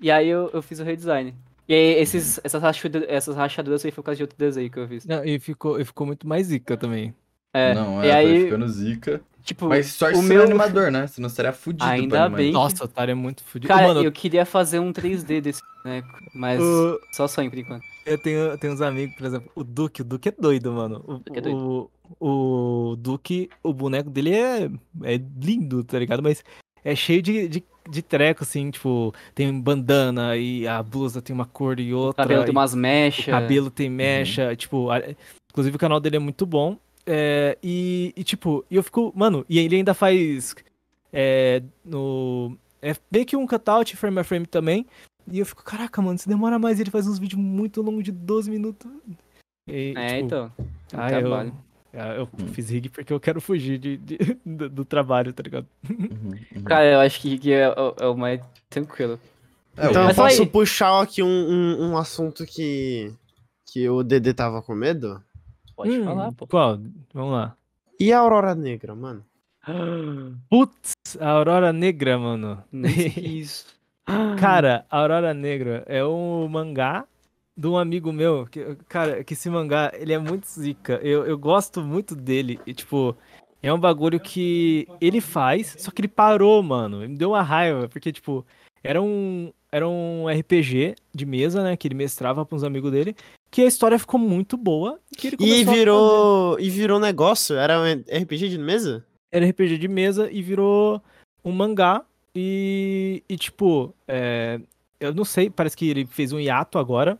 [0.00, 1.34] E aí eu, eu fiz o redesign.
[1.68, 4.78] E aí, esses, essas, rachaduras, essas rachaduras aí foi por causa de outro desenho que
[4.78, 5.04] eu fiz.
[5.04, 7.14] Não, e ficou, e ficou muito mais zica também.
[7.52, 9.20] É, não, é, e aí, ficando zica.
[9.42, 11.06] Tipo, Mas sorte o meu animador, né?
[11.06, 11.84] Senão seria fudido.
[11.84, 12.52] Ainda bem.
[12.52, 13.72] Nossa, o Otário é muito fudido.
[13.72, 17.82] Cara, Mano, eu queria fazer um 3D desse boneco, mas uh, só sonho por enquanto.
[18.04, 20.02] Eu tenho, eu tenho uns amigos, por exemplo, o Duque.
[20.02, 21.02] O Duque é doido, mano.
[21.06, 21.90] O, Duque é doido.
[22.20, 24.70] O, o Duque, o boneco dele é,
[25.04, 26.22] é lindo, tá ligado?
[26.22, 26.44] Mas
[26.84, 31.46] é cheio de, de, de treco, assim, tipo, tem bandana e a blusa tem uma
[31.46, 32.24] cor e outra.
[32.24, 33.28] O cabelo tem umas mechas.
[33.28, 34.56] O cabelo tem mecha, uhum.
[34.56, 35.00] tipo, a,
[35.50, 36.76] inclusive o canal dele é muito bom.
[37.06, 40.54] É, e, e, tipo, eu fico, mano, e ele ainda faz
[41.12, 42.56] é, no.
[42.80, 44.86] É meio que um cutout frame a frame também.
[45.30, 48.12] E eu fico, caraca, mano, se demora mais, ele faz uns vídeos muito longos de
[48.12, 48.90] 12 minutos.
[49.66, 50.52] E, é, tipo, então.
[50.92, 51.52] Ah, eu,
[51.92, 52.48] eu hum.
[52.48, 55.66] fiz rig porque eu quero fugir de, de do, do, trabalho, tá ligado?
[55.88, 56.62] Uhum, uhum.
[56.64, 59.18] Cara, eu acho que rig é, é, o mais tranquilo.
[59.76, 60.48] É, então eu posso aí...
[60.48, 63.12] puxar aqui um, um, um, assunto que,
[63.66, 65.22] que o Dedê tava com medo?
[65.76, 66.46] Pode hum, falar, pô.
[66.46, 66.78] Qual?
[67.14, 67.56] Vamos lá.
[67.98, 69.24] E a Aurora Negra, mano?
[70.50, 72.62] Putz, a Aurora Negra, mano.
[72.72, 73.66] Isso.
[74.38, 77.06] Cara, a Aurora Negra é um mangá
[77.58, 81.00] de um amigo meu, que, cara, que esse mangá, ele é muito zica.
[81.02, 82.60] Eu, eu gosto muito dele.
[82.64, 83.16] E, tipo,
[83.60, 87.00] É um bagulho que ele faz, só que ele parou, mano.
[87.00, 88.46] Me deu uma raiva, porque, tipo,
[88.84, 91.76] era um, era um RPG de mesa, né?
[91.76, 93.16] Que ele mestrava para uns amigos dele.
[93.50, 95.00] Que a história ficou muito boa.
[95.40, 96.60] E virou.
[96.60, 97.56] E virou negócio?
[97.56, 97.84] Era um
[98.22, 99.04] RPG de mesa?
[99.30, 101.02] era RPG de mesa e virou
[101.44, 102.04] um mangá.
[102.34, 104.60] E, e tipo, é,
[105.00, 107.18] eu não sei, parece que ele fez um hiato agora.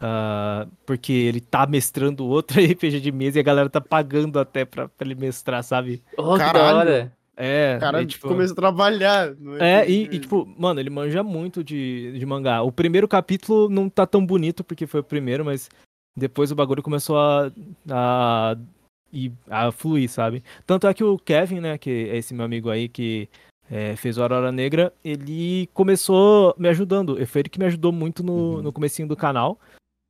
[0.00, 4.64] Ah, porque ele tá mestrando outro RPG de mesa e a galera tá pagando até
[4.64, 6.02] pra, pra ele mestrar, sabe?
[6.16, 6.76] Oh, que da Caralho.
[6.78, 7.12] hora.
[7.40, 9.28] É, O cara e, tipo, começou a trabalhar.
[9.60, 12.62] É, e, e, tipo, mano, ele manja muito de, de mangá.
[12.62, 15.68] O primeiro capítulo não tá tão bonito porque foi o primeiro, mas
[16.16, 17.48] depois o bagulho começou a,
[17.88, 18.56] a,
[19.48, 20.42] a fluir, sabe?
[20.66, 23.28] Tanto é que o Kevin, né, que é esse meu amigo aí que
[23.70, 27.24] é, fez o Aurora Negra, ele começou me ajudando.
[27.24, 28.62] Foi ele que me ajudou muito no, Uhum.
[28.62, 29.60] no comecinho do canal.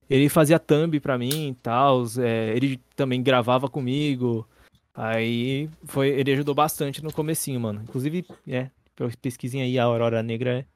[0.08, 4.46] Ele fazia thumb pra mim e tal, é, ele também gravava comigo.
[4.94, 7.82] Aí foi, ele ajudou bastante no comecinho, mano.
[7.82, 8.68] Inclusive, é,
[9.22, 10.66] pesquisem aí, a Aurora Negra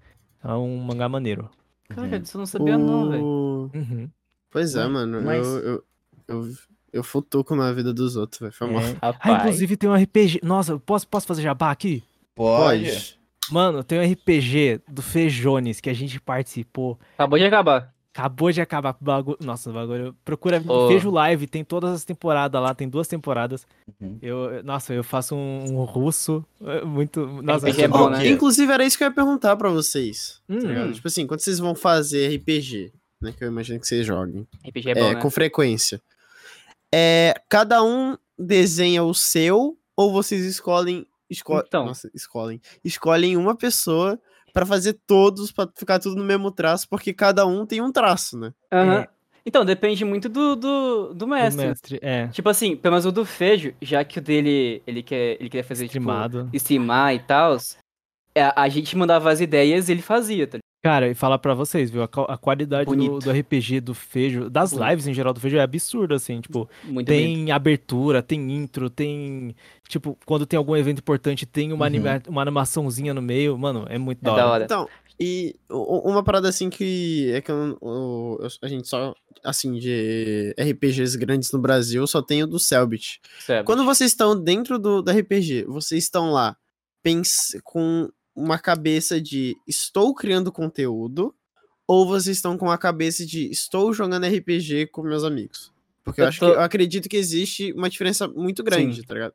[0.45, 1.51] é um mangá maneiro.
[1.89, 3.25] Cara, disso eu não sabia não, velho.
[3.25, 4.09] O- Uhum.
[4.51, 5.21] Pois é, mano.
[5.23, 5.85] mas- Eu, eu,
[6.29, 6.49] eu,
[6.93, 8.53] eu futuco na vida dos outros, velho.
[8.53, 8.83] Foi mal.
[8.83, 8.97] É.
[9.01, 9.41] Ah, Rapaz.
[9.41, 10.41] inclusive tem um RPG.
[10.43, 12.03] Nossa, eu posso, posso fazer jabá aqui?
[12.35, 12.85] Pode.
[12.85, 13.19] Pode.
[13.51, 16.99] Mano, tem um RPG do Fejones que a gente participou.
[17.15, 17.93] Acabou de acabar.
[18.15, 19.39] Acabou de acabar com o bagulho.
[19.41, 20.15] Nossa, o bagulho.
[20.23, 20.87] Procura Ô.
[20.89, 23.67] Fejo Live, tem todas as temporadas lá, tem duas temporadas.
[23.99, 24.19] Uhum.
[24.21, 27.27] Eu, nossa, eu faço um, um russo é, muito.
[27.43, 28.29] Nossa, RPG é muito bom, né?
[28.29, 30.43] Inclusive, era isso que eu ia perguntar pra vocês.
[30.47, 30.93] Hum, tá?
[30.93, 33.33] Tipo assim, quando vocês vão fazer RPG, né?
[33.33, 34.47] Que eu imagino que vocês joguem.
[34.69, 35.15] RPG é É, bom, né?
[35.15, 35.99] com frequência.
[36.95, 41.07] É, cada um desenha o seu ou vocês escolhem.
[41.31, 41.59] Esco...
[41.67, 41.87] Então.
[41.87, 42.61] Nossa, escolhem.
[42.85, 44.21] Escolhem uma pessoa
[44.53, 48.39] pra fazer todos, pra ficar tudo no mesmo traço, porque cada um tem um traço,
[48.39, 48.53] né?
[48.71, 49.09] É.
[49.45, 51.67] Então, depende muito do, do, do do mestre.
[51.67, 51.99] mestre.
[52.01, 52.29] É.
[52.29, 55.65] Tipo assim, pelo menos o do Fejo, já que o dele, ele quer, ele quer
[55.65, 56.45] fazer, Streamado.
[56.45, 57.57] tipo, streamar e tal,
[58.37, 60.63] a, a gente mandava as ideias e ele fazia, tá ligado?
[60.83, 62.03] Cara, e falar pra vocês, viu?
[62.03, 63.19] A, a qualidade do, Bonito.
[63.21, 64.89] do RPG do Fejo, das Bonito.
[64.91, 66.41] lives em geral do Fejo é absurda, assim.
[66.41, 67.07] Tipo, Muito bonito.
[67.07, 69.55] tem abertura, tem intro, tem.
[69.89, 71.87] Tipo, quando tem algum evento importante, tem uma, Uhum.
[71.87, 73.57] anima- uma animaçãozinha no meio.
[73.57, 74.51] Mano, é muito É da da hora.
[74.55, 74.65] hora.
[74.65, 74.89] Então,
[75.21, 79.15] e uma parada assim que é que eu, eu- a gente só,
[79.45, 83.21] assim, de RPGs grandes no Brasil, só tem o do Selbit.
[83.65, 86.57] Quando vocês estão dentro do, do RPG, vocês estão lá
[87.05, 91.35] pens com uma cabeça de estou criando conteúdo
[91.87, 95.73] ou vocês estão com a cabeça de estou jogando RPG com meus amigos?
[96.05, 99.03] Porque eu, Eu acho tô- que eu acredito que existe uma diferença muito grande, Sim.
[99.07, 99.35] tá ligado?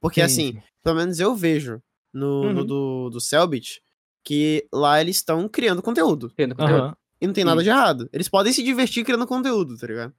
[0.00, 0.62] Porque Sim, assim, sim.
[0.82, 1.82] pelo menos eu vejo
[2.12, 2.66] no, no Uhum.
[2.66, 3.82] do, do Selbit
[4.24, 6.30] que lá eles estão criando conteúdo.
[6.36, 6.82] Tendo conteúdo.
[6.82, 6.96] Aham.
[7.20, 7.48] E não tem Sim.
[7.48, 8.08] nada de errado.
[8.12, 10.14] Eles podem se divertir criando conteúdo, tá ligado?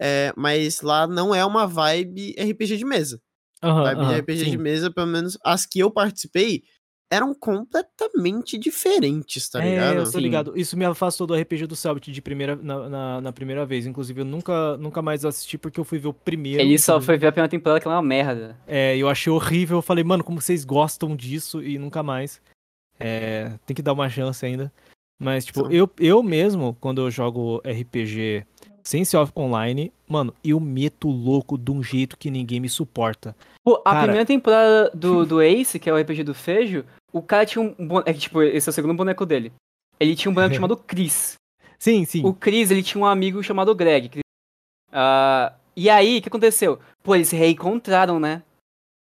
[0.00, 3.20] É, mas lá não é uma vibe RPG de mesa.
[3.62, 4.50] Aham, Vibe de RPG sim.
[4.52, 6.62] de mesa, pelo menos as que eu participei,
[7.10, 9.96] eram completamente diferentes, tá É, ligado?
[9.96, 10.20] eu tô Sim.
[10.20, 10.52] ligado.
[10.56, 13.84] Isso me afastou do RPG do Selbit de primeira, na, na, na primeira vez.
[13.86, 16.62] Inclusive, eu nunca, nunca mais assisti porque eu fui ver o primeiro.
[16.62, 18.56] Ele só foi ver a primeira temporada que ela é uma merda.
[18.66, 19.78] É, eu achei horrível.
[19.78, 22.40] Eu falei, mano, como vocês gostam disso e nunca mais.
[22.98, 24.72] É, tem que dar uma chance ainda.
[25.20, 28.46] Mas, tipo, eu, eu mesmo, quando eu jogo RPG
[28.82, 33.36] sem ser online, mano, eu meto louco de um jeito que ninguém me suporta.
[33.62, 34.02] Pô, a Cara.
[34.04, 37.86] primeira temporada do, do Ace, que é o RPG do Fejo, o cara tinha um
[37.86, 38.08] boneco.
[38.08, 39.52] É tipo, esse é o segundo boneco dele.
[39.98, 41.34] Ele tinha um boneco chamado Chris.
[41.78, 42.24] Sim, sim.
[42.24, 44.20] O Chris, ele tinha um amigo chamado Greg.
[44.92, 46.78] Ah, e aí, o que aconteceu?
[47.02, 48.42] Pô, eles se reencontraram, né?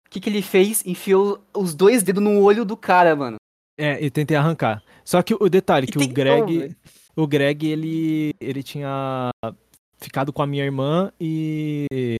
[0.07, 0.85] O que, que ele fez?
[0.87, 3.37] Enfiou os dois dedos no olho do cara, mano.
[3.77, 4.83] É, e tentei arrancar.
[5.05, 6.75] Só que o detalhe, E que o Greg.
[7.17, 8.35] O Greg, ele.
[8.41, 9.31] ele tinha
[9.99, 12.17] ficado com a minha irmã e.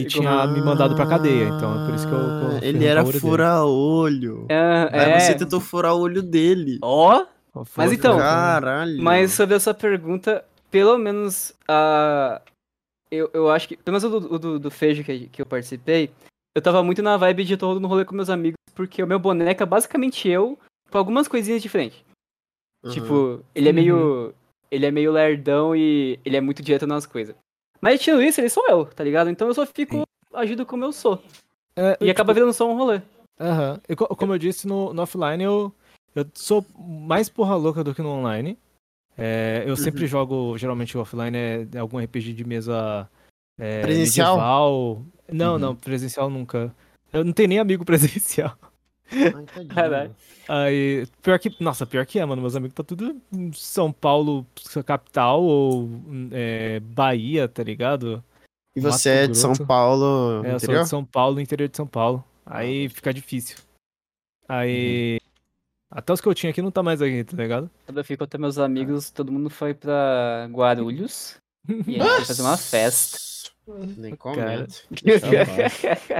[0.00, 1.48] E Ficou- tinha me mandado pra cadeia.
[1.48, 2.18] Então é por isso que eu.
[2.18, 4.46] eu Ah, Ele era fura-olho.
[4.48, 5.20] É, Aí é.
[5.20, 6.78] você tentou furar o olho dele.
[6.82, 9.02] Ó, Mas Mas então- Caralho.
[9.02, 12.40] Mas sobre essa pergunta, pelo menos a.
[13.10, 13.76] eu, eu acho que.
[13.76, 16.10] Pelo menos o do, do, do Fejo que, que eu participei,
[16.54, 19.18] eu tava muito na vibe de todo no rolê com meus amigos, porque o meu
[19.18, 20.56] boneco é basicamente eu,
[20.90, 21.98] com algumas coisinhas diferentes.
[22.84, 22.90] Uhum.
[22.92, 24.32] Tipo, ele é meio.
[24.70, 27.34] Ele é meio lerdão e ele é muito direto nas coisas.
[27.80, 29.30] Mas tirando isso, ele sou eu, tá ligado?
[29.30, 30.02] Então eu só fico.
[30.34, 31.22] agindo como eu sou.
[31.76, 33.00] É, E acaba virando só um rolê.
[33.40, 33.80] Aham.
[33.88, 35.72] E co- como eu disse, no, no offline eu,
[36.14, 38.58] eu sou mais porra louca do que no online.
[39.16, 40.08] É, eu sempre Uhum.
[40.08, 43.08] jogo, geralmente o offline é é algum RPG de mesa
[43.58, 44.34] é, Presencial?
[44.36, 45.02] medieval.
[45.32, 45.58] Não, Uhum.
[45.58, 46.74] não, presencial nunca.
[47.12, 48.56] Eu não tenho nem amigo presencial.
[49.12, 49.74] Ai, tadinho.
[49.74, 50.16] Caralho.
[50.48, 52.40] Aí, pior que, nossa, pior que é, mano.
[52.42, 54.46] Meus amigos tá tudo em São Paulo,
[54.84, 55.88] capital, ou
[56.32, 58.22] é, Bahia, tá ligado?
[58.76, 59.66] E você Mato é de São Grosso.
[59.66, 60.82] Paulo, É, eu sou interior?
[60.84, 62.24] de São Paulo, interior de São Paulo.
[62.46, 63.56] Aí fica difícil.
[64.48, 65.18] Aí.
[65.90, 67.70] Até os que eu tinha aqui não tá mais aqui, tá ligado?
[67.86, 71.36] Quando eu fui contar meus amigos, todo mundo foi pra Guarulhos.
[71.86, 73.18] E a gente foi fazer uma festa.
[73.96, 74.74] Nem comento.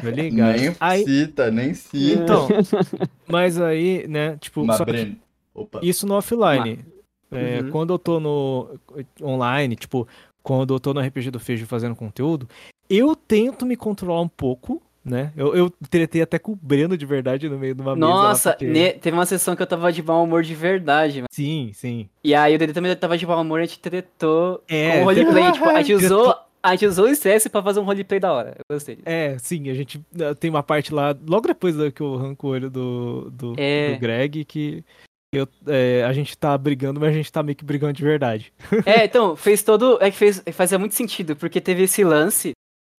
[0.04, 0.60] Ligado.
[0.60, 2.22] Nem Aí, cita, nem cita.
[2.22, 2.48] então,
[3.26, 5.16] mas aí, né, tipo, Mas, só que Breno,
[5.54, 5.80] opa.
[5.82, 6.84] isso no offline.
[7.30, 7.70] É, Uhum.
[7.70, 8.78] Quando eu tô no
[9.22, 10.08] online, tipo,
[10.42, 12.48] quando eu tô no RPG do Fejo fazendo conteúdo,
[12.88, 15.30] eu tento me controlar um pouco, né?
[15.36, 18.06] Eu, eu tretei até com o Breno de verdade no meio de uma mesa.
[18.06, 21.16] lá, Nossa, porque- ne- teve uma sessão que eu tava de mau humor de verdade,
[21.18, 21.26] mano.
[21.30, 22.08] Sim, sim.
[22.24, 25.00] E aí o Dede também tava de mau humor e a gente tretou É, com
[25.02, 25.52] o roleplay.
[25.52, 26.34] tipo, a gente usou.
[26.62, 28.56] A gente usou o estresse pra fazer um roleplay da hora.
[28.58, 28.98] Eu gostei.
[29.04, 32.50] É, sim, a gente eh, tem uma parte lá, logo depois que eu arranco o
[32.50, 33.94] olho do, do, É.
[33.94, 34.84] do Greg, que
[35.32, 38.52] eu, é, a gente tá brigando, mas a gente tá meio que brigando de verdade.
[38.84, 39.98] É, então, fez todo.
[40.00, 42.52] É que fez, fazia muito sentido, porque teve esse lance,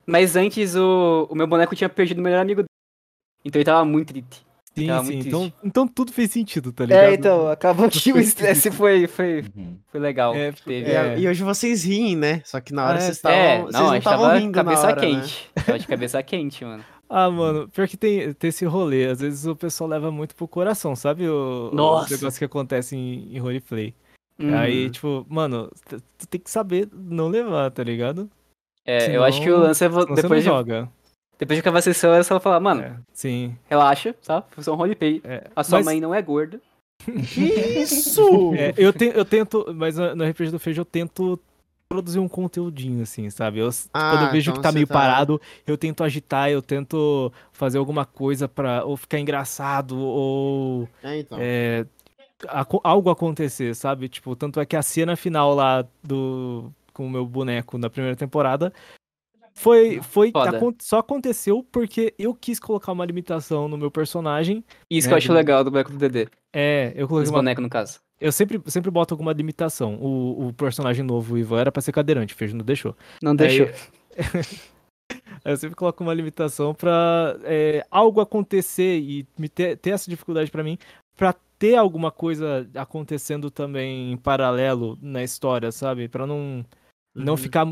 [0.06, 2.70] mas antes o, o meu boneco tinha perdido o melhor amigo dele.
[3.44, 4.46] Então ele tava muito triste.
[4.80, 5.14] Sim, sim.
[5.14, 5.58] muito Então, triste.
[5.64, 7.04] então tudo fez sentido, tá ligado?
[7.04, 9.78] É, então, acabou que o estresse foi, foi, Uhum.
[9.92, 10.34] foi legal.
[10.36, 10.90] É, teve.
[10.90, 11.20] E, É.
[11.20, 12.42] e hoje vocês riem, né?
[12.46, 13.38] Só que na hora É, vocês estavam.
[13.38, 15.08] É, vocês não, não a gente estavam tava rindo cabeça na hora, né?
[15.08, 15.50] quente.
[15.66, 16.84] Tava de cabeça quente, mano.
[17.12, 19.08] Ah, mano, pior que tem, tem esse rolê.
[19.08, 21.28] Às vezes o pessoal leva muito pro coração, sabe?
[21.28, 22.14] O, Nossa.
[22.14, 23.96] o negócio que acontece em, em roleplay.
[24.40, 24.54] Hum.
[24.56, 28.30] Aí, tipo, mano, tu tem que saber não levar, tá ligado?
[28.86, 30.90] É, senão- eu acho que o lance é Senão você depois, não de, joga.
[31.40, 33.56] Depois de acabar a sessão, é só falar, mano, É, sim.
[33.68, 34.44] relaxa, tá?
[34.52, 35.22] Foi só um roleplay.
[35.24, 36.60] É, A sua mas- mãe não é gorda.
[37.08, 38.22] Isso?
[38.56, 41.40] É, eu, te- eu tento, mas no RPG do Feijão eu tento
[41.88, 43.60] produzir um conteúdinho, assim, sabe?
[43.60, 46.62] Eu, Ah, quando eu vejo então que tá meio tá- parado, eu tento agitar, eu
[46.62, 51.38] tento fazer alguma coisa pra ou ficar engraçado, ou É, então.
[51.42, 51.86] é,
[52.48, 54.08] aco- algo acontecer, sabe?
[54.08, 58.16] Tipo, tanto é que a cena final lá do com o meu boneco na primeira
[58.16, 58.74] temporada
[59.60, 60.60] foi, foi Foda.
[60.82, 64.64] só aconteceu porque eu quis colocar uma limitação no meu personagem.
[64.90, 66.28] Isso É, que eu acho do- legal do boneco do Dedê.
[66.54, 68.00] É, eu coloquei Dos uma bonecos, no caso.
[68.20, 69.96] eu sempre, sempre boto alguma limitação.
[69.96, 72.96] O, o personagem novo, o Ivan, era pra ser cadeirante, o Feijão não deixou.
[73.22, 73.68] Não deixou.
[73.68, 73.76] Aí
[75.54, 80.50] eu sempre coloco uma limitação pra é, algo acontecer e me ter, ter essa dificuldade
[80.52, 80.78] pra mim,
[81.16, 86.08] pra ter alguma coisa acontecendo também em paralelo na história, sabe?
[86.08, 86.66] Pra não,
[87.16, 87.38] não Uhum.
[87.38, 87.68] ficar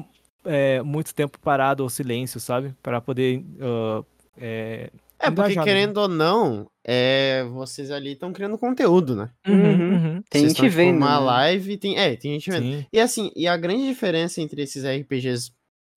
[0.46, 2.76] é, muito tempo parado ou silêncio, sabe?
[2.82, 3.44] Pra poder.
[3.62, 4.04] ah,
[4.38, 4.90] é,
[5.20, 9.30] É, porque engajado, querendo ou não, é, vocês ali estão criando conteúdo, né?
[9.48, 10.98] Uhum, Tem Vocês gente tão, tipo, vendo.
[10.98, 11.26] Uma né?
[11.26, 12.64] live, tem, é, tem gente vendo.
[12.64, 12.86] Sim.
[12.94, 15.52] E assim, e a grande diferença entre esses RPGs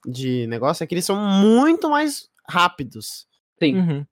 [0.06, 3.26] de negócio é que eles são muito mais rápidos.
[3.62, 3.76] Sim.
[3.76, 4.06] Uhum.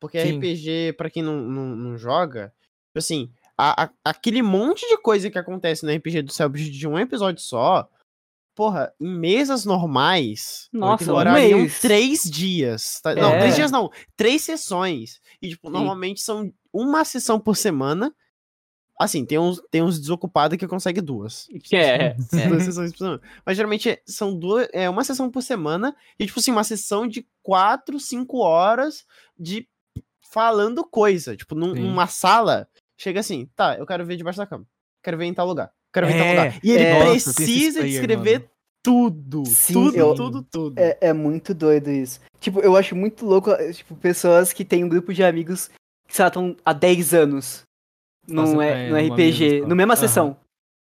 [0.00, 0.38] Porque Sim.
[0.38, 2.52] RPG, pra quem não, não, não joga,
[2.86, 6.86] tipo assim, a- a- aquele monte de coisa que acontece no RPG do Cellbit de
[6.86, 7.88] um episódio só,
[8.58, 11.78] porra, em mesas normais, Nossa, um demorariam mês.
[11.80, 13.00] três dias.
[13.00, 13.14] tá?
[13.14, 13.38] Não, É.
[13.38, 15.20] três dias não, três sessões.
[15.40, 18.12] E, tipo, normalmente são uma sessão por semana.
[19.00, 21.46] Assim, tem uns, tem uns desocupados que conseguem duas.
[21.62, 22.48] Que é, é.
[22.48, 23.20] Duas sessões por semana.
[23.46, 27.06] Mas geralmente é- são duas, é uma sessão por semana e, tipo assim, uma sessão
[27.06, 29.06] de quatro, cinco horas
[29.38, 29.68] de
[30.32, 31.36] falando coisa.
[31.36, 31.82] Tipo, num- Sim.
[31.82, 34.66] numa sala, chega assim, tá, eu quero ver debaixo da cama.
[35.00, 35.70] Quero ver em tal lugar.
[35.92, 36.60] Quero ver tal É, lugar.
[36.62, 37.10] E ele é.
[37.12, 38.50] Precisa player, descrever mano.
[38.82, 39.42] tudo.
[39.46, 40.78] Sim, tudo, eu- tudo, tudo.
[40.78, 42.20] É, é muito doido isso.
[42.40, 45.68] Tipo, eu acho muito louco, eh, tipo, pessoas que têm um grupo de amigos
[46.06, 47.62] que, sei lá, estão há 10 anos
[48.26, 50.00] no, Nossa, é, é, no RPG, no mesma Aham.
[50.00, 50.36] sessão.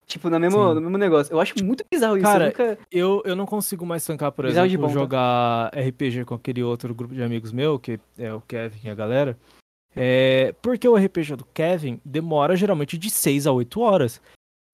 [0.06, 0.74] Tipo, no mesmo, Sim.
[0.76, 1.34] no mesmo negócio.
[1.34, 2.24] Eu acho muito bizarro isso.
[2.26, 2.78] Cara, eu nunca...
[2.90, 4.94] Eu, eu não consigo mais tancar, por Bizarro exemplo, tá?
[4.94, 8.96] jogar RPG com aquele outro grupo de amigos meu, que é o Kevin e a
[8.96, 9.38] galera.
[9.96, 14.22] É, porque o RPG do Kevin demora geralmente de 6 a 8 horas.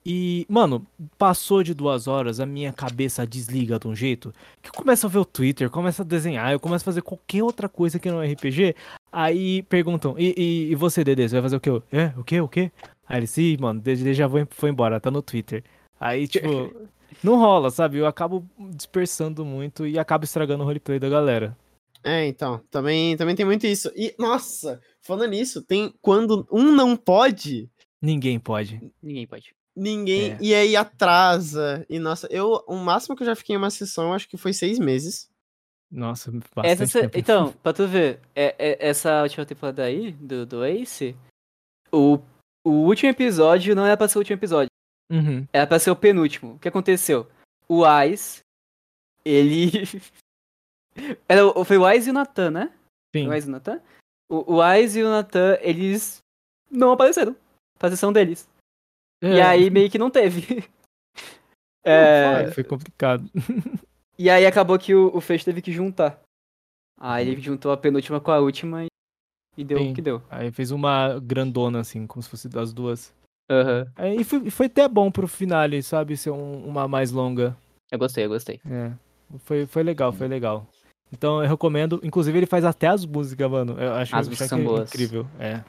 [0.05, 0.85] E, mano,
[1.17, 5.09] passou de duas horas, a minha cabeça desliga de um jeito que eu começo a
[5.09, 8.21] ver o Twitter, começo a desenhar, eu começo a fazer qualquer outra coisa que não
[8.21, 8.75] é RPG.
[9.11, 11.69] Aí perguntam, e, e, e você, Dedê, você vai fazer o quê?
[11.91, 12.71] É, o quê, o quê?
[13.07, 15.63] Aí ele, sim, mano, Dedê já foi, foi embora, tá no Twitter.
[15.99, 16.47] Aí, tipo,
[17.23, 17.97] não rola, sabe?
[17.97, 21.57] Eu acabo dispersando muito e acabo estragando o roleplay da galera.
[22.03, 23.89] É, então, também, também tem muito isso.
[23.95, 27.69] E, nossa, falando nisso, tem quando um não pode,
[28.03, 28.81] Ninguém pode.
[29.01, 29.55] Ninguém pode.
[29.75, 30.33] Ninguém.
[30.33, 30.37] É.
[30.41, 31.85] E aí atrasa.
[31.89, 32.63] E, nossa, eu.
[32.67, 35.29] O máximo que eu já fiquei em uma sessão, acho que foi seis meses.
[35.91, 37.17] Nossa, Essa, bastante se- tempo.
[37.19, 41.15] então, pra tu ver, é, é- essa última temporada aí, do, do Ace,
[41.91, 42.17] o,
[42.65, 44.69] o último episódio não era pra ser o último episódio.
[45.11, 45.47] Uhum.
[45.53, 46.53] Era pra ser o penúltimo.
[46.55, 47.29] O que aconteceu?
[47.69, 48.39] O Ice,
[49.23, 49.69] ele.
[51.27, 52.71] Era, o- foi o Ice e o Nathan, né?
[53.15, 53.27] Sim.
[53.27, 53.81] O Ice e o Nathan?
[54.29, 56.19] O, o Ice e o Nathan, eles
[56.71, 57.35] não apareceram
[57.77, 58.47] pra sessão deles.
[59.23, 60.41] E É, aí meio que não teve.
[60.41, 60.67] foi,
[61.85, 63.23] É, foi complicado.
[64.15, 66.21] E aí acabou que o, o Fecho teve que juntar.
[66.99, 68.87] Aí ele juntou a penúltima com a última e,
[69.57, 69.91] e deu Sim.
[69.91, 70.21] o que deu.
[70.29, 73.11] Aí fez uma grandona, assim, como se fosse das duas.
[73.49, 73.87] Aham.
[73.95, 76.15] Aí, e foi, foi até bom pro finale, sabe?
[76.15, 77.57] Ser um- uma mais longa.
[77.91, 78.61] Eu gostei, eu gostei.
[78.69, 78.91] É.
[79.39, 80.67] Foi, foi legal, foi legal.
[81.11, 81.99] Então eu recomendo.
[82.03, 83.79] Inclusive, ele faz até as músicas, mano.
[83.81, 84.89] Eu acho, As músicas são é boas.
[84.93, 85.25] incrível.
[85.39, 85.63] É.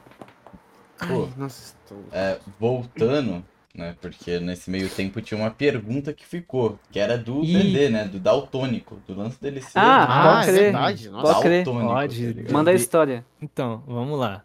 [0.99, 1.25] Pô.
[1.25, 2.05] Ai, nossa, estou...
[2.13, 3.45] É, voltando,
[3.75, 3.97] né?
[4.01, 7.53] Porque nesse meio tempo tinha uma pergunta que ficou, que era do Ih.
[7.53, 8.05] Dedê, né?
[8.05, 10.63] Do Daltônico, do lance dele ser Ah, Ah, pode é crer.
[10.65, 11.11] verdade.
[11.11, 11.33] Nossa.
[11.35, 11.65] Pode crer.
[11.65, 12.35] daltônico, Pode.
[12.45, 12.53] tá?
[12.53, 13.27] Manda a E- história.
[13.43, 14.45] Então, vamos lá.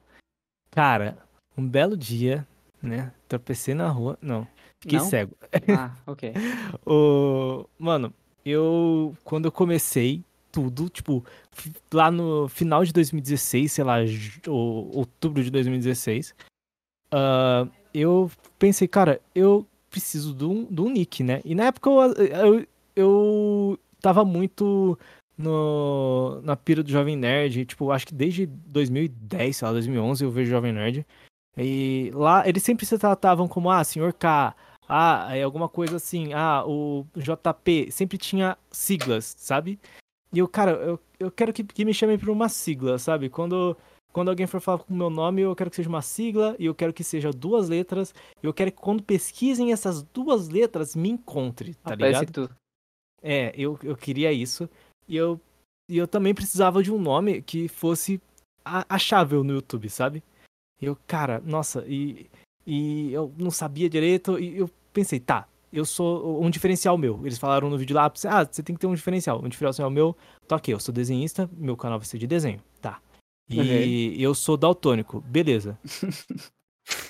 [0.71, 1.17] Cara,
[1.57, 2.47] um belo dia,
[2.81, 3.11] né?
[3.27, 4.17] Tropecei na rua.
[4.21, 4.47] Não,
[4.81, 5.05] fiquei Não?
[5.05, 5.35] cego.
[5.75, 6.33] Ah, ok.
[6.85, 7.67] O...
[7.77, 8.13] Mano,
[8.45, 9.15] eu.
[9.23, 11.23] Quando eu comecei tudo, tipo,
[11.93, 13.97] lá no final de 2016, sei lá,
[14.47, 16.33] outubro de 2016,
[17.11, 21.41] ah, eu pensei, cara, eu preciso de um, de um nick, né?
[21.43, 24.97] E na época eu, eu, eu tava muito
[25.37, 30.31] no, na pira do Jovem Nerd, tipo, acho que desde 2010, sei lá, 2011 eu
[30.31, 31.05] vejo Jovem Nerd.
[31.57, 34.55] E lá eles sempre se tratavam como, ah, senhor K,
[34.87, 39.79] ah, é alguma coisa assim, ah, o JP, sempre tinha siglas, sabe?
[40.31, 43.29] E eu, cara, eu, eu quero que, que me chamem por uma sigla, sabe?
[43.29, 43.75] Quando,
[44.13, 46.65] quando alguém for falar com o meu nome, eu quero que seja uma sigla, e
[46.65, 50.95] eu quero que seja duas letras, e eu quero que quando pesquisem essas duas letras,
[50.95, 52.47] me encontre, tá Aparece ligado?
[52.47, 52.55] tu.
[53.21, 54.69] É, eu, eu queria isso.
[55.07, 55.39] E eu,
[55.89, 58.21] e eu também precisava de um nome que fosse
[58.63, 60.23] a- achável no YouTube, sabe?
[60.79, 62.29] E eu, cara, nossa, e,
[62.65, 67.19] e eu não sabia direito, e eu pensei, tá, eu sou um diferencial meu.
[67.23, 69.41] Eles falaram no vídeo lá, ah, você tem que ter um diferencial.
[69.43, 70.15] Um diferencial meu,
[70.47, 72.99] tá ok, eu sou desenhista, meu canal vai ser de desenho, tá.
[73.49, 74.15] E Ok.
[74.19, 75.77] eu sou daltônico, beleza.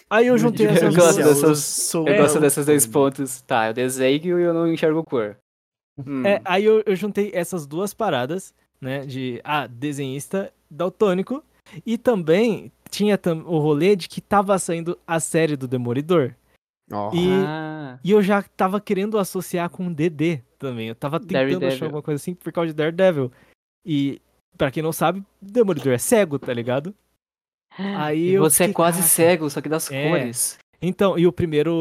[0.09, 1.35] Aí eu juntei Eu essas gosto duas.
[1.41, 3.41] dessas- sou Eu É, gosto eu- desses dois pontos.
[3.41, 5.37] Tá, eu desenho e eu não enxergo cor.
[6.05, 6.25] Hum.
[6.25, 9.05] É, aí eu, eu juntei essas duas paradas, né?
[9.05, 11.43] De ah, desenhista daltônico.
[11.85, 16.33] E também tinha tam- o rolê de que tava saindo a série do Demolidor.
[16.91, 17.11] Ó.
[17.13, 20.87] E, Ah, e eu já tava querendo associar com DD também.
[20.89, 21.67] Eu tava tentando Daredevil.
[21.67, 23.31] achar alguma coisa assim por causa de Daredevil.
[23.85, 24.21] E,
[24.57, 26.93] pra quem não sabe, Demolidor é cego, tá ligado?
[27.77, 30.09] Aí e eu você é fiquei, quase "Caraca." cego, só que das É.
[30.09, 30.57] cores.
[30.81, 31.73] Então, e o primeiro,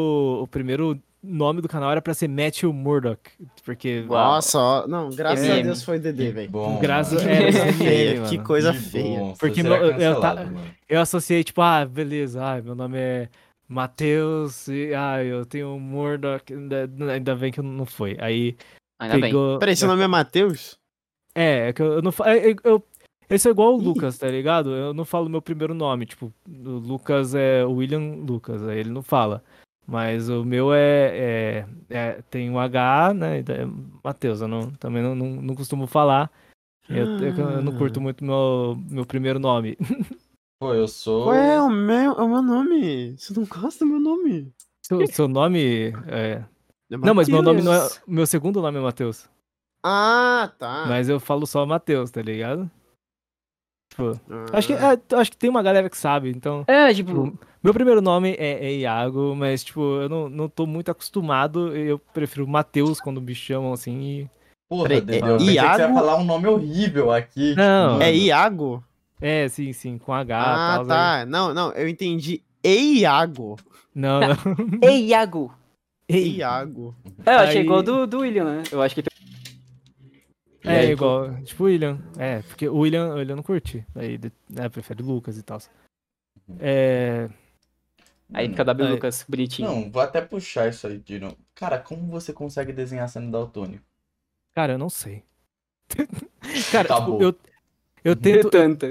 [0.42, 3.30] o primeiro nome do canal era pra ser Matthew Murdock.
[3.64, 4.02] Porque.
[4.02, 4.86] Nossa, ó.
[4.86, 5.62] Não, graças a MM.
[5.64, 6.50] Deus foi DD, velho.
[6.50, 6.78] bom.
[6.80, 7.34] Graças- mano.
[7.34, 9.18] é, Que coisa esse feia, que coisa Que feia.
[9.20, 9.90] bom, Porque meu- eu
[10.20, 10.66] ta- cancelado, mano.
[10.88, 13.28] Eu associei, tipo, ah, beleza, ah, meu nome é
[13.68, 18.16] Matheus, e ah, eu tenho Murdoch, ainda, ainda bem que não foi.
[18.18, 18.56] Aí
[18.98, 19.22] Ainda bem.
[19.30, 19.58] pegou.
[19.58, 20.76] Peraí, seu nome é Matheus?
[21.34, 22.30] É, é que eu, eu não falo.
[22.30, 22.84] Eu, eu,
[23.28, 24.74] eu sou igual o Lucas, tá ligado?
[24.74, 29.02] Eu não falo meu primeiro nome, tipo, o Lucas é William Lucas, aí ele não
[29.02, 29.42] fala.
[29.86, 31.16] Mas o meu é.
[31.16, 33.38] é, é- tem um H, né?
[33.38, 33.44] é
[34.04, 36.30] Matheus, eu não, também não, não, não costumo falar.
[36.88, 39.76] Eu, eu, eu não curto muito meu, meu primeiro nome.
[40.60, 41.24] Pô, eu sou.
[41.24, 43.16] Qual é o meu, é o meu nome?
[43.16, 44.52] Você não gosta do meu nome?
[44.84, 46.44] Seu, seu nome é.
[46.90, 47.88] É Não, mas meu nome não é.
[48.06, 49.28] Meu segundo nome é Matheus.
[49.84, 50.86] Ah, tá.
[50.88, 52.68] Mas eu falo só Matheus, tá ligado?
[53.90, 54.46] Tipo, Ah.
[54.58, 56.64] acho que, é, acho que tem uma galera que sabe, então.
[56.66, 60.66] É, tipo, tipo, meu primeiro nome é, é Iago, mas, tipo, eu não, não tô
[60.66, 61.76] muito acostumado.
[61.76, 64.00] Eu prefiro Matheus quando me chamam assim.
[64.00, 64.30] E...
[64.68, 65.94] Porra, Peraí, é eu pensei que você ia Iago?
[65.94, 67.54] falar um nome horrível aqui.
[67.54, 67.92] Não.
[67.92, 68.14] tipo, É.
[68.14, 68.84] Iago?
[69.20, 70.44] É, sim, sim, com H Ah,
[70.76, 70.82] tal.
[70.82, 70.88] aí.
[70.88, 71.26] tá.
[71.26, 72.42] Não, não, eu entendi.
[72.64, 73.56] Iago.
[73.94, 74.28] Não, não.
[74.82, 75.52] Ei, Iago!
[76.08, 76.94] Ei, Iago.
[77.26, 78.62] É, eu achei Aí- igual do, do William, né?
[78.70, 79.02] Eu acho que
[80.64, 81.34] é aí, igual.
[81.44, 81.98] Tipo, William.
[82.18, 83.84] É, porque o William, o William não curte.
[83.94, 85.58] Aí, ele, né, prefere Lucas e tal.
[86.60, 87.28] É.
[88.32, 89.68] aí fica W Aí- Lucas, bonitinho.
[89.68, 91.36] Não, vou até puxar isso aí de novo.
[91.54, 93.84] Cara, como você consegue desenhar sendo daltônico?
[94.54, 95.22] Cara, eu não sei.
[96.72, 97.22] Cara, tipo, Acabou.
[97.22, 97.34] eu,
[98.04, 98.50] eu tento.
[98.50, 98.86] Tanta.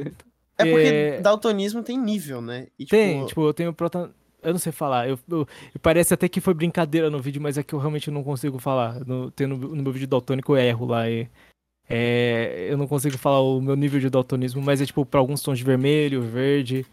[0.60, 1.22] É porque É.
[1.22, 2.68] daltonismo tem nível, né?
[2.80, 4.10] E, tipo, Tem, tipo, eu tenho prota...
[4.42, 5.08] Eu não sei falar.
[5.08, 5.48] Eu, eu-
[5.82, 9.06] parece até que foi brincadeira no vídeo, mas é que eu realmente não consigo falar.
[9.06, 11.10] No, tem no, no meu vídeo daltônico eu erro lá.
[11.10, 11.28] E,
[11.90, 15.42] é, eu não consigo falar o meu nível de daltonismo, mas é tipo pra alguns
[15.42, 16.86] tons de vermelho, verde.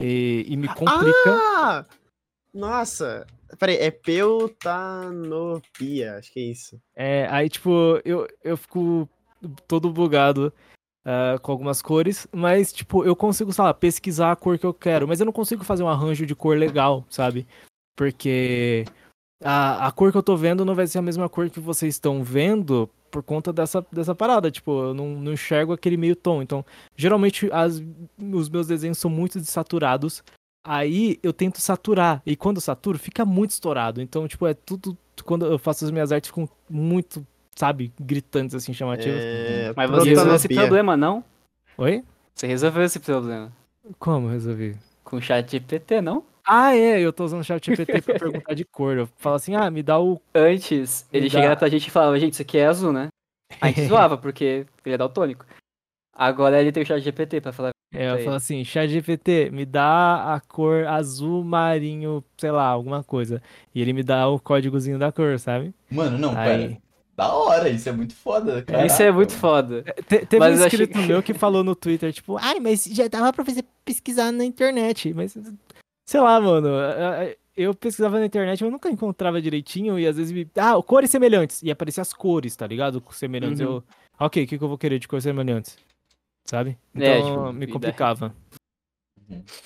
[0.00, 1.12] E, e me complica.
[1.26, 1.84] Ah!
[2.54, 3.26] Nossa!
[3.58, 6.80] Peraí, é peutanopia, acho que é isso.
[6.94, 9.08] É, aí, tipo, eu, eu fico
[9.66, 10.52] todo bugado
[11.10, 14.74] ah, com algumas cores, mas, tipo, eu consigo, sei lá, pesquisar a cor que eu
[14.74, 17.46] quero, mas eu não consigo fazer um arranjo de cor legal, sabe?
[17.96, 18.84] Porque
[19.42, 21.94] a, a cor que eu tô vendo não vai ser a mesma cor que vocês
[21.94, 24.50] estão vendo por conta dessa, dessa parada.
[24.50, 26.42] Tipo, eu não, não enxergo aquele meio tom.
[26.42, 26.62] Então,
[26.94, 27.82] geralmente, as,
[28.18, 30.22] os meus desenhos são muito desaturados.
[30.62, 32.20] Aí eu tento saturar.
[32.26, 34.02] E quando eu saturo, fica muito estourado.
[34.02, 34.94] Então, tipo, é tudo.
[35.24, 37.26] Quando eu faço as minhas artes, ficam muito
[37.58, 39.24] sabe, gritantes assim, chamativas.
[39.24, 41.24] É, Mas você resolveu esse problema, não?
[41.76, 42.04] Oi?
[42.34, 43.52] Você resolveu esse problema.
[43.98, 44.76] Como resolvi?
[45.02, 46.24] Com o chat GPT, não?
[46.46, 48.96] Ah, é, eu tô usando o chat GPT pra perguntar de cor.
[48.96, 50.20] Eu falo assim, ah, me dá o.
[50.32, 53.08] Antes, ele Me dá- chegava pra gente e falava, gente, isso aqui é azul, né?
[53.60, 55.44] A gente zoava, porque ele é daltônico.
[56.14, 57.70] Agora ele tem o chat GPT pra falar.
[57.92, 63.02] É, eu falo assim, chat GPT, me dá a cor azul marinho, sei lá, alguma
[63.02, 63.42] coisa.
[63.74, 65.74] E ele me dá o códigozinho da cor, sabe?
[65.90, 66.68] Mano, não, Aí.
[66.68, 66.87] pera.
[67.18, 68.64] Da hora, isso é muito foda.
[68.86, 69.82] Isso é muito foda.
[70.06, 72.84] Te- teve Mas um achei inscrito que- meu que falou no Twitter, tipo, ai, mas
[72.84, 75.12] já dava pra fazer pesquisar na internet.
[75.12, 75.36] Mas,
[76.06, 76.68] sei lá, mano,
[77.56, 80.48] eu pesquisava na internet, eu nunca encontrava direitinho e às vezes me.
[80.56, 81.60] Ah, cores semelhantes.
[81.60, 83.02] E aparecia as cores, tá ligado?
[83.10, 83.58] Semelhantes.
[83.62, 83.66] Uhum.
[83.66, 83.84] Eu.
[84.20, 85.76] Ok, o que, que eu vou querer de cores semelhantes?
[86.44, 86.78] Sabe?
[86.94, 88.32] Então É, tipo, me complicava.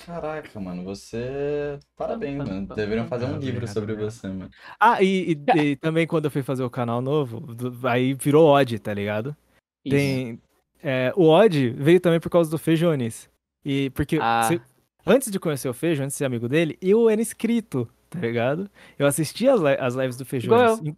[0.04, 1.78] Caraca, mano, você.
[1.96, 2.66] Parabéns, mano.
[2.74, 4.50] Deveriam fazer um livro sobre você, mano.
[4.78, 8.48] Ah, e, e- e também quando eu fui fazer o canal novo, do- aí virou
[8.48, 9.36] odd, tá ligado?
[9.84, 9.96] Isso.
[9.96, 10.40] Tem.
[10.84, 13.30] é, o odd veio também por causa do Feijones.
[13.64, 14.42] E porque Ah.
[14.48, 14.60] cê-
[15.06, 18.68] antes de conhecer o Feijo, antes de ser amigo dele, eu era inscrito, tá ligado?
[18.98, 20.80] Eu assistia as, li- as lives do Feijones.
[20.80, 20.96] E-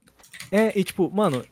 [0.51, 1.45] É, e tipo, mano,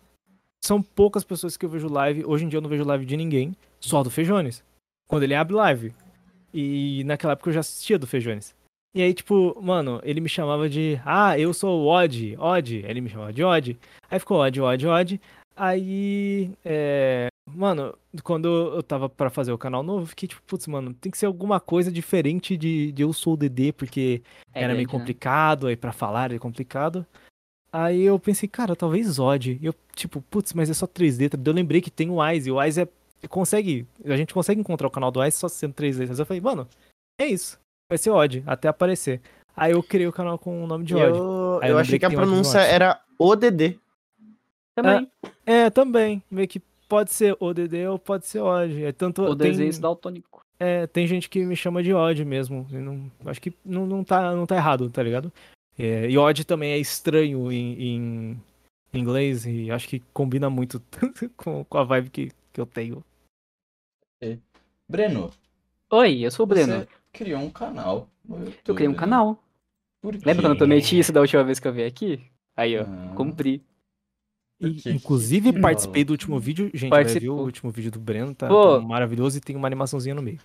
[0.65, 2.25] são poucas pessoas que eu vejo live.
[2.25, 4.65] Hoje em dia eu não vejo live de ninguém, só do Feijones.
[5.09, 5.95] Quando ele abre live.
[6.53, 8.55] E naquela época eu já assistia do Feijones.
[8.95, 11.01] E aí, tipo, mano, ele me chamava de.
[11.05, 12.77] Ah, eu sou o Odd, Odd.
[12.87, 13.79] Ele me chamava de Odd.
[14.11, 15.21] Aí ficou Odd, Odd, Odd.
[15.57, 16.51] Aí.
[16.65, 17.29] É...
[17.55, 21.11] Mano, quando eu tava pra fazer o canal novo, eu fiquei tipo, putz, mano, tem
[21.11, 24.23] que ser alguma coisa diferente de, de Eu Sou o DD, porque
[24.55, 24.99] É era meio grande, né?
[25.01, 27.05] complicado, aí pra falar era complicado.
[27.73, 29.59] Aí eu pensei, cara, talvez Zod.
[29.61, 31.43] E eu, tipo, putz, mas é só três letras.
[31.45, 32.89] Eu lembrei que tem o Wise, e o Wise é.
[33.29, 33.87] Consegue.
[34.05, 36.19] A gente consegue encontrar o canal do Wise só sendo três letras.
[36.19, 36.67] Eu falei, mano,
[37.19, 37.59] é isso.
[37.89, 39.21] Vai ser Odd, até aparecer.
[39.57, 41.19] Aí eu criei o canal com o nome de Odd.
[41.19, 43.79] Eu, Aí eu eu achei que que a pronúncia era ODD.
[44.75, 45.11] Também.
[45.45, 46.23] É, também.
[46.31, 48.85] Meio que pode ser ODD ou pode ser Odd.
[48.85, 49.23] É tanto.
[49.23, 50.43] o tem, desenho daltônico.
[50.59, 52.67] é, tem gente que me chama de Odd mesmo.
[52.71, 55.31] não- acho que não, não, tá, não tá errado, tá ligado?
[55.79, 58.43] É, e Odd também é estranho em, em
[58.95, 60.83] inglês e acho que combina muito
[61.37, 63.05] com, com a vibe que, que eu tenho.
[64.89, 65.31] Breno,
[65.91, 66.81] Oi, eu sou o Breno.
[66.81, 68.09] você criou um canal.
[68.25, 68.37] no
[68.67, 68.99] Eu criei um né?
[68.99, 69.43] canal.
[70.01, 70.23] Por quê?
[70.25, 72.21] Lembra quando eu prometi isso da última vez que eu vim aqui?
[72.57, 73.13] Aí, ó, Ah.
[73.15, 73.63] cumpri.
[74.61, 76.71] Inclusive, que participei do último vídeo.
[76.73, 77.39] Gente, vai ver Participou.
[77.39, 78.79] o último vídeo do Breno, tá, Pô.
[78.79, 80.39] tá maravilhoso e tem uma animaçãozinha no meio.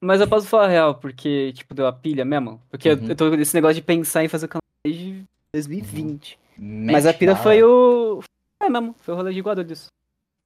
[0.00, 2.60] Mas eu posso falar a real, porque, tipo, deu a pilha mesmo.
[2.70, 3.08] Porque eu- Uhum.
[3.08, 5.24] eu tô nesse negócio de pensar em fazer o canal desde
[5.54, 6.38] 2020.
[6.58, 8.22] Mete Mas a pilha foi o.
[8.62, 9.86] É mesmo, foi o rolê de Guarulhos.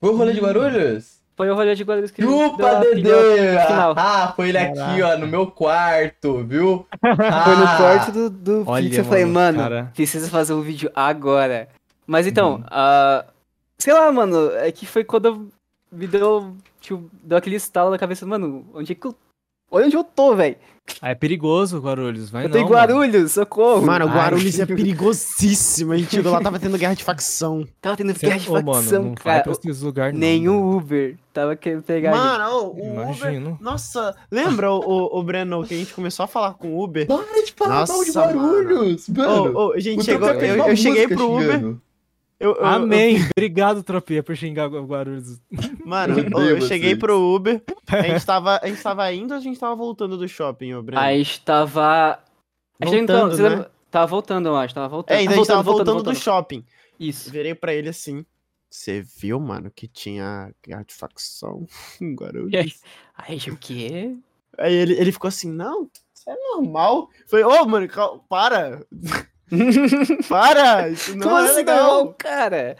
[0.01, 1.21] Foi o rolê de Guarulhos?
[1.37, 3.57] Foi o rolê de Guarulhos que deu Chupa, Dedê!
[3.97, 6.87] Ah, foi ele aqui, ó, no meu quarto, viu?
[7.03, 9.91] Ah, Foi no quarto do, do Olha, Pix, eu falei, mano, cara.
[9.95, 11.69] precisa fazer um vídeo agora.
[12.07, 12.65] Mas então, Uhum.
[12.71, 13.25] ah,
[13.79, 15.49] sei lá, mano, é que foi quando eu-
[15.91, 19.15] me deu, tipo, deu aquele estalo na cabeça, mano, onde é que eu...
[19.75, 20.57] Olha onde eu tô, velho.
[21.01, 22.29] Ah, é perigoso, Guarulhos.
[22.29, 22.75] Vai Eu não, tô em mano.
[22.75, 23.87] Guarulhos, socorro.
[23.87, 24.17] Mano, o Ai.
[24.17, 25.93] Guarulhos é perigosíssimo.
[25.93, 27.67] A gente chegou lá, tava tendo guerra de facção.
[27.81, 29.43] Tava tendo Cê- guerra de Ô, mano, facção, não vai cara.
[29.45, 30.77] pra esses lugares, não, Nenhum mano.
[30.77, 32.11] Uber tava querendo pegar.
[32.15, 33.17] Mano, ô, o Uber.
[33.17, 33.59] Imagino.
[33.61, 37.07] Nossa, lembra, o, o, o Breno, que a gente começou a falar com o Uber?
[37.07, 39.59] Para de falar mal de Nossa, Guarulhos, mano.
[39.59, 40.29] Ô, ô, a gente chegou.
[40.29, 41.77] Eu, eu cheguei pro Uber.
[42.45, 43.19] Eu, eu- eu- Amém.
[43.37, 45.41] Obrigado, Tropia, por xingar Gu- Guarulhos.
[45.85, 47.63] mano, Eu eu cheguei pro Uber.
[47.89, 50.83] A gente, tava, a gente tava indo ou a gente tava voltando do shopping, ô
[50.83, 51.01] Breno?
[51.01, 52.19] Aí estava...
[52.81, 53.49] A gente não- Voltando, né?
[53.49, 55.15] lembra- Tava voltando, eu acho, tava voltando.
[55.17, 56.65] É, ainda Ah, a gente tava voltando, do shopping.
[56.99, 57.31] Isso.
[57.31, 58.27] Virei pra ele assim.
[58.69, 60.53] Você viu, mano, que tinha
[60.89, 61.65] facção
[62.01, 62.53] em Guarulhos?
[63.17, 64.17] Aí, aí o quê?
[64.59, 67.09] Aí ele, ele ficou assim, não, isso é normal.
[67.29, 68.85] Foi, ô, mano, cal- para.
[70.29, 72.05] para, isso não Como é assim, legal.
[72.05, 72.77] não, cara?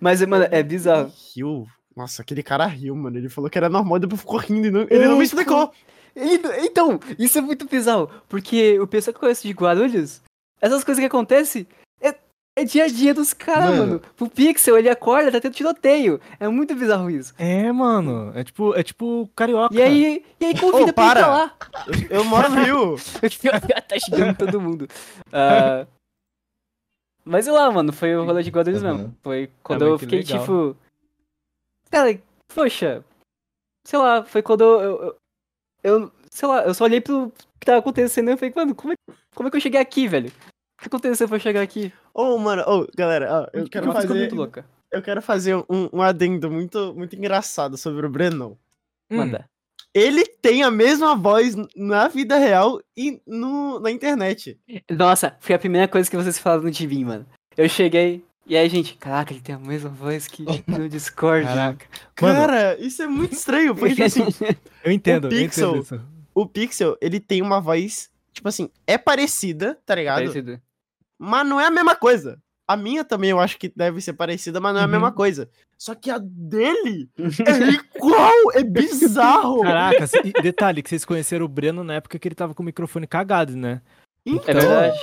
[0.00, 1.12] Mas, mano, é bizarro.
[1.34, 1.66] Riu.
[1.96, 3.18] Nossa, aquele cara riu, mano.
[3.18, 5.22] Ele falou que era normal e depois ficou rindo e não- ele não me Eu
[5.22, 5.72] explicou.
[6.14, 10.22] Ele- Então, isso é muito bizarro, porque o pessoal que eu conheço de Guarulhos,
[10.60, 11.66] essas coisas que acontecem
[12.56, 13.86] é, é dia a dia dos caras, Mano.
[13.94, 14.02] mano.
[14.20, 16.20] O Pixel, ele acorda, tá tendo tiroteio.
[16.38, 17.34] É muito bizarro isso.
[17.38, 18.32] É, mano.
[18.34, 19.74] É tipo, é tipo carioca.
[19.74, 21.20] E aí, e aí convida Ô, pra ir para.
[21.20, 21.56] pra lá.
[22.10, 22.96] Eu moro no Rio.
[23.88, 24.86] tá xingando todo mundo.
[25.32, 25.86] Ah,
[27.24, 28.96] mas sei lá, mano, foi o rolê de Guarulhos Uhum.
[28.96, 29.16] mesmo.
[29.22, 30.40] Foi quando Ah, eu fiquei legal.
[30.40, 30.76] tipo.
[31.90, 32.20] Cara,
[32.54, 33.04] poxa.
[33.86, 34.80] Sei lá, foi quando eu.
[34.80, 35.16] eu,
[35.82, 38.92] eu- sei lá, eu só olhei pro que tava acontecendo e eu falei, mano, como
[38.92, 38.96] é,
[39.34, 40.32] como é que eu cheguei aqui, velho?
[40.80, 41.92] O que aconteceu pra eu chegar aqui?
[42.14, 44.64] Ô, mano, ô, galera, ó, eu quero Uma fazer, muito louca.
[44.90, 48.56] eu quero fazer um, um adendo muito, muito engraçado sobre o Brenão.
[49.10, 49.44] Hum, Manda.
[49.92, 54.58] Ele tem a mesma voz na vida real e no, na internet.
[54.90, 57.26] Nossa, foi a primeira coisa que vocês falaram de mim, mano.
[57.56, 61.44] Eu cheguei E aí, gente, caraca, ele tem a mesma voz que no Discord.
[61.44, 61.86] Caraca.
[62.22, 64.22] Mano, Cara, isso é muito estranho, porque assim,
[64.82, 66.00] eu entendo, eu Pixel- entendo isso.
[66.34, 70.18] o Pixel, ele tem uma voz, tipo assim, é parecida, tá ligado?
[70.20, 70.60] Parecido.
[71.20, 72.38] Mas não é a mesma coisa.
[72.66, 74.92] A minha também eu acho que deve ser parecida, mas não é a Uhum.
[74.92, 75.48] mesma coisa.
[75.76, 79.60] Só que a dele é igual, é bizarro.
[79.60, 82.66] Caraca, e detalhe, que vocês conheceram o Breno na época que ele tava com o
[82.66, 83.80] microfone cagado, né?
[84.26, 84.98] É Então, verdade.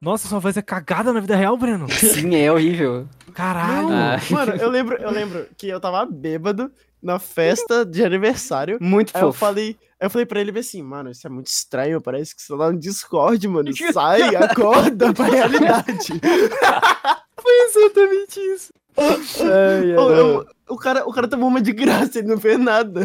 [0.00, 1.86] Nossa, sua voz é cagada na vida real, Breno.
[1.90, 3.06] Sim, é horrível.
[3.32, 3.88] Caralho.
[3.92, 4.16] Ah.
[4.30, 8.78] mano, eu lembro, eu lembro que eu tava bêbado na festa de aniversário.
[8.80, 9.38] Muito Aí eu fofo.
[9.38, 12.42] falei, aí eu falei pra ele bem assim, mano, isso é muito estranho, parece que
[12.42, 13.70] você tá no Discord, mano.
[13.92, 16.12] Sai, acorda pra realidade.
[17.40, 18.72] Foi exatamente isso.
[18.96, 23.00] Ai, Eu- eu- o, cara, o cara tomou uma de graça, ele não fez nada.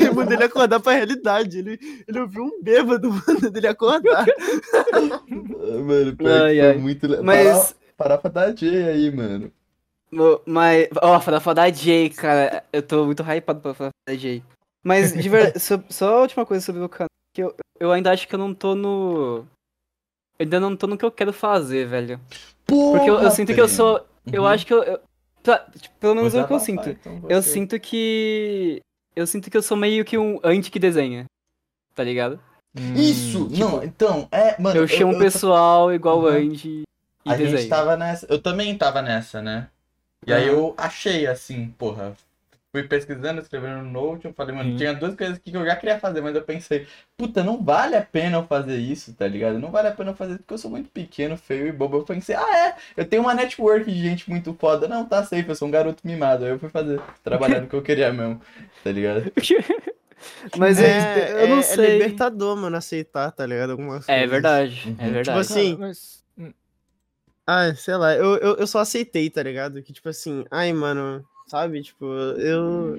[0.00, 1.58] Eu mandei ele acordar pra realidade.
[1.58, 4.26] Ele, ele ouviu um bêbado mandando ele acordar.
[5.86, 6.76] Mano, pior Ai, ai.
[6.78, 7.24] muito legal.
[7.24, 9.50] Mas, Farofa da J aí, mano.
[10.46, 14.42] mas, ó, falar da Jay, cara, eu tô muito hypado pra falar da Jay.
[14.82, 18.10] Mas, de verdade, só, só a última coisa sobre o canal, que eu, eu ainda
[18.12, 19.46] acho que eu não tô no...
[20.38, 22.18] Eu ainda não tô no que eu quero fazer, velho.
[22.66, 24.06] Porque eu, eu sinto que eu sou...
[24.32, 24.82] Eu acho que eu...
[24.82, 25.00] eu-
[25.78, 26.88] tipo, pelo menos é o que eu sinto.
[26.88, 28.80] então Eu sinto que...
[29.14, 31.24] Eu sinto que eu sou meio que um anti que desenha.
[31.94, 32.40] Tá ligado?
[32.94, 33.48] Isso!
[33.50, 34.78] não, então, é, mano.
[34.78, 36.26] eu chamo o eu- pessoal igual Uhum.
[36.28, 36.82] Andy
[37.24, 37.68] e A gente desenho.
[37.68, 38.26] tava nessa.
[38.30, 39.68] Eu também tava nessa, né?
[40.26, 40.56] E aí Aham.
[40.56, 42.16] eu achei assim, porra.
[42.72, 44.76] Fui pesquisando, escrevendo no Note, eu falei, mano, Sim.
[44.76, 46.86] tinha duas coisas aqui que eu já queria fazer, mas eu pensei,
[47.16, 49.58] puta, não vale a pena eu fazer isso, tá ligado?
[49.58, 51.96] Não vale a pena eu fazer porque eu sou muito pequeno, feio e bobo.
[51.98, 54.86] Eu pensei, ah, é, eu tenho uma network de gente muito foda.
[54.86, 56.44] Não, tá safe, eu sou um garoto mimado.
[56.44, 58.40] Aí eu fui fazer, trabalhar no que eu queria mesmo,
[58.84, 59.32] tá ligado?
[60.56, 61.98] Mas é, eu, eu é- não é sei.
[61.98, 63.70] libertador, mano, aceitar, tá ligado?
[63.72, 64.30] Algumas É coisas.
[64.30, 65.12] verdade, é Uhum.
[65.12, 65.24] verdade.
[65.24, 66.52] Tipo assim, Cara, mas- hum,
[67.46, 69.82] Ah, sei lá, eu, eu, eu só aceitei, tá ligado?
[69.82, 71.82] Que tipo assim, ai, mano, sabe?
[71.82, 72.98] Tipo, eu.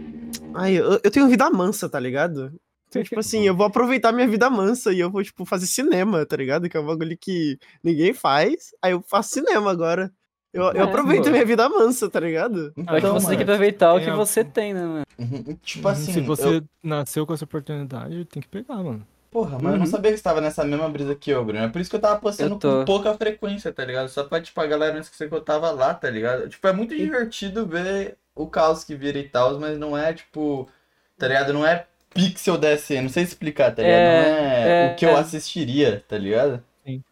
[0.54, 2.52] Ai, eu, eu tenho vida mansa, tá ligado?
[2.90, 6.26] Então, tipo assim, eu vou aproveitar minha vida mansa e eu vou, tipo, fazer cinema,
[6.26, 6.68] tá ligado?
[6.70, 8.72] Que é um bagulho que ninguém faz.
[8.82, 10.12] Aí eu faço cinema agora.
[10.54, 12.58] Eu, eu É, aproveito minha vida mansa, tá ligado?
[12.58, 15.04] Eu que Então, você tem que mano, aproveitar o que a- você tem, né, mano?
[15.18, 19.08] uhum, tipo uhum, assim, se eu- você nasceu com essa oportunidade, tem que pegar, mano.
[19.32, 19.92] Porra, mas eu não Uhum.
[19.92, 21.64] sabia que você tava nessa mesma brisa que eu, Bruno.
[21.64, 22.80] É por isso que eu tava postando Eu tô.
[22.80, 24.10] com pouca frequência, tá ligado?
[24.10, 26.50] Só pra, tipo, a galera não esquecer que eu tava lá, tá ligado?
[26.50, 30.70] Tipo, é muito divertido ver o caos que vira e tal, mas não é, tipo,
[31.18, 31.54] tá ligado?
[31.54, 34.00] Não é pixel DSE, não sei explicar, tá ligado?
[34.00, 35.20] É, não é, é, o que eu é.
[35.20, 36.64] assistiria, tá ligado?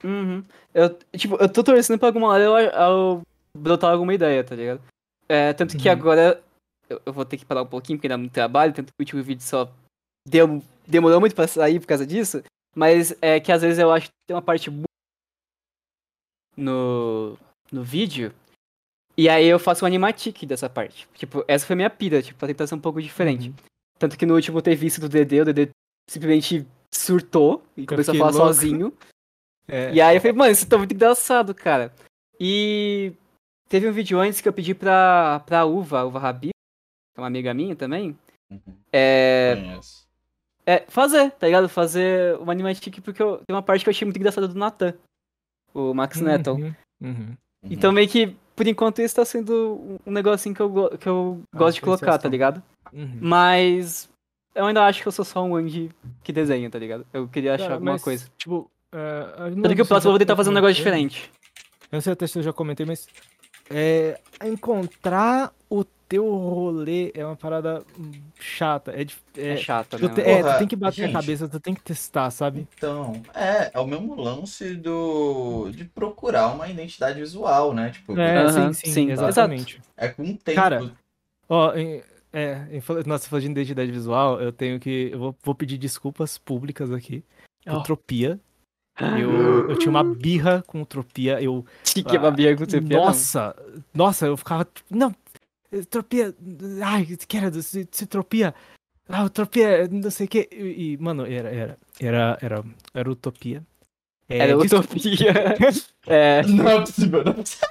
[0.04, 0.44] Uhum.
[0.74, 3.22] Eu, tipo, eu tô torcendo pra alguma hora eu, eu
[3.58, 4.82] brotar alguma ideia, tá ligado?
[5.28, 5.94] É, tanto que Uhum.
[5.94, 6.42] agora
[6.90, 9.04] eu, eu vou ter que parar um pouquinho porque dá muito trabalho, tanto que o
[9.04, 9.72] último vídeo só
[10.28, 12.44] deu, demorou muito pra sair por causa disso.
[12.76, 14.72] Mas é que às vezes eu acho que tem uma parte
[16.58, 17.38] no,
[17.72, 18.34] no vídeo.
[19.20, 21.06] E aí eu faço um animatic dessa parte.
[21.14, 23.50] Tipo, essa foi minha pira, tipo, pra tentar ser um pouco diferente.
[23.50, 23.56] Uhum.
[23.98, 25.70] Tanto que no último teve isso do DD, o DD
[26.10, 28.48] simplesmente surtou e começou a falar louco.
[28.48, 28.94] sozinho.
[29.72, 31.94] É, E aí eu falei, mano, isso tá muito engraçado, cara.
[32.40, 33.14] E
[33.68, 37.22] teve um vídeo antes que eu pedi pra, pra Uva, a Uva Rabi, que é
[37.22, 38.18] uma amiga minha também,
[38.92, 40.08] é, Conheço.
[40.66, 41.70] é fazer, tá ligado?
[41.70, 44.96] Fazer uma animatic, porque eu, tem uma parte que eu achei muito engraçada do Nathan,
[45.72, 46.56] o Max Nettle.
[46.56, 47.38] uhum, uhum.
[47.64, 51.58] Então meio que, por enquanto, isso tá sendo um- negocinho que eu, que eu Ah,
[51.58, 52.62] gosto de colocar, tá ligado?
[52.92, 53.18] Uhum.
[53.22, 54.10] Mas
[54.54, 55.90] eu ainda acho que eu sou só um Andy
[56.22, 57.06] que desenha, tá ligado?
[57.14, 58.28] Eu queria achar Cara, alguma mas, coisa.
[58.38, 58.98] Tipo, é,
[59.48, 61.32] eu não Tanto que o próximo eu vou tentar fazer um negócio diferente.
[61.84, 63.08] Eu não sei até se eu já comentei, mas
[63.70, 67.84] é, encontrar o teu rolê é uma parada
[68.40, 68.92] chata.
[68.92, 69.06] É,
[69.38, 70.14] É, é, chato, tu né?
[70.16, 71.10] te- é, Porra, tu tem que bater gente.
[71.16, 72.68] a cabeça, tu tem que testar, sabe?
[72.76, 77.92] Então, é, é o mesmo lance do de procurar uma identidade visual, né?
[77.92, 79.80] Tipo, É, Aham, sim, sim, sim, exatamente.
[79.96, 80.56] é com o tempo.
[80.56, 80.92] Cara,
[81.48, 82.02] Ó, em-
[82.34, 85.10] é, em nossa, falando de identidade visual, eu tenho que.
[85.12, 87.24] Eu vou, vou pedir desculpas públicas aqui.
[87.66, 87.80] por Ó.
[87.82, 88.40] Tropia.
[89.18, 91.42] Eu, eu tinha uma birra com Tropia.
[91.42, 91.66] Eu.
[91.86, 93.06] Que que é uma birra com utopia, não.
[93.06, 93.56] Nossa!
[93.94, 94.68] Nossa, eu ficava.
[94.90, 95.16] Não!
[95.90, 96.36] Tropia.
[96.84, 97.52] Ai, que era?
[97.62, 98.54] Se, se Tropia.
[99.08, 100.48] Ah, Utopia, não sei o que.
[100.52, 101.50] E, e, mano, era.
[101.50, 101.78] Era.
[102.00, 102.38] Era.
[102.42, 102.64] Era,
[102.94, 103.64] era Utopia.
[104.28, 105.34] É, Era utopia.
[106.06, 106.44] é.
[106.44, 107.68] Não é possível, não é possível.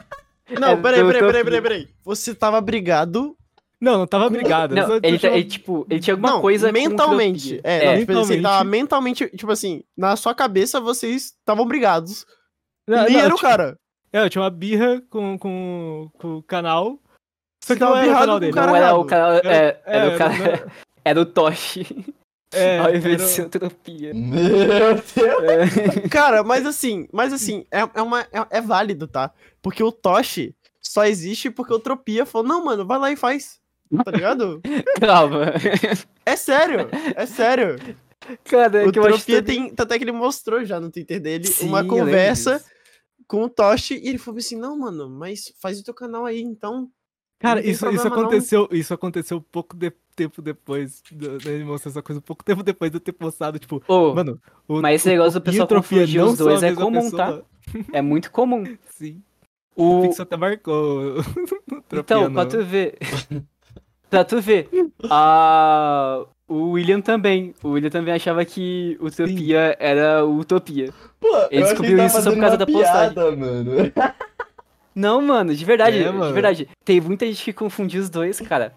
[0.58, 1.88] Não, É, peraí, eu peraí, tô- peraí, peraí, peraí.
[2.04, 3.36] Você tava brigado.
[3.80, 4.74] Não, não tava brigado.
[4.74, 7.54] Não, só- ele, tá- tinha- ele, tipo, ele tinha alguma não, coisa mentalmente.
[7.54, 7.60] utopia.
[7.62, 8.42] É, não, tipo, assim, mentalmente.
[8.42, 12.26] tava mentalmente, tipo assim, na sua cabeça vocês estavam brigados.
[12.88, 13.78] Não, Nem não, era o tipo, cara.
[14.12, 16.98] É, eu tinha uma birra com, com, com o canal.
[17.62, 18.52] Só que Você não tava era o birrado canal dele.
[18.52, 19.00] cara Não era errado.
[19.00, 19.34] o cara.
[19.38, 20.72] Era- É, era é, o cara.
[21.04, 21.86] Era o Toshi.
[22.52, 24.12] É, ao invés de era- ser utopia.
[24.14, 25.16] Meu Deus.
[25.16, 26.08] É.
[26.08, 29.32] Cara, mas assim, mas assim, é, é, uma, é, é válido, tá?
[29.62, 33.58] Porque o Toshi, só existe porque o Tropia falou, não, mano, vai lá e faz.
[34.04, 34.60] Tá ligado?
[35.00, 35.46] Calma.
[36.26, 37.76] É sério, é sério.
[38.44, 39.74] Cara, é o que Tropia tem.
[39.74, 42.62] Tanto é que ele mostrou já no Twitter dele Sim, uma conversa
[43.26, 46.42] com o Toshi e ele falou assim: não, mano, mas faz o teu canal aí,
[46.42, 46.90] então.
[47.38, 48.16] Cara, isso, isso problema, não.
[48.22, 51.02] aconteceu, isso aconteceu pouco de- tempo depois.
[51.46, 54.80] Ele mostrou essa coisa pouco tempo depois de eu ter postado, tipo, Ô, mano, o,
[54.82, 57.26] mas esse negócio do pessoal confundir os dois é comum, tá?
[57.26, 57.44] pessoa.
[57.92, 58.64] É muito comum.
[58.90, 59.22] Sim.
[59.76, 59.98] O...
[60.00, 61.20] O Pixel até marcou.
[61.20, 61.22] o
[61.92, 62.96] Então, pra tu ver.
[64.10, 64.68] pra tu ver.
[65.08, 66.24] A...
[66.48, 67.54] O William também.
[67.62, 70.92] O William também achava que Utopia era Utopia.
[71.20, 73.14] Pô, Ele eu achei que descobriu tava isso só por causa da postagem.
[73.14, 73.70] piada, mano.
[74.98, 75.98] Não, mano, de verdade.
[75.98, 76.32] É, de mano.
[76.34, 76.68] verdade.
[76.84, 78.74] Tem muita gente que confundiu os dois, cara.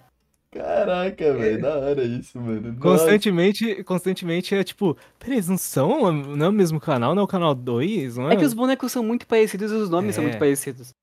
[0.52, 2.62] Caraca, velho, da hora isso, mano.
[2.74, 2.80] Nossa.
[2.80, 7.26] Constantemente, constantemente é tipo, peraí, eles não são, não é o mesmo canal, não é
[7.26, 8.34] o canal 2, não é?
[8.34, 10.28] É que os bonecos são muito parecidos e os nomes são É.
[10.28, 10.94] muito parecidos.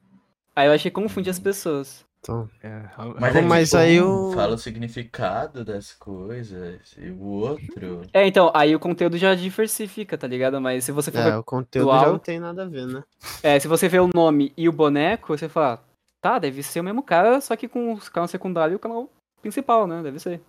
[0.54, 2.04] Aí eu achei que confunde as pessoas.
[2.20, 2.82] Então, É,
[3.20, 8.02] Mas, é que mas um aí o- Fala o significado das coisas e o outro.
[8.12, 10.60] É, então, aí o conteúdo já diversifica, tá ligado?
[10.60, 12.04] Mas se você for é, o conteúdo Atual.
[12.06, 13.02] já não tem nada a ver, né?
[13.42, 15.82] é, se você vê o nome e o boneco, você fala,
[16.20, 19.08] tá, deve ser o mesmo cara, só que com o canal secundário e o canal
[19.40, 20.02] principal, né?
[20.02, 20.40] Deve ser.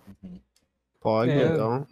[1.00, 1.54] Pog, É.
[1.54, 1.86] então.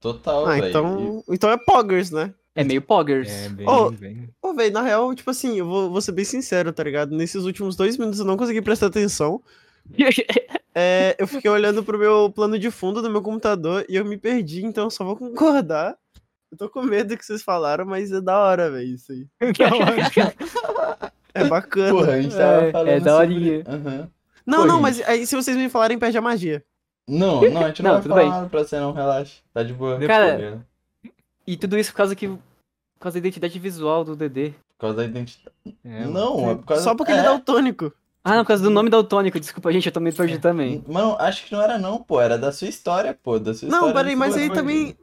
[0.00, 1.22] Total, Ah, então.
[1.28, 2.32] Então é Poggers, né?
[2.56, 3.28] É meio poggers.
[3.28, 4.28] É, bem.
[4.40, 7.14] Pô, velho, na real, tipo assim, eu vou, vou ser bem sincero, tá ligado?
[7.14, 9.40] Nesses últimos dois minutos eu não consegui prestar atenção.
[10.78, 14.18] É, eu fiquei olhando pro meu plano de fundo do meu computador e eu me
[14.18, 15.96] perdi, então eu só vou concordar.
[16.52, 19.26] Eu tô com medo do que vocês falaram, mas é da hora, velho, isso aí.
[19.56, 21.12] Da.
[21.32, 21.90] É bacana.
[21.90, 23.04] Porra, a gente tava É, é falando sobre...
[23.04, 23.64] daorinha.
[23.66, 24.10] Aham.
[24.44, 24.82] não, pô, não, gente.
[24.82, 26.62] mas aí se vocês me falarem, perde a magia.
[27.08, 29.40] Não, não, a gente não, Não, vai falar pra você não, relaxa.
[29.54, 29.98] Tá de boa.
[30.00, 30.66] Cara, Por
[31.46, 32.28] E tudo isso por causa que.
[32.28, 34.54] Por causa da identidade visual do DD.
[34.78, 35.54] causa da identidade.
[35.84, 36.82] É, não, é por causa...
[36.82, 37.24] Só porque ele é.
[37.24, 37.92] é daltônico.
[38.24, 39.38] Ah, não, por causa do nome daltônico.
[39.38, 40.82] Desculpa, gente, eu tô meio perdido também.
[40.88, 42.20] Mano, acho que não era não, pô.
[42.20, 43.38] Era da sua história, pô.
[43.38, 43.94] Da sua Não, história.
[43.94, 44.96] peraí, mas aí também.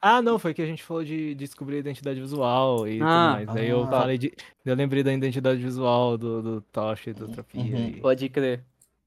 [0.00, 3.46] Ah, não, foi que a gente falou de descobrir a identidade visual e Ah, tudo
[3.46, 3.48] mais.
[3.54, 3.90] Daí eu ah.
[3.90, 4.32] falei de.
[4.64, 7.60] Eu lembrei da identidade visual do, do Toshi e do Tropia.
[7.60, 7.88] Uhum.
[7.88, 8.64] e- Pode crer.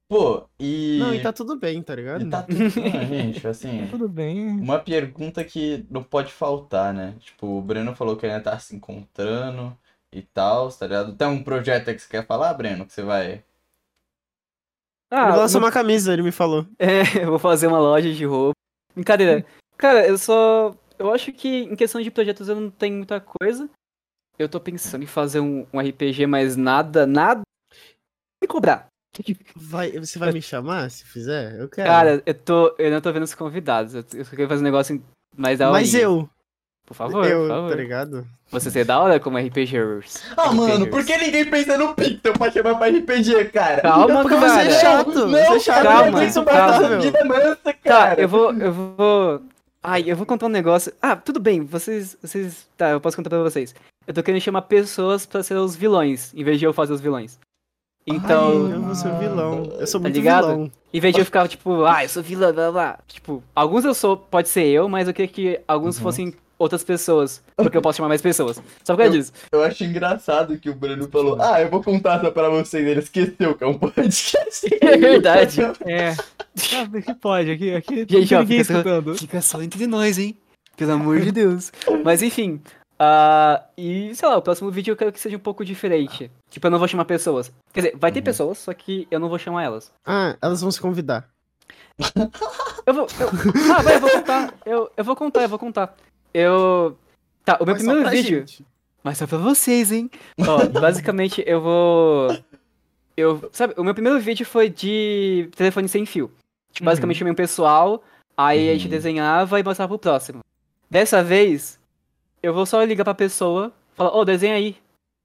[0.10, 0.98] Pô, e...
[1.00, 2.22] Não, e tá tudo bem, tá ligado?
[2.24, 3.88] E tá tudo bem, gente, assim...
[3.90, 4.50] Tudo bem.
[4.60, 7.16] Uma pergunta que não pode faltar, né?
[7.20, 9.76] Tipo, o Breno falou que ainda tá se encontrando
[10.12, 11.16] e tal, tá ligado?
[11.16, 12.86] Tem um projeto aí que você quer falar, Breno?
[12.86, 13.44] Que você vai...
[15.12, 16.66] Ah, ele lançou uma- uma camisa, ele me falou.
[16.80, 18.54] É, eu vou fazer uma loja de roupa.
[18.96, 19.46] Brincadeira.
[19.78, 20.74] Cara, eu só.
[21.00, 23.70] Eu acho que em questão de projetos eu não tenho muita coisa.
[24.38, 27.42] Eu tô pensando em fazer um, um RPG, mas nada, nada.
[28.42, 28.88] Me cobrar.
[29.56, 31.60] Vai, você vai me chamar se fizer?
[31.60, 31.88] Eu quero.
[31.88, 32.74] Cara, eu tô.
[32.80, 33.94] Eu não tô vendo os convidados.
[33.94, 35.04] Eu, eu só quero fazer um negócio
[35.38, 35.74] mais da hora.
[35.80, 36.28] mas eu,
[36.86, 37.78] Por favor, eu, por tá favor.
[37.78, 38.28] ligado?
[38.52, 40.22] Você ser da hora como RPGers.
[40.38, 40.90] Ah, mano, RPGers.
[40.90, 43.82] por que ninguém pensa no Pixel pra chamar pra RPG, cara?
[43.82, 44.50] Calma, Porque cara.
[44.50, 46.98] você é chato, Não, você é chato, calma, isso calma.
[47.00, 48.22] vida mansa, Tá, cara.
[48.22, 48.54] eu vou.
[48.54, 49.42] Eu vou.
[49.82, 50.94] Ai, eu vou contar um negócio.
[51.02, 52.18] Ah, tudo bem, vocês.
[52.22, 52.68] vocês.
[52.78, 53.76] Tá, eu posso contar pra vocês.
[54.08, 57.02] Eu tô querendo chamar pessoas pra ser os vilões, em vez de eu fazer os
[57.02, 57.40] vilões.
[58.06, 58.66] Então.
[58.68, 59.64] Ai, eu vou ser vilão.
[59.80, 60.48] Eu sou Tá muito ligado?
[60.48, 60.72] vilão.
[60.94, 63.00] Em vez de eu ficar, tipo, ah, eu sou vilã, blá blá.
[63.08, 66.04] Tipo, alguns eu sou, pode ser eu, mas eu queria que alguns Uhum.
[66.04, 67.42] fossem outras pessoas.
[67.56, 68.62] Porque eu posso chamar mais pessoas.
[68.84, 69.34] Só por causa disso.
[69.52, 72.86] Eu acho engraçado que o Breno falou, ah, eu vou contar essa pra vocês.
[72.86, 74.68] Ele esqueceu que é um podcast.
[74.82, 75.62] É verdade.
[75.86, 76.16] É.
[76.76, 79.14] Ah, que pode, aqui, aqui Gente, ó, ninguém fica só-.
[79.16, 80.38] Fica só entre nós, hein?
[80.78, 81.72] Pelo amor de Deus.
[82.04, 82.62] Mas enfim.
[83.06, 86.32] Ah, e, sei lá, o próximo vídeo eu quero que seja um pouco diferente.
[86.50, 87.52] Tipo, eu não vou chamar pessoas.
[87.74, 88.26] Quer dizer, vai ter Uhum.
[88.26, 89.92] pessoas, só que eu não vou chamar elas.
[90.06, 91.28] Ah, elas vão se convidar.
[92.86, 93.08] Eu vou.
[93.20, 93.30] eu-
[93.78, 94.54] Ah, vai, eu vou contar.
[94.66, 95.96] Eu, eu vou contar, eu vou contar.
[96.34, 96.98] Eu.
[97.46, 98.40] Tá, o meu Mas primeiro vídeo.
[98.40, 98.66] gente.
[99.04, 100.10] Mas só pra vocês, hein?
[100.42, 102.28] Ó, basicamente eu vou.
[103.16, 103.50] Eu.
[103.54, 106.30] Sabe, o meu primeiro vídeo foi de telefone sem fio.
[106.74, 106.92] Tipo, Uhum.
[106.92, 108.04] basicamente chamei um pessoal,
[108.36, 108.90] aí a gente Uhum.
[108.92, 110.40] desenhava e mostrava pro próximo.
[110.90, 111.80] Dessa vez,
[112.44, 114.76] eu vou só ligar pra pessoa, falar, ô, desenha aí.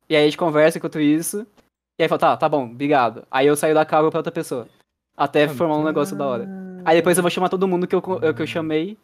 [0.08, 1.46] E aí a gente conversa enquanto isso.
[1.98, 3.26] E aí fala, tá, tá bom, obrigado.
[3.30, 4.68] Aí eu saio da câmera pra outra pessoa.
[5.16, 6.48] Até Ah, formar um negócio da hora.
[6.84, 8.96] Aí depois eu vou chamar todo mundo que eu, que eu chamei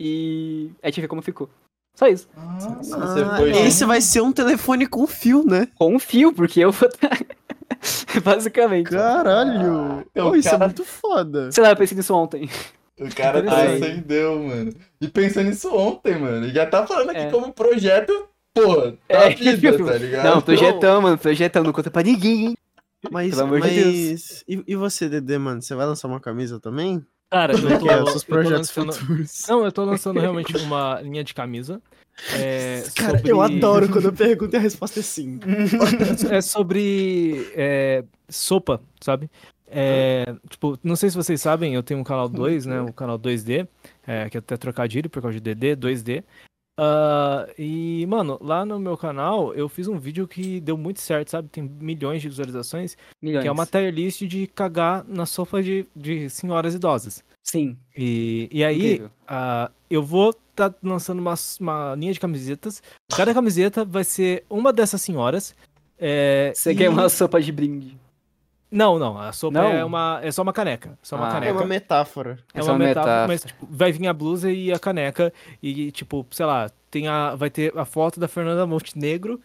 [0.00, 1.48] e a gente vê como ficou.
[1.94, 2.26] Só isso.
[2.36, 3.50] Ah, foi...
[3.50, 5.68] esse vai ser um telefone com fio, né?
[5.76, 6.88] Com fio, porque eu vou.
[8.24, 8.90] Basicamente.
[8.90, 10.00] Caralho!
[10.16, 11.52] O Pô, isso cara- é muito foda.
[11.52, 12.48] Sei lá, eu pensei nisso ontem.
[13.00, 13.78] O cara Interessante.
[13.78, 14.72] transcendeu, mano.
[15.00, 16.48] E pensou nisso ontem, mano.
[16.50, 17.30] Já tá falando aqui É.
[17.30, 18.12] como projeto,
[18.54, 19.30] pô, da É.
[19.34, 20.24] vida, tá ligado?
[20.24, 22.56] Não, projetão, mano, projetão, não conta pra ninguém, hein?
[23.10, 24.44] Mas, Pelo amor de mas...
[24.48, 25.62] E, e você, Dedê, mano?
[25.62, 27.00] Você vai lançar uma camisa também?
[27.30, 28.92] Cara, eu tô, Que é os seus eu tô projetos lançando...
[28.98, 29.42] futuros.
[29.48, 31.80] Não, eu tô lançando realmente uma linha de camisa.
[32.36, 35.38] É, Cara, sobre- eu adoro quando eu pergunto e a resposta é sim.
[36.32, 39.30] É sobre é, sopa, sabe?
[39.70, 42.80] É, tipo, não sei se vocês sabem, eu tenho um canal 2, né?
[42.80, 43.66] O canal 2D,
[44.06, 46.24] é, que é até trocadilho por causa de DD, 2D.
[46.80, 51.30] Ah, e, mano, lá no meu canal eu fiz um vídeo que deu muito certo,
[51.30, 51.48] sabe?
[51.48, 53.42] Tem milhões de visualizações, Milhões.
[53.42, 57.24] que é uma tier list de cagar na sopa de, de senhoras idosas.
[57.42, 57.76] Sim.
[57.96, 62.80] E, e aí, ah, eu vou estar lançando uma, uma linha de camisetas.
[63.14, 65.56] Cada camiseta vai ser uma dessas senhoras.
[65.98, 67.96] É, Você e- quer uma sopa de brinde.
[68.70, 69.18] Não, não.
[69.18, 69.68] A sopa Não?
[69.72, 70.98] é, uma, é só uma caneca.
[71.02, 71.30] Só uma Ah.
[71.30, 71.52] É caneca.
[71.54, 72.38] uma metáfora.
[72.52, 73.26] É Essa uma é uma metáfora, metáfora.
[73.28, 75.32] mas tipo, vai vir a blusa e a caneca.
[75.62, 79.40] E, tipo, sei lá, tem a, vai ter a foto da Fernanda Montenegro.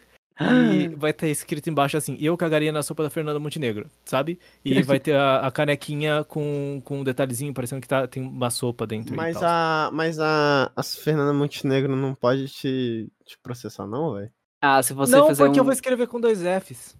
[0.74, 4.40] E vai estar escrito embaixo assim, eu cagaria na sopa da Fernanda Montenegro, sabe?
[4.66, 8.50] E vai ter a, a canequinha com, com um detalhezinho, parecendo que tá, tem uma
[8.50, 9.14] sopa dentro.
[9.14, 9.44] e Mas tal.
[9.48, 14.32] a, mas a, a Fernanda Montenegro não pode te, te processar, não, velho?
[14.60, 15.66] Ah, se você Não, fizer porque eu um...
[15.66, 16.98] vou escrever com dois Fs.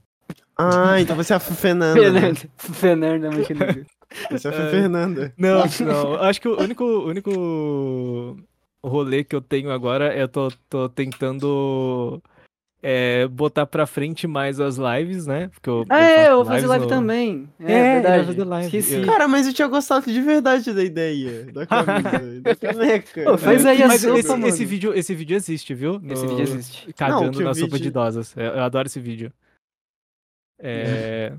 [0.58, 2.12] Ah, então você é a Fernanda.
[2.12, 2.22] né?
[2.22, 2.40] Fernanda.
[2.58, 3.86] Fernanda Montenegro.
[4.32, 4.70] Você é a É.
[4.70, 5.34] Fernanda.
[5.38, 6.16] Não, não.
[6.22, 8.38] Acho que o único, único
[8.84, 12.22] rolê que eu tenho agora é eu tô, tô tentando
[12.86, 15.50] é, botar pra frente mais as lives, né?
[15.54, 17.50] Porque eu, Ah, é, eu vou faço fazer live no- também.
[17.60, 18.26] É, É, verdade.
[18.28, 18.66] fazer live.
[18.68, 18.96] Esqueci.
[18.96, 21.46] Eu- Cara, mas eu tinha gostado de verdade da ideia.
[21.54, 23.24] Da camisa, da caneca.
[23.24, 26.00] Pô, faz aí a Mas sopa, esse, esse vídeo, esse vídeo existe, viu?
[26.10, 26.94] Esse No- vídeo existe.
[26.94, 28.36] Cagando Não, na sopa de vídeo- idosas.
[28.36, 29.32] Eu, eu adoro esse vídeo.
[30.64, 31.34] É.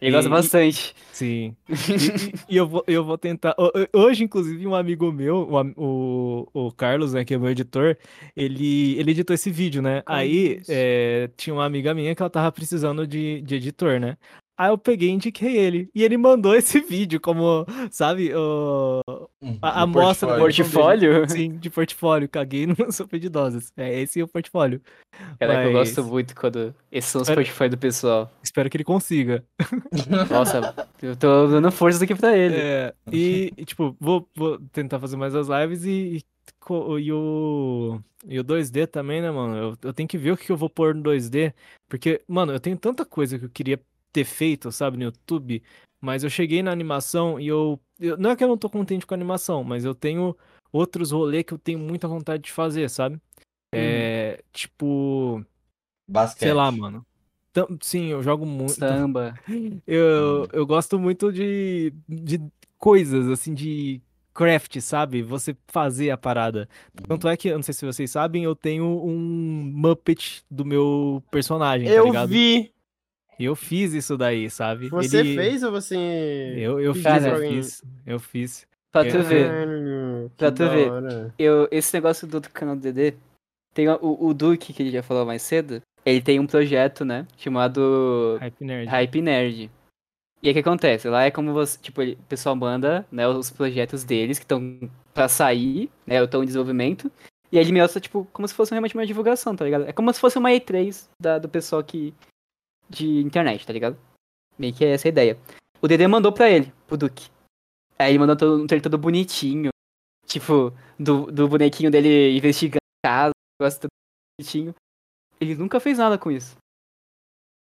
[0.00, 0.94] Ele gosta E- bastante.
[1.12, 1.56] Sim.
[2.48, 3.54] E, e- eu, vou, eu vou tentar.
[3.58, 7.48] ho- ho- Hoje, inclusive, um amigo meu, o o, o Carlos, né, que é meu
[7.50, 7.96] editor,
[8.36, 10.02] ele, ele editou esse vídeo, né?
[10.06, 14.16] Aí é, tinha uma amiga minha que ela tava precisando de, de editor, né?
[14.58, 15.90] Aí eu peguei e indiquei ele.
[15.94, 19.02] E ele mandou esse vídeo como, sabe, o,
[19.60, 21.28] a, a amostra do portfólio.
[21.28, 22.28] Sim, de portfólio.
[22.28, 23.72] Caguei numa sopa de idosas.
[23.76, 24.80] É esse o portfólio.
[25.38, 28.30] Caraca, eu Mas- gosto muito quando esses são os Mas- portfólios do pessoal.
[28.42, 29.44] Espero que ele consiga.
[30.30, 32.56] Nossa, eu tô dando forças aqui pra ele.
[32.56, 36.22] É, e, tipo, vou, vou tentar fazer mais as lives e, e,
[37.02, 39.56] e o, e o 2D também, né, mano?
[39.56, 41.52] Eu, eu tenho que ver o que eu vou pôr no 2D,
[41.88, 43.78] porque, mano, eu tenho tanta coisa que eu queria
[44.16, 45.62] ter feito, sabe, no YouTube,
[46.00, 49.04] mas eu cheguei na animação e eu, eu- Não é que eu não tô contente
[49.06, 50.34] com a animação, mas eu tenho
[50.72, 53.20] outros rolês que eu tenho muita vontade de fazer, sabe?
[53.74, 55.44] É, tipo,
[56.08, 56.44] Basquete.
[56.44, 57.04] sei lá, mano.
[57.52, 58.74] Tam- Sim, eu jogo muito.
[58.74, 59.34] Samba.
[59.86, 62.40] Eu, eu gosto muito de, de
[62.78, 64.00] coisas, assim, de
[64.34, 65.22] craft, sabe?
[65.22, 66.68] Você fazer a parada.
[67.06, 69.14] Tanto é que, eu não sei se vocês sabem, eu tenho um
[69.74, 72.28] Muppet do meu personagem, tá Eu ligado?
[72.30, 72.72] vi.
[73.38, 74.88] E eu fiz isso daí, sabe?
[74.88, 75.96] Você Ele- fez ou você.
[76.56, 77.82] Eu, eu fiz, eu fiz.
[78.06, 78.66] Eu fiz.
[78.92, 79.48] Pra tu ver.
[79.50, 81.32] Caralho, Pra tu ver.
[81.38, 83.14] Eu, esse negócio do canal do DD,
[83.74, 87.26] tem o, o Duke, que ele já falou mais cedo, ele tem um projeto, né,
[87.36, 88.88] chamado Hype Nerd.
[88.88, 89.70] Hype Nerd.
[90.42, 91.08] E aí o que acontece?
[91.08, 94.78] Lá é como você, tipo, ele- o pessoal manda, né, os projetos deles que estão
[95.12, 97.10] pra sair, né, ou estão em desenvolvimento,
[97.52, 99.84] e aí ele mostra, tipo, como se fosse realmente uma divulgação, tá ligado?
[99.88, 102.14] É como se fosse uma E3 da, do pessoal que,
[102.88, 103.96] de internet, tá ligado?
[104.58, 105.38] Meio que é essa a ideia.
[105.80, 107.28] O DD mandou pra ele, pro Duke.
[107.98, 109.70] Aí ele mandou todo, um trailer todo bonitinho,
[110.26, 113.90] tipo, do, do bonequinho dele investigando a casa, negócio todo
[114.38, 114.74] bonitinho.
[115.40, 116.56] Ele nunca fez nada com isso.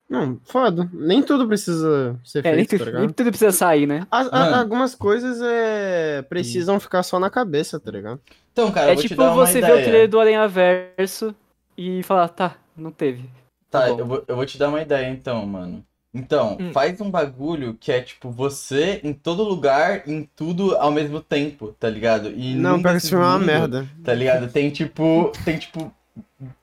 [0.07, 0.87] Não, foda.
[0.93, 3.01] Nem tudo precisa ser É, nem, feito, tá tudo- ligado?
[3.01, 4.05] nem tudo precisa sair, né?
[4.11, 4.55] As- a- Mano.
[4.57, 8.21] algumas coisas é, precisam ficar só na cabeça, tá ligado?
[8.51, 11.35] Então, cara, eu é tipo dar uma você ver o trailer do Aranha Verso
[11.75, 13.27] e falar, tá, não teve.
[13.81, 15.83] Tá, eu vou, eu vou te dar uma ideia então, mano.
[16.13, 16.71] Então, Hum.
[16.71, 21.75] faz um bagulho que é tipo você em todo lugar, em tudo ao mesmo tempo,
[21.79, 22.31] tá ligado?
[22.31, 23.85] E não, pega esse filme é uma merda.
[24.03, 24.47] Tá ligado?
[24.47, 25.31] Tem tipo.
[25.43, 25.91] Tem tipo.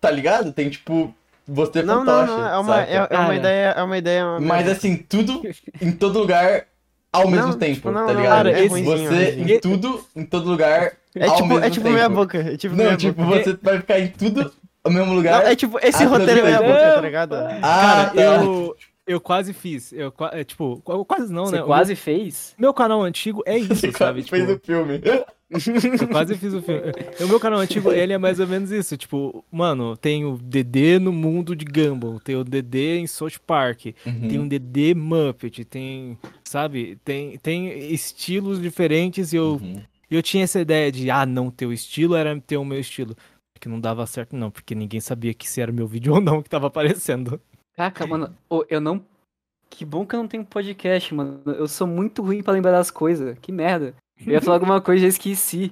[0.01, 0.53] Tá ligado?
[0.53, 1.15] Tem tipo.
[1.47, 2.49] Você Não, não, fantoche, não.
[2.49, 2.91] É uma, saca?
[2.91, 3.35] é, é uma Cara.
[3.35, 3.67] ideia.
[3.77, 4.25] É uma ideia.
[4.27, 4.73] uma Mas merda.
[4.73, 5.43] assim, tudo
[5.83, 6.65] em todo lugar
[7.13, 8.37] ao mesmo Não, tempo, tipo, não, tá não, ligado?
[8.37, 9.57] cara, Tipo, esse- ruinzinho, você ruinzinho.
[9.57, 10.93] em tudo, em todo lugar.
[11.15, 11.95] É ao tipo, mesmo é tipo tempo.
[11.95, 12.39] meia boca.
[12.39, 13.43] É tipo Não, tipo, boca.
[13.45, 14.51] você vai ficar em tudo
[14.85, 15.47] ao mesmo Não, lugar.
[15.47, 17.35] é tipo, esse Ah, roteiro é boca, Não, tá ligado?
[17.35, 18.21] Ah, Cara, tá.
[18.23, 18.77] eu,
[19.07, 19.93] eu quase fiz.
[19.93, 21.63] Eu, é, tipo, qu- quase não, você né?
[21.63, 22.55] O quase fez?
[22.59, 24.23] Meu, meu canal antigo é isso, Você sabe?
[24.25, 25.01] quase fez Tipo, o filme.
[25.53, 26.81] Eu quase fiz o filme.
[27.21, 28.97] O meu canal antigo, ele é mais ou menos isso.
[28.97, 33.81] Tipo, mano, tem o DD no mundo de Gumball, tem o DD em South Park,
[33.83, 34.45] tem Uhum.
[34.45, 39.83] um DD Muppet, tem, sabe, tem, tem estilos diferentes e eu, Uhum.
[40.11, 43.15] eu tinha essa ideia de, ah, não, teu estilo era ter o meu estilo.
[43.63, 46.43] Que não dava certo, não, porque ninguém sabia que se era meu vídeo ou não
[46.43, 47.41] que tava aparecendo.
[47.77, 48.35] Caraca, mano,
[48.69, 49.01] eu não.
[49.71, 51.41] Que bom que eu não tenho podcast, mano.
[51.47, 53.39] Eu sou muito ruim pra lembrar das coisas.
[53.41, 53.95] Que merda.
[54.27, 55.69] Eu ia falar alguma coisa e já esqueci.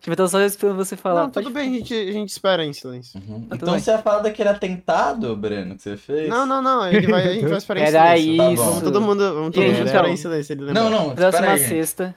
[0.00, 1.22] Tipo, eu tava só esperando você falar.
[1.24, 3.20] Não, tudo Pode- bem, a gente, a gente espera em silêncio.
[3.20, 3.40] Uhum.
[3.42, 3.80] tudo Então bem.
[3.80, 6.28] você ia falar daquele atentado, Breno, que você fez?
[6.28, 8.36] Não, não, não, ele vai, a gente vai esperar em Era silêncio.
[8.36, 8.62] Tá isso.
[8.62, 8.68] bom.
[8.68, 10.52] Vamos todo mundo, vamos todo mundo esperar em silêncio.
[10.52, 10.82] Ele lembra.
[10.84, 11.68] Não, não, Próxima aí, gente.
[11.68, 12.14] sexta.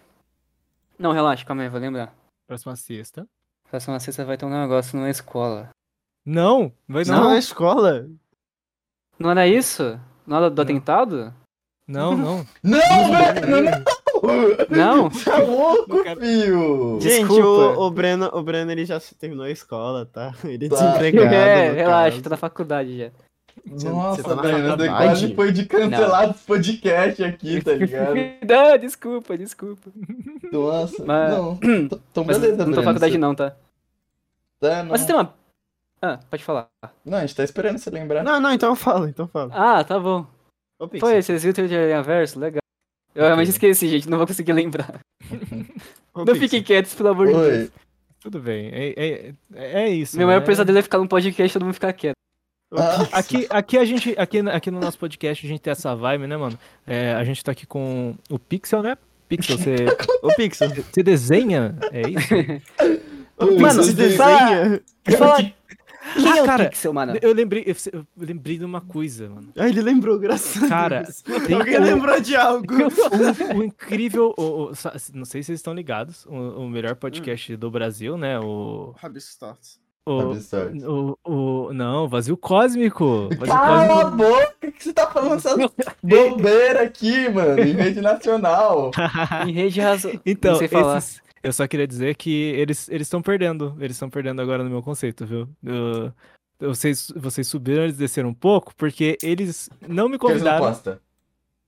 [0.99, 2.13] Não, relaxa, calma aí, vou lembrar.
[2.47, 3.27] Próxima sexta.
[3.69, 5.69] Próxima sexta vai ter um negócio numa escola.
[6.25, 7.29] Não, vai Não, não.
[7.31, 8.07] na escola.
[9.17, 9.99] Não era isso?
[10.25, 10.63] Não era do Não.
[10.63, 11.33] atentado?
[11.87, 12.45] Não, não.
[12.63, 12.79] Não,
[13.41, 13.83] Breno,
[14.69, 15.07] não!
[15.07, 16.99] É louco, fio!
[17.01, 17.79] Gente, Desculpa.
[17.79, 20.33] o, o, Breno, o Breno ele já terminou a escola, tá?
[20.43, 20.75] Ele é Tá.
[20.75, 21.33] desempregado.
[21.33, 22.23] é, relaxa, caso.
[22.23, 23.11] tô na faculdade já.
[23.69, 24.87] Nossa, tá faculdade?
[24.87, 28.15] quase foi de cancelar esse podcast aqui, tá ligado?
[28.47, 29.89] não, desculpa, desculpa.
[30.51, 31.59] Nossa, Mas- não.
[31.89, 33.55] Então, Mas beleza, não tô na faculdade você- não, tá?
[34.59, 34.91] Tá, não.
[34.91, 35.33] Mas você tem uma...
[36.01, 36.69] Ah, pode falar.
[37.03, 38.23] Não, a gente tá esperando você lembrar.
[38.23, 39.51] Não, não, então fala, então fala.
[39.53, 40.25] Ah, tá bom.
[40.79, 42.39] Ô, Foi, vocês viram o trailer de Aranha Verso?
[42.39, 42.61] Legal.
[43.13, 45.01] Eu realmente esqueci, gente, não vou conseguir lembrar.
[46.13, 47.71] ô, Não fiquem quietos, pelo amor de Deus.
[48.21, 48.69] Tudo bem.
[48.73, 50.17] É, é, é isso.
[50.17, 50.45] Meu maior né?
[50.45, 52.15] pesadelo é ficar num podcast e todo mundo ficar quieto.
[52.71, 53.07] Ah.
[53.13, 56.37] Aqui, aqui a gente, aqui, aqui no nosso podcast a gente tem essa vibe, né,
[56.37, 56.57] mano?
[56.85, 58.95] É, a gente tá aqui com o Pixel, né?
[59.27, 59.75] Pixel, você,
[60.21, 60.69] Ô, Pixel.
[60.69, 61.75] você desenha?
[61.91, 62.33] É isso?
[63.37, 64.81] Ô, Oi, Pixel, Mano, você desenha?
[65.17, 65.51] Fala...
[66.13, 67.17] Quem é o cara, Pixel, mano?
[67.21, 69.51] Eu lembrei, eu, lembrei de uma coisa, mano.
[69.57, 71.21] Ah, ele lembrou, graças a Cara, Deus.
[71.45, 72.65] tem Alguém um- lembrou de algo.
[73.53, 76.95] O, o incrível, o- o- sa- não sei se vocês estão ligados, o, o melhor
[76.95, 78.39] podcast do Brasil, né?
[78.39, 79.79] O, Rabistarts.
[80.11, 83.29] O, o, o- não, Vazio Cósmico.
[83.37, 84.17] Vazio Cala a Cósmico.
[84.17, 84.55] boca!
[84.67, 85.57] O que você tá falando essas
[86.03, 87.59] bobeiras aqui, mano?
[87.61, 88.91] Em rede nacional.
[89.47, 90.11] Em rede razão.
[90.25, 90.97] Então, não sei falar.
[90.97, 93.75] esses- eu só queria dizer que eles eles estão perdendo.
[93.79, 95.47] Eles estão perdendo agora no meu conceito, viu?
[95.63, 96.11] Eu-
[96.59, 100.99] vocês, vocês subiram, eles desceram um pouco, porque eles não me Que eles não convidaram.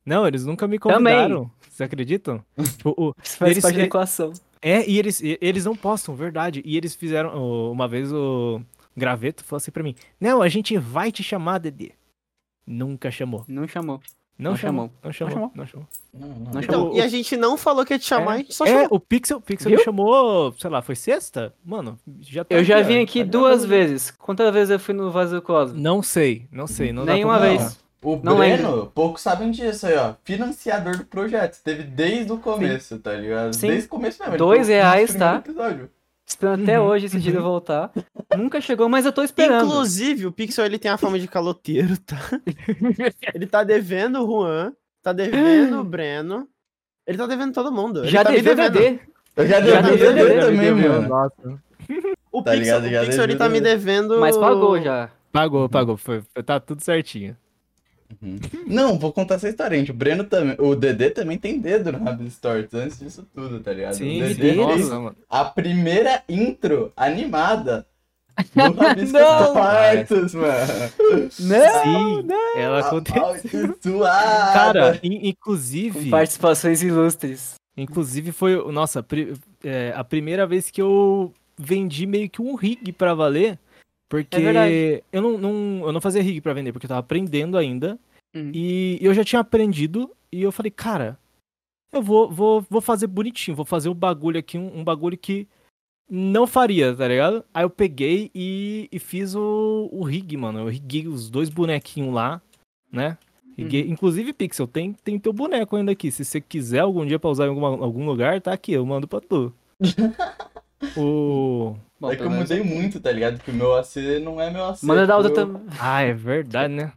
[0.06, 0.98] Não, eles nunca me Também.
[1.14, 1.50] convidaram.
[1.70, 2.44] Vocês acreditam?
[2.78, 4.34] Tipo, o- Isso faz eles- parte da equação.
[4.62, 6.62] É, e eles, e- eles não postam, verdade.
[6.66, 7.72] E eles fizeram.
[7.72, 8.62] Uma vez o
[8.96, 11.92] Graveto falou assim pra mim: Não, a gente vai te chamar, Dedê.
[12.66, 13.44] Nunca chamou.
[13.48, 14.00] Não chamou.
[14.38, 14.86] Não, Não chamou.
[14.88, 14.92] chamou.
[15.04, 15.34] Não chamou.
[15.34, 15.52] chamou.
[15.56, 15.88] Não chamou.
[16.14, 16.52] Não, não.
[16.54, 18.66] Não Então, O- e a gente não falou que ia te chamar, a gente só
[18.66, 18.88] é, chamou.
[18.92, 19.78] o Pixel, Pixel Viu?
[19.80, 21.54] me chamou, sei lá, foi sexta?
[21.64, 23.68] Mano, já tá Eu já vim aqui tá duas gravando.
[23.68, 24.10] vezes.
[24.12, 25.80] Quantas vezes eu fui no Vazio Cosmo?
[25.80, 26.92] Não sei, não sei.
[26.92, 27.80] Não Nenhuma vez.
[28.04, 30.14] O Não Breno, poucos sabem disso aí, ó.
[30.24, 31.62] Financiador do projeto.
[31.64, 33.54] Teve desde o começo, tá ligado?
[33.54, 33.68] Sim.
[33.68, 34.34] Desde o começo mesmo.
[34.34, 35.36] ele Dois reais, tá?
[35.38, 35.90] episódio.
[36.26, 37.92] Esperando até Uhum, hoje esse dia de voltar.
[38.38, 39.66] Nunca chegou, mas eu tô esperando.
[39.68, 42.18] Inclusive, o Pixel ele tem a fama de caloteiro, tá?
[43.36, 44.74] ele tá devendo o Juan,
[45.04, 46.48] tá devendo o Breno.
[47.06, 48.00] Ele tá devendo todo mundo.
[48.00, 48.74] Ele já tá deveu devendo.
[48.74, 49.00] DD.
[49.36, 49.82] Eu já deveu,
[50.14, 51.08] DVD já também, mano.
[51.10, 51.62] Nossa.
[52.32, 54.20] O Tá Pixel, ligado, o Pixel ele tá me devendo.
[54.20, 55.10] Mas pagou já.
[55.32, 55.98] Pagou, pagou.
[55.98, 57.36] Foi, foi- tá tudo certinho.
[58.22, 58.38] Uhum.
[58.68, 59.92] Não, vou contar essa história, gente.
[59.92, 60.56] O Breno também.
[60.60, 63.94] O Dedê também tem dedo no Rabbit Stories antes disso tudo, tá ligado?
[63.94, 67.86] Sim, o Dedê nossa, a primeira intro animada
[68.56, 70.06] do Rabbit Não.
[70.06, 70.92] Stories, mano.
[71.40, 72.22] Não!
[72.22, 72.28] Sim,
[72.58, 74.00] ela aconteceu.
[74.54, 76.10] Cara, in- Com inclusive.
[76.10, 77.56] participações ilustres.
[77.78, 79.06] Inclusive foi, nossa,
[79.64, 83.58] é, a primeira vez que eu vendi meio que um rig pra valer,
[84.12, 87.58] porque É eu não, não- eu não fazia rig pra vender, porque eu tava aprendendo
[87.58, 87.98] ainda,
[88.36, 88.52] Uhum.
[88.54, 91.18] e eu já tinha aprendido, e eu falei, cara,
[91.94, 95.48] eu vou, vou, vou fazer bonitinho, vou fazer um bagulho aqui, um, um bagulho que
[96.10, 97.44] não faria, tá ligado?
[97.54, 102.14] Aí eu peguei e, e fiz o, o rig, mano, eu riguei os dois bonequinhos
[102.14, 102.42] lá,
[102.92, 103.18] né?
[103.58, 106.10] Riguei- Inclusive, Pixel, tem, tem teu boneco ainda aqui.
[106.12, 109.08] Se você quiser algum dia pra usar em alguma- algum lugar, tá aqui, eu mando
[109.08, 109.54] pra tu.
[110.98, 111.76] o...
[112.00, 113.38] Bom, é que eu mudei muito, tá ligado?
[113.38, 114.84] Porque o meu AC não é meu AC.
[114.86, 115.62] Manda da outra eu- também.
[115.80, 116.92] Ah, é verdade, né?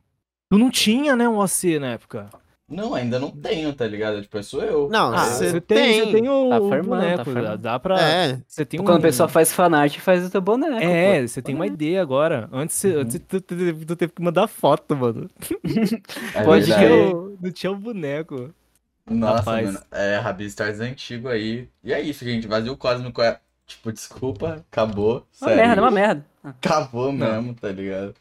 [0.51, 2.29] Tu não tinha, né, um OC na época.
[2.67, 4.23] Não, ainda não tenho, tá ligado?
[4.23, 4.89] Tipo, sou eu.
[4.89, 6.01] Não, Ah, você tem, tem.
[6.07, 7.59] você tem o, Tá o formando, tá boneco, dá, formando.
[7.59, 8.01] dá pra...
[8.01, 8.41] É.
[8.49, 8.85] Você tem um...
[8.85, 10.83] Quando o pessoal faz fanart, faz o teu boneco.
[10.83, 11.29] É, pô.
[11.29, 12.49] você tem uma ideia agora.
[12.51, 13.01] Antes, Uhum.
[13.01, 13.55] antes tu, tu,
[13.87, 15.29] tu teve que mandar foto, mano.
[16.35, 17.15] É Pode crer.
[17.15, 18.51] o- não tinha o boneco.
[19.11, 19.67] Nossa, Rapaz.
[19.67, 19.81] mano.
[19.93, 21.69] É, Rabi Stars antigo aí.
[21.85, 22.47] E é isso, gente.
[22.49, 23.39] Vazio Cósmico é.
[23.67, 25.27] Tipo, desculpa, acabou.
[25.41, 25.57] Uma sério.
[25.57, 26.27] merda, uma merda.
[26.43, 28.15] Acabou mesmo, tá ligado?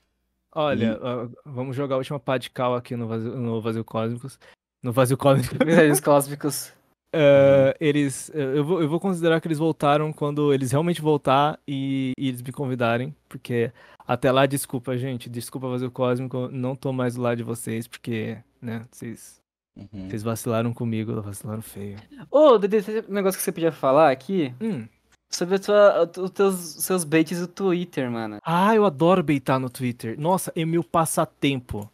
[0.56, 4.40] Olha, ó, vamos jogar a última pá de cal aqui no Vazio, no Vazio Cósmicos.
[4.82, 5.56] No Vazio Cósmico.
[5.66, 6.72] Verdades cósmicos.
[7.12, 8.32] É, eles.
[8.34, 12.42] Eu vou, eu vou considerar que eles voltaram quando eles realmente voltar e, e eles
[12.42, 13.16] me convidarem.
[13.28, 13.72] Porque
[14.08, 15.30] até lá, desculpa, gente.
[15.30, 16.50] Desculpa Vazio Cósmico.
[16.52, 19.42] Não tô mais do lado de vocês, porque, né, vocês.
[19.76, 20.08] Uhum.
[20.08, 21.98] Vocês vacilaram comigo, vacilaram feio.
[22.30, 24.88] Ô, Dede, tem um negócio que você podia falar aqui Hum.
[25.36, 28.38] Sobre tua, os teus, seus baits do Twitter, mano.
[28.44, 30.20] Ah, eu adoro beitar no Twitter.
[30.20, 31.90] Nossa, é meu passatempo.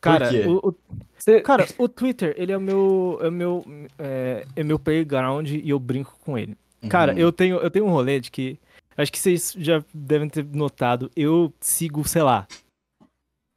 [0.00, 0.74] Cara, o, o-
[1.16, 3.18] Você, cara, o Twitter, ele é o meu.
[3.22, 3.64] É o meu,
[3.98, 6.56] é, é meu playground e eu brinco com ele.
[6.90, 7.18] Cara, Uhum.
[7.18, 8.58] eu tenho, eu tenho um rolê de que.
[8.96, 11.10] Acho que vocês já devem ter notado.
[11.16, 12.46] Eu sigo, sei lá,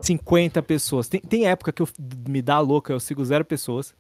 [0.02, 1.08] 50 pessoas.
[1.10, 1.88] Tem, tem época que eu
[2.28, 3.94] me dá louca, eu sigo zero pessoas.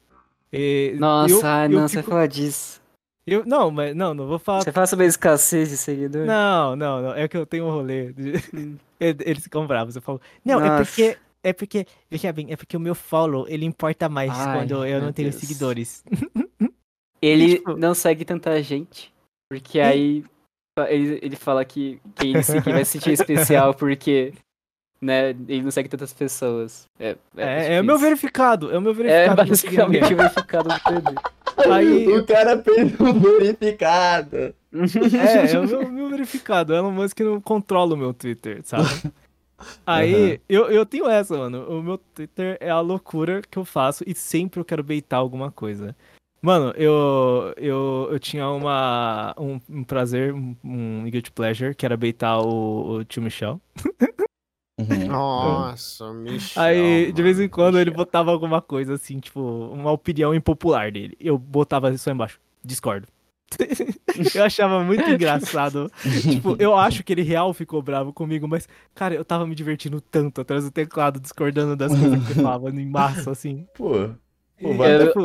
[0.51, 2.81] E Nossa, eu, ai, eu não, você fico- falar disso.
[3.27, 4.61] Eu- Não, mas não, não vou falar.
[4.63, 6.25] Você fala sobre a escassez de seguidor?
[6.25, 7.13] Não, não, não.
[7.13, 8.11] É que eu tenho um rolê.
[8.13, 8.77] de- Hum.
[8.99, 9.95] Eles ficam bravos.
[9.95, 10.19] Eu falo.
[10.43, 10.85] Não, é Nossa.
[10.85, 11.17] porque.
[11.43, 14.99] É porque, veja bem, é porque o meu follow, ele importa mais Ai, quando eu
[14.99, 15.39] não tenho Deus.
[15.39, 16.03] seguidores.
[17.21, 19.13] Ele Tipo- não segue tanta gente,
[19.49, 20.23] porque aí
[20.89, 24.33] ele, ele fala que quem ele seguir vai se sentir especial porque,
[25.01, 26.85] né, ele não segue tantas pessoas.
[26.99, 29.43] É, É, é o meu verificado, é o meu É verificado.
[29.43, 29.49] ninguém.
[29.49, 31.15] basicamente o verificado do PD.
[31.65, 34.53] Aí, O cara fez um verificado.
[34.77, 36.73] É, é o meu, meu verificado.
[36.75, 38.83] Elon Musk não controla o meu Twitter, sabe?
[39.87, 40.37] Aí, Aham.
[40.47, 41.63] eu, eu tenho essa, mano.
[41.67, 45.51] O meu Twitter é a loucura que eu faço e sempre eu quero beitar alguma
[45.51, 45.95] coisa.
[46.41, 51.97] Mano, eu, eu, eu tinha uma, um, um prazer, um, um guilty pleasure, que era
[51.97, 53.59] beitar o, o tio Michel.
[54.79, 55.07] Uhum.
[55.07, 56.61] Nossa, Michel.
[56.63, 61.17] Aí, de vez em quando, ele botava alguma coisa assim, tipo, uma opinião impopular dele.
[61.19, 62.39] Eu botava isso aí embaixo.
[62.63, 63.07] Discordo.
[64.35, 65.89] eu achava muito engraçado.
[66.21, 69.99] tipo, eu acho que ele real ficou bravo comigo, mas, cara, eu tava me divertindo
[70.01, 73.65] tanto atrás do teclado, discordando das coisas que ele falava em massa, assim.
[73.73, 74.09] Pô.
[74.61, 75.21] Pô, vai- Eu- tipo,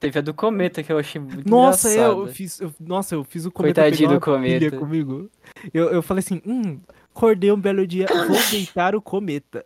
[0.00, 2.58] Teve a do Cometa que eu achei muito nossa, é, eu fiz.
[2.58, 4.76] eu- nossa, eu fiz o cometa Coitadinho do cometa.
[4.78, 5.30] comigo.
[5.74, 6.80] Eu, eu falei assim, hum,
[7.14, 9.64] acordei um belo dia, vou deitar o cometa.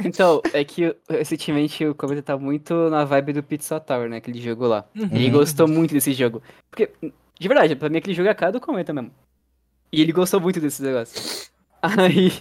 [0.00, 4.16] Então, é que recentemente o Cometa tá muito na vibe do Pizza Tower, né?
[4.16, 4.84] Aquele jogo lá.
[4.94, 5.32] Ele Uhum.
[5.32, 6.42] gostou muito desse jogo.
[6.70, 6.90] Porque,
[7.38, 9.12] de verdade, pra mim aquele jogo é a cara do Cometa mesmo.
[9.92, 11.48] E ele gostou muito desse negócio.
[11.82, 12.32] Aí.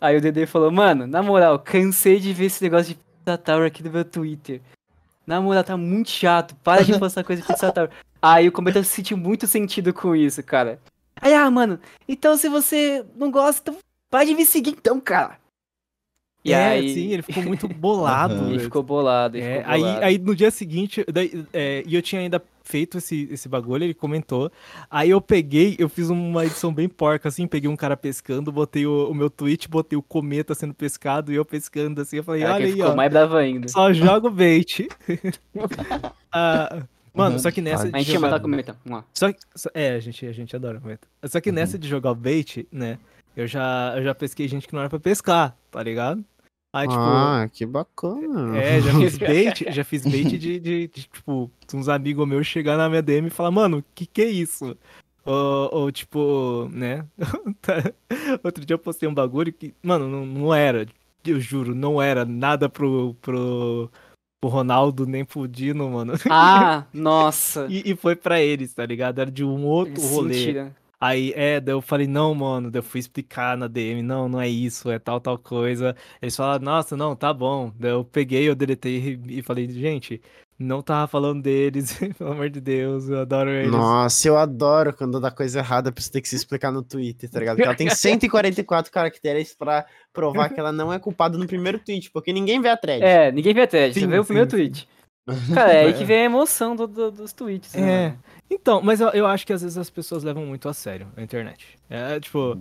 [0.00, 3.66] Aí o Dede falou, mano, na moral, cansei de ver esse negócio de Pizza Tower
[3.66, 4.60] aqui no meu Twitter.
[5.26, 6.54] Na moral, tá muito chato.
[6.62, 7.90] Para de postar coisa de Pizza Tower.
[8.22, 10.80] Aí o Cometa sentiu muito sentido com isso, cara.
[11.22, 11.78] Aí, ah, mano,
[12.08, 13.80] então se você não gosta, então
[14.10, 15.40] para de me seguir então, cara.
[16.44, 16.92] E é, aí.
[16.92, 18.50] sim, ele ficou muito bolado.
[18.50, 20.04] Ele ficou bolado, ele É, ficou aí, bolado.
[20.04, 23.94] aí no dia seguinte, daí, é, e eu tinha ainda feito esse, esse bagulho, ele
[23.94, 24.50] comentou.
[24.90, 28.84] Aí eu peguei, eu fiz uma edição bem porca, assim, peguei um cara pescando, botei
[28.86, 32.16] o, o meu tweet, botei o cometa sendo pescado e eu pescando assim.
[32.16, 33.68] Eu falei, Cara, olha aí, ficou ó, mais bravo ainda.
[33.68, 34.88] só joga o bait.
[36.34, 36.82] Ah,
[37.14, 37.38] mano, Uhum.
[37.38, 38.26] só que nessa Mas a de gente ia jogar...
[38.28, 38.76] matar o cometa.
[38.84, 39.04] Vamos lá.
[39.14, 41.06] Só, que- só- é, a gente, a gente adora cometa.
[41.24, 41.54] Só que Uhum.
[41.56, 42.98] nessa de jogar o bait, né,
[43.36, 46.24] eu já, eu já pesquei gente que não era pra pescar, tá ligado?
[46.74, 47.00] Aí, tipo...
[47.00, 48.56] Ah, que bacana.
[48.56, 52.78] É, já fiz bait, já fiz bait de, de, de, tipo, uns amigos meus chegar
[52.78, 54.74] na minha DM e falar, mano, que que é isso?
[55.24, 57.04] Ou, ou, tipo, né?
[58.42, 60.86] Outro dia eu postei um bagulho que, mano, não, não era,
[61.26, 63.90] eu juro, não era nada pro, pro,
[64.42, 66.14] pro Ronaldo nem pro Dino, mano.
[66.28, 67.66] Ah, nossa.
[67.70, 69.20] E, e foi pra eles, tá ligado?
[69.20, 70.34] Era de um outro rolê.
[70.34, 70.76] Mentira.
[71.02, 74.40] Aí, é, daí eu falei, não, mano, daí eu fui explicar na DM, não, não
[74.40, 75.96] é isso, é tal, tal coisa.
[76.22, 77.72] Eles falaram, nossa, não, tá bom.
[77.76, 80.22] Daí eu peguei, eu deletei e falei, gente,
[80.56, 83.72] não tava falando deles, pelo amor de Deus, eu adoro eles.
[83.72, 87.28] Nossa, eu adoro quando dá coisa errada pra você ter que se explicar no Twitter,
[87.28, 87.56] tá ligado?
[87.56, 92.12] Porque ela tem 144 caracteres pra provar que ela não é culpada no primeiro tweet,
[92.12, 93.02] porque ninguém vê a thread.
[93.02, 94.56] É, ninguém vê a thread, Sim, você vê o sim, primeiro sim.
[94.56, 94.88] tweet.
[95.54, 95.92] Cara, é aí É.
[95.92, 97.74] que vem a emoção do- do- dos tweets.
[97.74, 98.16] né, É.
[98.50, 101.22] Então, mas eu, eu acho que às vezes as pessoas levam muito a sério a
[101.22, 101.78] internet.
[101.88, 102.58] É, tipo,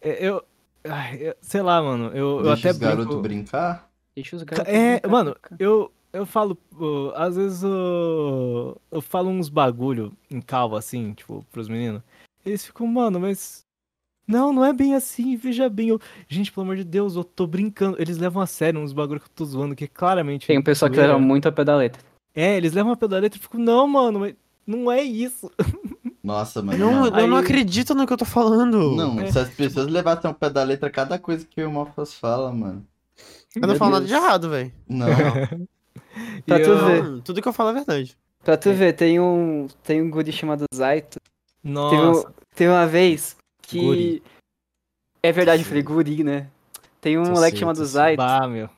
[0.00, 0.42] é, eu,
[0.84, 3.22] ai, eu- sei lá, mano, eu, eu Deixa até os garotos brinco...
[3.22, 3.90] brincar.
[4.14, 6.58] Deixa os garotos É, brincar, mano, eu, eu falo,
[7.14, 12.02] às vezes ô, eu falo uns bagulho em calma, assim, tipo, pros meninos.
[12.44, 13.64] Eles ficam, mano, mas.
[14.30, 15.88] Não, não é bem assim, veja bem.
[15.88, 16.00] Eu...
[16.28, 17.96] Gente, pelo amor de Deus, eu tô brincando.
[18.00, 20.46] Eles levam a sério uns bagulho que eu tô zoando, que é claramente.
[20.46, 22.02] Tem um pessoal que leva muito a pé da letra.
[22.34, 24.34] É, eles levam a pé da letra e ficam, não, mano, mas
[24.66, 25.50] não é isso.
[26.22, 26.78] Nossa, mano.
[26.78, 27.18] Não, não.
[27.18, 28.94] eu não Aí- acredito no que eu tô falando.
[28.94, 29.32] Não, É.
[29.32, 32.86] se as pessoas levassem ao pé da letra cada coisa que o Mofas fala, mano.
[33.56, 34.72] Eu não falo nada de errado, velho.
[34.88, 35.06] Não.
[36.46, 37.22] Pra E tu eu- ver.
[37.22, 38.16] Tudo que eu falo é verdade.
[38.44, 41.18] Pra tu ver, tem um, tem um guri chamado Zaito.
[41.62, 43.36] Teve, Nossa, um- teve uma vez
[43.70, 43.80] que.
[43.80, 44.22] Guri.
[45.22, 46.48] É verdade, eu falei guri, né?
[47.00, 47.92] Tem um Tô moleque sei, chamado tô sei.
[47.92, 48.16] Zaito.
[48.22, 48.68] bah, meu.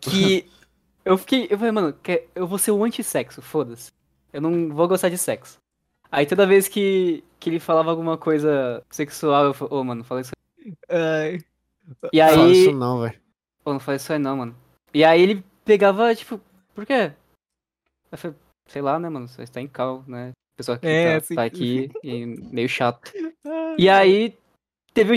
[0.00, 0.50] Que
[1.04, 1.46] eu fiquei.
[1.50, 1.94] Eu falei, mano,
[2.34, 3.90] eu vou ser o antissexo, foda-se.
[4.32, 5.58] Eu não vou gostar de sexo.
[6.10, 10.04] Aí toda vez que, que ele falava alguma coisa sexual, eu falei, ô, mano, não
[10.04, 10.32] fala isso.
[10.88, 11.38] Ai,
[12.12, 12.52] E Não fala aí.
[12.52, 13.20] isso não, velho.
[13.64, 14.56] Pô, não fala isso aí não, mano.
[14.92, 16.40] E aí ele pegava, tipo,
[16.74, 17.12] por quê?
[18.10, 18.36] Eu falei,
[18.66, 19.28] sei lá, né, mano?
[19.28, 20.32] Você está em cal, né?
[20.58, 21.34] Pessoal que É, tá, sim.
[21.36, 23.12] tá aqui e meio chato.
[23.78, 24.36] E aí,
[24.92, 25.14] teve,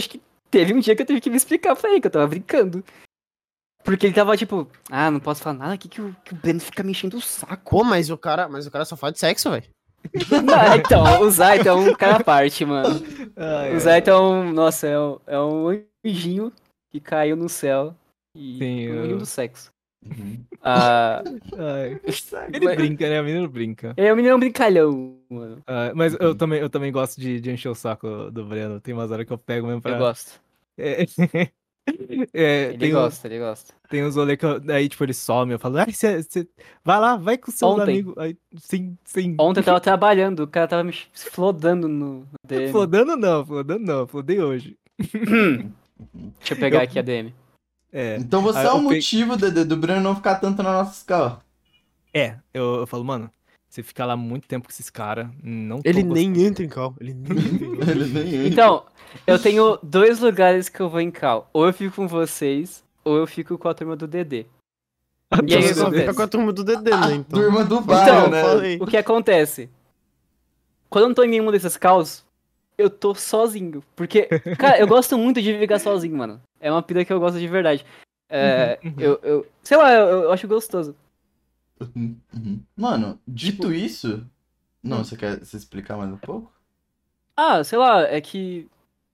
[0.52, 2.84] teve um dia que eu tive que me explicar pra ele, que eu tava brincando.
[3.84, 6.60] Porque ele tava tipo, ah, não posso falar nada aqui que o, que o Breno
[6.60, 7.72] fica me enchendo o saco.
[7.78, 9.66] Pô, mas o cara, mas o cara só fala de sexo, velho.
[10.46, 13.02] Não, então, o Zaito é um cara à parte, mano.
[13.36, 16.52] Ai, O Zaito é um, nossa, é um, é um anjinho
[16.92, 17.96] que caiu no céu
[18.36, 19.72] e Sim, um eu- anjinho do sexo.
[20.06, 20.44] Uhum.
[20.64, 21.24] Ah,
[21.58, 22.00] ai.
[22.54, 23.22] Ele brinca, né?
[23.22, 23.94] O menino brinca.
[23.98, 25.62] é um menino brincalhão, mano.
[25.68, 28.80] Ah, mas eu também, eu também gosto de, de encher o saco do Breno.
[28.80, 29.92] Tem umas horas que eu pego mesmo pra.
[29.94, 30.40] Eu gosto.
[30.78, 31.06] É,
[32.34, 33.74] é, Ele gosta, ele gosta.
[33.90, 35.52] tem uns rolês que eu, aí, tipo, ele some.
[35.54, 36.48] Eu falo, ai, cê, cê-
[36.84, 37.84] vai lá, vai com seus Ontem.
[37.84, 38.14] amigos.
[38.18, 39.36] Aí, sim, sim.
[39.40, 42.72] Ontem eu tava trabalhando, o cara tava me flodando no no DM.
[42.72, 44.78] Flodando não, flodando não, flodei hoje.
[45.00, 47.34] Deixa eu pegar Eu- aqui a DM.
[47.92, 48.16] É.
[48.18, 50.72] Então você Ah, é o eu pe- motivo, Dedê, do Breno não ficar tanto na
[50.72, 51.42] nossa escala.
[52.14, 53.30] É, eu, eu falo, mano,
[53.70, 56.96] você fica lá muito tempo com esses caras, não Ele gostando." nem entra em cal.
[57.00, 57.88] Ele nem entra em cal.
[57.90, 58.48] Ele nem entra.
[58.48, 58.86] Então,
[59.28, 61.50] eu tenho dois lugares que eu vou em cal.
[61.54, 64.46] Ou eu fico com vocês, ou eu fico com a turma do DD.
[65.48, 67.14] E aí, Você só fica com a turma do DD, né?
[67.14, 67.40] Então.
[67.42, 68.42] Turma do Então, bairro, né?
[68.42, 68.78] falei.
[68.82, 69.70] O que acontece?
[70.90, 72.26] Quando eu não tô em nenhum desses caos,
[72.82, 73.84] eu tô sozinho.
[73.96, 74.28] Porque,
[74.58, 76.42] cara, eu gosto muito de ficar sozinho, mano.
[76.60, 77.86] É uma pira que eu gosto de verdade.
[78.30, 78.96] É, Uhum, uhum.
[79.00, 80.96] eu, eu, sei lá, eu, eu acho gostoso.
[81.96, 82.16] Uhum.
[82.76, 84.26] Mano, dito Tipo- isso.
[84.84, 85.04] Não, Hum.
[85.04, 86.52] você quer se explicar mais um pouco?
[87.36, 88.68] Ah, sei lá, é que.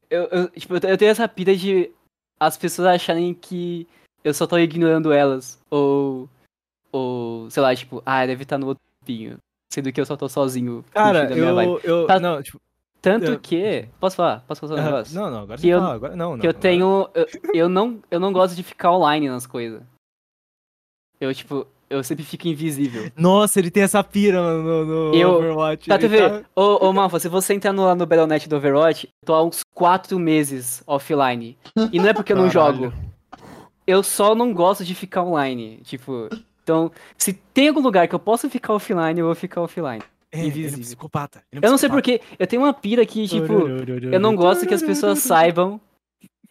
[0.09, 1.91] Eu, eu, tipo, eu te- eu tenho essa pira de
[2.39, 3.87] as pessoas acharem que
[4.23, 5.59] eu só tô ignorando elas.
[5.69, 6.29] Ou.
[6.91, 9.37] Ou, sei lá, tipo, ah, deve estar no outro pinho.
[9.71, 10.83] Sendo que eu só tô sozinho.
[10.91, 12.07] Cara, eu, eu.
[12.07, 12.59] Tá- Não, tipo.
[13.11, 13.87] Tanto eu- que.
[13.99, 14.43] Posso falar?
[14.47, 15.15] Posso falar um negócio?
[15.19, 16.39] não, não, agora Que eu- fala, agora não, não.
[16.39, 17.09] que eu agora- tenho.
[17.13, 19.81] Eu, eu não, eu não gosto de ficar online nas coisas.
[21.19, 23.11] Eu, tipo, eu sempre fico invisível.
[23.15, 25.87] Nossa, ele tem essa pira no, no Eu- Overwatch.
[25.89, 26.45] Tá, tu ele vê?
[26.55, 29.43] Ô, ô Malfa, se você entrar no, lá no Battle.net do Overwatch, eu tô há
[29.43, 31.57] uns 4 meses offline.
[31.91, 32.77] E não é porque eu não Caralho.
[32.91, 32.93] jogo.
[33.87, 35.77] Eu só não gosto de ficar online.
[35.83, 36.27] Tipo,
[36.61, 40.03] então, se tem algum lugar que eu possa ficar offline, eu vou ficar offline.
[40.37, 40.79] É, ele é invisível.
[40.79, 41.43] psicopata.
[41.51, 43.67] ele é Eu não sei porquê, eu tenho uma pira que, tipo,
[44.11, 45.79] eu não gosto que as pessoas saibam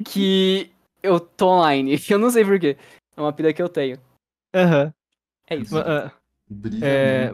[0.04, 0.70] que
[1.02, 1.96] eu tô online.
[2.10, 2.76] Eu não sei porquê.
[3.16, 3.98] É uma pira que eu tenho.
[4.54, 4.92] Aham.
[5.48, 5.74] É isso.
[6.48, 7.32] Brilha É.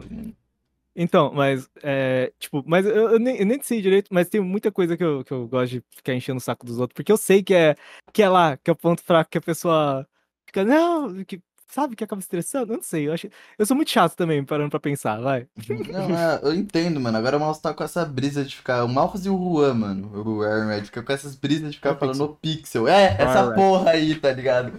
[0.95, 4.71] Então, mas, é, tipo, mas eu, eu nem, eu nem sei direito, mas tem muita
[4.71, 7.17] coisa que eu, que eu gosto de ficar enchendo o saco dos outros, porque eu
[7.17, 7.75] sei que é,
[8.13, 10.07] que é lá, que é o ponto fraco, que a pessoa
[10.45, 13.27] fica, não, que, sabe, que acaba estressando, eu não sei, eu acho,
[13.57, 15.47] eu sou muito chato também, parando pra pensar, vai.
[15.91, 17.17] Não, é, eu entendo, mano.
[17.17, 18.83] Agora o Mouse tá com essa brisa de ficar.
[18.83, 20.11] O Malfas e o Juan, mano.
[20.25, 22.83] O Iron Red fica com essas brisas de ficar O falando Pixel.
[22.83, 22.87] o Pixel.
[22.87, 24.71] É, essa porra aí, tá ligado?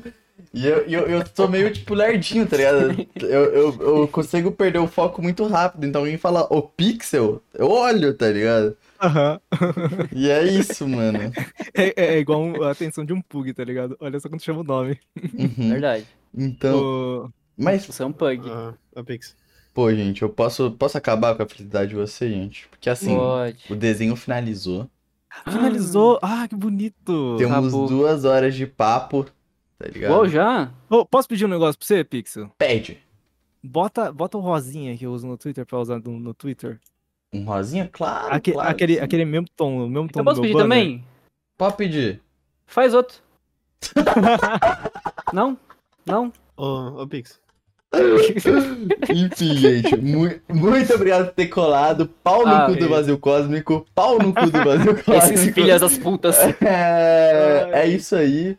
[0.53, 3.07] E eu, eu, eu sou meio tipo lerdinho, tá ligado?
[3.21, 5.85] Eu, eu, eu consigo perder o foco muito rápido.
[5.87, 8.77] Então alguém fala o Pixel, eu olho, tá ligado?
[9.01, 9.41] Aham.
[10.13, 11.19] E é isso, mano.
[11.77, 13.97] É, é igual um- a atenção de um pug, tá ligado?
[14.01, 14.99] Olha só quando chama o nome.
[15.37, 15.71] Uhum.
[15.71, 16.07] Verdade.
[16.37, 16.77] Então,
[17.27, 18.43] O- mas, Você é um pug.
[18.51, 19.37] Ah, a Pix.
[19.73, 22.67] pô, gente, eu posso, posso acabar com a felicidade de você, gente?
[22.69, 23.65] Porque assim, Pode.
[23.73, 24.89] o desenho finalizou.
[25.45, 27.37] Finalizou, ah, que bonito.
[27.39, 27.89] Temos Acabou.
[27.89, 29.25] duas horas de papo,
[29.79, 30.13] tá ligado?
[30.13, 30.73] Uou, já?
[30.89, 32.51] Ô, posso pedir um negócio pra você, Pixel?
[32.57, 32.99] Pede.
[33.63, 36.79] Bota, bota o rosinha que eu uso no Twitter pra usar no, no Twitter.
[37.33, 37.89] Um rosinha?
[37.93, 38.71] Claro, Aque- claro.
[38.71, 39.01] aquele, sim.
[39.01, 40.69] aquele mesmo tom, o mesmo tom Eu do posso meu pedir banner.
[40.79, 41.05] também?
[41.59, 42.21] Pode pedir.
[42.67, 43.17] Faz outro.
[45.33, 45.59] Não?
[46.07, 46.33] Não?
[46.57, 47.41] Ô, ô, Pix.
[49.09, 52.09] Enfim, gente, mu- muito obrigado por ter colado.
[52.25, 53.87] Pau no Ah, cu do e- vazio cósmico.
[53.95, 55.55] Pau no cu do vazio Esses cósmico.
[55.55, 56.37] filhas das putas.
[56.61, 58.59] É, é isso aí.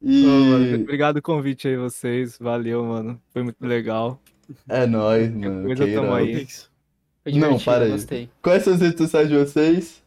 [0.00, 2.38] E Ô, mano, obrigado o convite aí, vocês.
[2.38, 3.20] Valeu, mano.
[3.32, 4.20] Foi muito legal.
[4.68, 5.66] é nóis, mano.
[5.66, 6.46] coisa, que tamo aí.
[7.26, 7.90] Não, para aí.
[7.90, 8.30] gostei.
[8.40, 10.02] Quais são as redes sociais de vocês?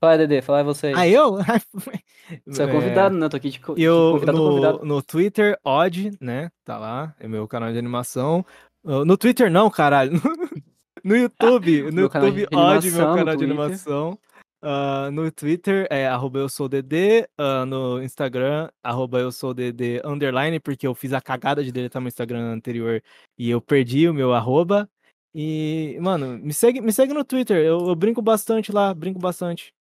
[0.00, 0.92] Fala, Dedê, fala você.
[0.94, 1.38] Ah, eu?
[2.46, 3.24] Você é convidado, né?
[3.24, 4.84] Eu tô aqui de co- de Eu, convidado no, convidado.
[4.84, 6.50] no Twitter, Odd, né?
[6.64, 7.14] Tá lá.
[7.18, 8.44] É meu canal de animação.
[8.84, 10.12] Uh, No Twitter, não, caralho.
[11.02, 11.84] No YouTube.
[11.90, 14.18] No YouTube, Odd, meu canal de animação.
[14.60, 17.26] Ah, no Twitter é arroba eu sou DD.
[17.38, 22.02] ah, no Instagram, arroba eu sou DD underline, porque eu fiz a cagada de deletar
[22.02, 23.00] meu Instagram anterior
[23.38, 24.86] e eu perdi o meu arroba.
[25.34, 27.56] E, mano, me segue, me segue no Twitter.
[27.64, 29.72] Eu, eu brinco bastante lá, brinco bastante.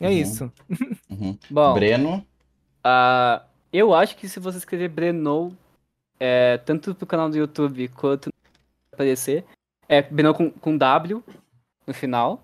[0.00, 0.12] É Uhum.
[0.12, 0.52] isso.
[1.10, 1.38] Uhum.
[1.48, 2.26] Bom, Breno.
[2.82, 3.42] ah,
[3.72, 5.56] eu acho que se você escrever Breno,
[6.18, 8.32] é, tanto pro canal do YouTube quanto no
[8.92, 9.44] aparecer,
[9.88, 11.22] é Breno com, com W
[11.86, 12.42] no final.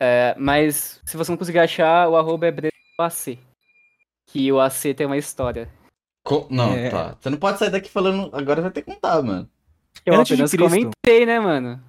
[0.00, 3.38] É, mas se você não conseguir achar, o arroba é Breno AC.
[4.26, 5.68] Que o AC tem uma história.
[6.24, 6.90] Co- Não, É.
[6.90, 7.16] tá.
[7.20, 8.30] Você não pode sair daqui falando.
[8.34, 9.48] Agora vai ter que contar, mano.
[10.04, 11.82] Eu Antes apenas comentei, né, mano?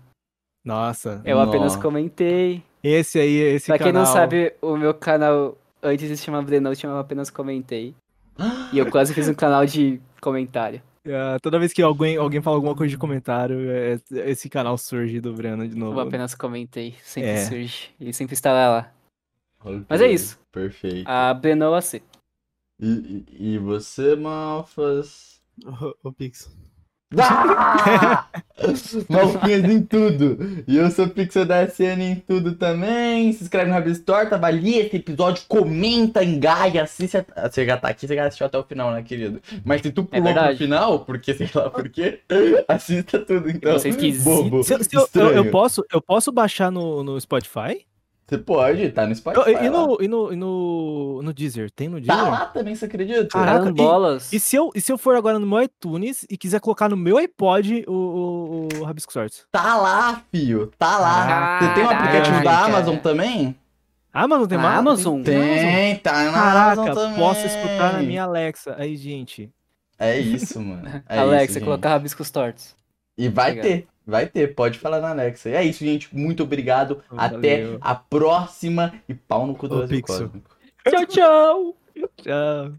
[0.65, 1.21] Nossa.
[1.25, 1.81] Eu apenas Nó.
[1.81, 2.63] comentei.
[2.83, 4.03] Esse aí, esse Pra quem canal.
[4.05, 6.41] não sabe, o meu canal antes de se chamar
[6.75, 7.93] se chamava apenas Comentei.
[8.71, 10.81] E eu quase fiz um canal de comentário.
[11.11, 13.99] Ah, toda vez que alguém, alguém fala alguma coisa de comentário, é-
[14.29, 15.99] esse canal surge do Breno de Eu novo.
[16.01, 16.93] apenas comentei.
[17.01, 17.45] Sempre É.
[17.45, 17.89] surge.
[17.99, 18.91] Ele sempre está lá.
[19.87, 20.37] Mas Ok, é isso.
[20.51, 21.07] Perfeito.
[21.07, 22.03] A Brenoa C.
[22.79, 25.41] E, e, e você, Malfas?
[26.03, 26.55] Ô, Pix.
[27.17, 28.27] Ah!
[29.09, 30.63] Malfinhas em tudo.
[30.67, 33.31] E eu sou Pixel da SN em tudo também.
[33.33, 37.17] Se inscreve no Rabis Torta, avalia esse episódio, comenta, engaja, assiste.
[37.17, 39.41] a- Você já tá aqui, você já assistiu até o final, né, querido?
[39.63, 40.57] Mas se tu pulou pro verdade.
[40.57, 42.19] final, porque sei lá por quê,
[42.67, 43.73] assista tudo então.
[43.73, 44.25] Você esquisito.
[44.25, 44.63] Bobo.
[44.63, 47.85] Se eu- se eu, eu, eu posso, eu posso baixar no, no Spotify?
[48.29, 49.49] Você pode, tá no Spotify.
[49.65, 51.71] e, no, e, no, e no, no Deezer?
[51.71, 52.31] Tem no Tá Deezer?
[52.31, 53.25] lá também, você acredita?
[53.27, 54.31] Caraca, Carambolas.
[54.31, 56.95] E se, eu, e se eu for agora no meu iTunes e quiser colocar no
[56.95, 59.45] meu iPod o, o, o Rabisco Sorts?
[59.51, 60.71] Tá lá, fio.
[60.77, 61.59] Tá lá.
[61.59, 63.55] Você tem um aplicativo da Amazon também?
[64.13, 64.77] Ah, mano, tem mais?
[64.79, 65.21] Amazon?
[65.23, 67.19] Tem, tá na Caraca, Amazon também.
[67.19, 68.75] posso escutar na minha Alexa.
[68.77, 69.51] Aí, gente.
[69.97, 71.03] É isso, mano.
[71.07, 71.63] É Alexa, isso, gente.
[71.63, 72.75] colocar rabiscos tortos.
[73.17, 73.65] E vai Obrigado.
[73.71, 75.49] ter, vai ter, pode falar na Alexa.
[75.49, 76.13] E é isso, gente.
[76.15, 77.01] Muito obrigado.
[77.09, 77.37] Valeu.
[77.37, 78.93] Até a próxima.
[79.07, 80.29] E pau no cu do Pixel.
[80.29, 80.57] Cósmico.
[80.89, 81.75] Tchau, tchau.
[82.17, 82.73] Tchau.